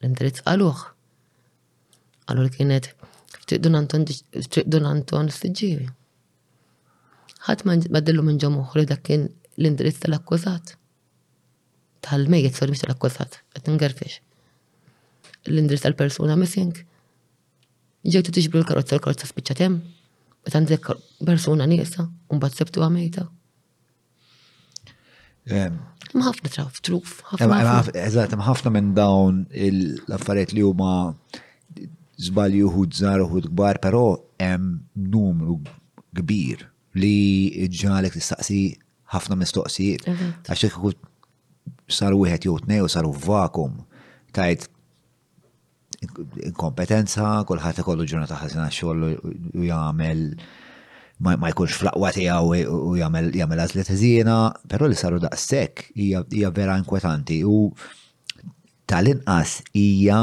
L-indirizz 0.00 0.40
għaluħ. 0.48 0.78
Qalu 2.30 2.42
li 2.46 2.50
kienet 2.54 2.88
f'triq 3.42 4.66
Don 4.70 4.88
Anton 4.88 5.28
s-sġiri. 5.28 5.88
Ħadd 7.48 7.66
ma 7.66 7.76
badillu 7.98 8.24
minn 8.24 8.40
ġomu 8.40 8.62
uħri 8.64 8.86
dak 8.92 9.04
kien 9.10 9.28
l-indirizz 9.58 10.00
tal-akkużat. 10.06 10.76
tal 12.02 12.24
mejiet 12.26 12.56
sorry 12.58 12.72
mhix 12.72 12.82
tal-akkużat, 12.86 13.36
qed 13.54 13.68
ngerfix. 13.76 14.16
L-indirizz 15.46 15.84
tal-persuna 15.84 16.34
missing. 16.40 16.72
Ġejtu 18.02 18.32
t-iġbru 18.34 18.64
l 18.64 18.66
karotza 18.66 18.96
l-karozza 18.96 19.22
karotza 19.22 19.26
spiċċatem, 19.30 19.76
bet 20.48 20.56
għandek 20.58 20.88
persuna 21.28 21.66
nisa 21.70 22.08
un 22.26 22.42
bat 22.42 22.50
s 22.50 22.58
sebtu 22.64 22.82
għamejta. 22.82 23.28
M'ħafna 25.48 26.46
ehm, 26.46 26.50
traf, 26.54 26.80
truf, 26.86 27.14
ħafna. 27.32 27.78
Ehm, 27.90 28.20
ehm, 28.22 28.42
ħafna 28.46 28.70
minn 28.76 28.90
dawn 28.94 29.40
l-affarijiet 29.52 30.52
li 30.54 30.62
huma 30.66 30.90
zbalju 32.22 32.86
zar 32.94 33.24
u 33.24 33.30
hud 33.32 33.48
kbar, 33.50 33.80
però 33.82 34.02
hemm 34.38 34.84
numru 34.94 35.56
kbir 36.14 36.68
li 36.94 37.66
ġalek 37.80 38.14
tistaqsi 38.20 38.60
ħafna 39.12 39.38
mistoqsijiet. 39.40 40.06
Għax 40.46 40.70
ikku 40.70 40.92
sar 41.92 42.14
wieħed 42.14 42.46
jew 42.46 42.60
tnej 42.66 42.84
u 42.84 42.88
saru 42.88 43.10
vakum 43.12 43.80
tajt 44.32 44.68
inkompetenza, 46.02 47.26
kulħadd 47.46 47.82
ikollu 47.82 48.06
ġurnata 48.10 48.38
ħażina 48.38 48.70
xogħol 48.74 49.08
u 49.10 49.66
jagħmel 49.66 50.22
ma 51.22 51.50
jkunx 51.54 51.76
flaqwa 51.78 52.10
tiegħu 52.14 52.56
u 52.66 52.94
jagħmel 52.98 53.62
għazlet 53.62 53.90
zina, 53.98 54.36
però 54.68 54.88
li 54.90 54.98
saru 54.98 55.20
daqshekk 55.22 55.92
hija 56.02 56.50
vera 56.54 56.74
inkwetanti 56.80 57.36
u 57.46 57.60
tal-inqas 58.90 59.58
hija 59.78 60.18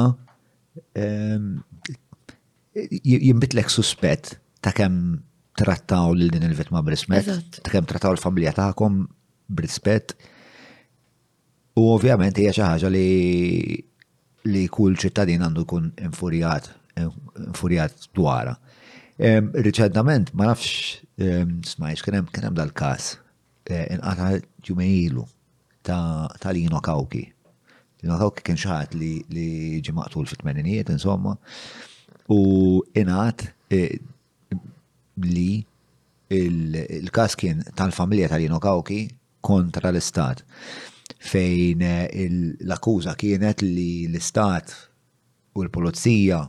ehm, 0.99 1.47
jimbitlek 2.75 3.71
suspett 3.71 4.35
ta' 4.59 4.73
kemm 4.75 5.15
trattaw 5.59 6.11
lil 6.15 6.29
din 6.33 6.43
il-vittma 6.49 6.83
b'rispett, 6.83 7.59
ta' 7.63 7.71
kemm 7.73 7.87
trattaw 7.87 8.11
l-familja 8.15 8.53
tagħkom 8.57 8.99
b'rispett. 9.55 10.13
U 11.79 11.87
ovvjament 11.95 12.35
hija 12.43 12.51
xi 12.57 12.63
ħaġa 12.65 12.91
li 12.91 13.07
li 14.49 14.65
kull 14.71 14.99
ċittadin 14.99 15.43
għandu 15.45 15.63
jkun 15.63 15.89
infurjat 16.03 16.69
infurjat 16.99 18.09
dwarha. 18.15 18.57
Riċerdament, 19.19 20.29
ma 20.39 20.45
nafx, 20.47 21.01
smajx, 21.73 22.03
kienem 22.05 22.29
kienem 22.31 22.53
dal-kas, 22.55 23.17
eh, 23.67 23.83
inqata 23.91 24.37
ġumejilu 24.63 25.25
ta' 25.83 26.53
Lino 26.55 26.79
Kawki. 26.79 27.25
Lino 28.01 28.17
Kawki 28.21 28.43
kien 28.47 28.57
xaħat 28.61 28.93
li 28.95 29.81
ġimaqtul 29.83 30.25
fit-tmeninijiet, 30.29 30.89
insomma, 30.93 31.33
u 32.31 32.39
inqat 32.95 33.49
eh, 33.69 33.97
li 35.23 35.65
il-kas 36.29 37.35
kien 37.35 37.59
tal-familja 37.75 38.29
tal-Lino 38.31 38.59
Kawki 38.63 39.01
kontra 39.41 39.91
l-istat 39.91 40.45
fejn 41.19 41.83
eh, 41.83 42.07
l-akkuża 42.23 43.19
kienet 43.19 43.67
li 43.67 44.05
l-istat 44.07 44.71
u 45.59 45.67
l-polizija 45.67 46.45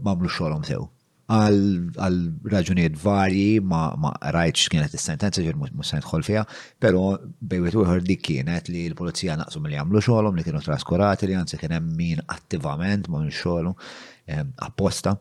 mamlu 0.00 0.30
xolom 0.32 0.62
sew 0.64 0.88
għal 1.26 2.16
raġunijiet 2.50 2.94
varji 3.02 3.58
ma, 3.66 3.88
ma 3.98 4.12
rajtx 4.22 4.68
kienet 4.70 4.92
is-sentenza 4.94 5.42
ġir 5.42 5.56
mhux 5.58 5.88
se 5.90 5.98
nidħol 5.98 6.22
fiha, 6.26 6.44
però 6.80 7.16
bejwet 7.40 7.74
wieħor 7.74 8.04
dik 8.06 8.22
kienet 8.28 8.68
li 8.70 8.84
l-pulizija 8.92 9.34
naqsum 9.40 9.66
li 9.66 9.74
jagħmlu 9.74 10.02
xogħolhom 10.06 10.38
li 10.38 10.44
kienu 10.46 10.62
traskurati 10.62 11.26
li 11.26 11.34
anzi 11.38 11.58
kien 11.58 11.74
hemm 11.74 11.96
min 11.98 12.22
attivament 12.30 13.10
ma 13.10 13.18
minn 13.24 13.34
xogħolhom 13.34 13.74
ehm, 13.74 14.54
apposta. 14.68 15.16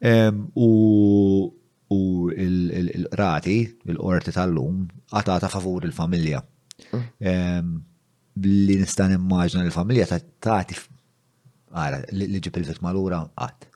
Ehm, 0.00 0.46
u 0.56 1.54
u 1.88 1.98
il-rati, 2.36 3.52
il-qorti 3.88 4.34
tal-lum, 4.34 4.82
għatata 5.08 5.48
favur 5.48 5.86
il-familja. 5.88 6.42
Mm. 6.92 7.06
Ehm, 7.30 7.70
li 8.44 8.76
nistan 8.76 9.14
immaġna 9.16 9.62
l-familja 9.64 10.04
ta' 10.10 10.18
tati 10.20 10.76
għara, 11.72 12.02
li 12.12 12.44
ġib 12.44 12.60
il-vitma 12.60 12.92
l-ura 12.92 13.22
għat 13.40 13.68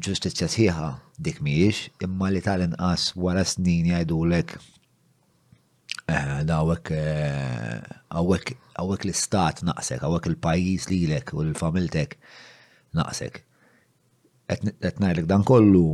ġustizja 0.00 0.46
sħiħa 0.48 0.84
dik 1.20 1.40
miex, 1.44 1.90
imma 2.04 2.30
li 2.32 2.40
tal-inqas 2.44 3.10
wara 3.20 3.42
snin 3.46 3.90
jgħidulek 3.92 4.54
eh, 6.08 6.40
dawek 6.48 6.92
eh, 6.96 7.82
għawek 8.14 9.04
l-istat 9.06 9.62
naqsek, 9.68 10.04
għawek 10.06 10.30
il-pajis 10.32 10.88
lilek 10.90 11.34
u 11.36 11.44
l-familtek 11.44 12.16
naqsek. 12.96 13.42
Etnajlek 14.50 15.28
dan 15.30 15.44
kollu 15.46 15.86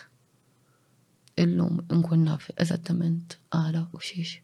illum 1.44 1.80
nkun 2.00 2.26
naf 2.28 2.50
eżattament 2.56 3.38
għala 3.58 3.86
u 3.96 4.02
xiex. 4.04 4.38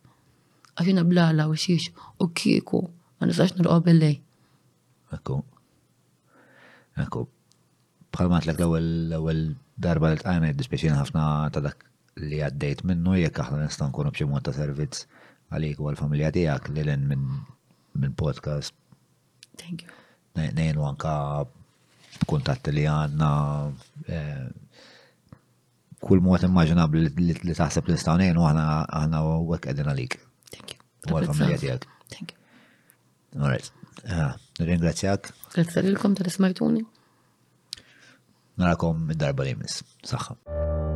Għafina 0.80 1.04
blala 1.08 1.48
u 1.52 1.56
xiex 1.60 1.90
u 2.24 2.30
kiku 2.36 2.84
ma 3.20 3.28
nisax 3.30 3.56
nil-qobel 3.60 4.00
lej. 4.00 4.16
Ekku. 5.16 5.40
Ekku. 7.04 7.26
Bħalmat 8.14 8.50
l-ewwel 8.52 9.44
darba 9.80 10.12
li 10.14 10.20
id 10.22 10.50
jiddispeċina 10.54 11.00
ħafna 11.04 11.28
ta' 11.56 11.64
dak 11.68 11.86
li 12.20 12.42
għaddejt 12.44 12.84
minnu 12.90 13.16
jek 13.22 13.40
aħna 13.44 13.68
nistan 13.68 13.94
kunu 13.96 14.12
bċimu 14.16 14.40
ta' 14.44 14.52
servizz 14.56 15.06
għalik 15.54 15.80
u 15.82 15.90
għal-familja 15.90 16.32
tijak 16.36 16.70
li 16.74 16.84
l-en 16.84 17.06
minn 17.10 18.16
podcast. 18.18 18.74
Thank 19.60 19.84
you. 19.86 19.96
Nejnu 20.38 20.86
anka 20.88 21.14
b'kuntat 22.22 22.70
li 22.74 22.86
għanna 22.88 23.32
eh, 24.14 24.50
kull 26.04 26.22
mod 26.24 26.46
immaġinabli 26.48 27.10
li 27.42 27.58
taħseb 27.58 27.90
li 27.90 27.98
nistaw 27.98 28.20
nejnu 28.22 28.46
għana 28.50 28.68
għana 29.00 29.24
għek 29.30 29.70
għedin 29.74 29.92
għalik. 29.94 30.20
Thank 30.54 30.76
you. 30.78 30.86
U 31.10 31.18
għal-familja 31.20 31.60
tijak. 31.66 31.88
Thank 32.14 32.34
you. 32.34 32.40
Alright. 33.44 33.72
Ah, 34.08 34.38
ringrazzjak. 34.64 35.34
Grazie 35.56 35.84
l-kom 35.90 36.16
tal-ismajtuni. 36.18 36.86
Narakom 38.60 39.08
id-darba 39.16 39.50
li 39.50 39.58
jmiss. 39.58 39.84
Saħħa. 40.08 40.88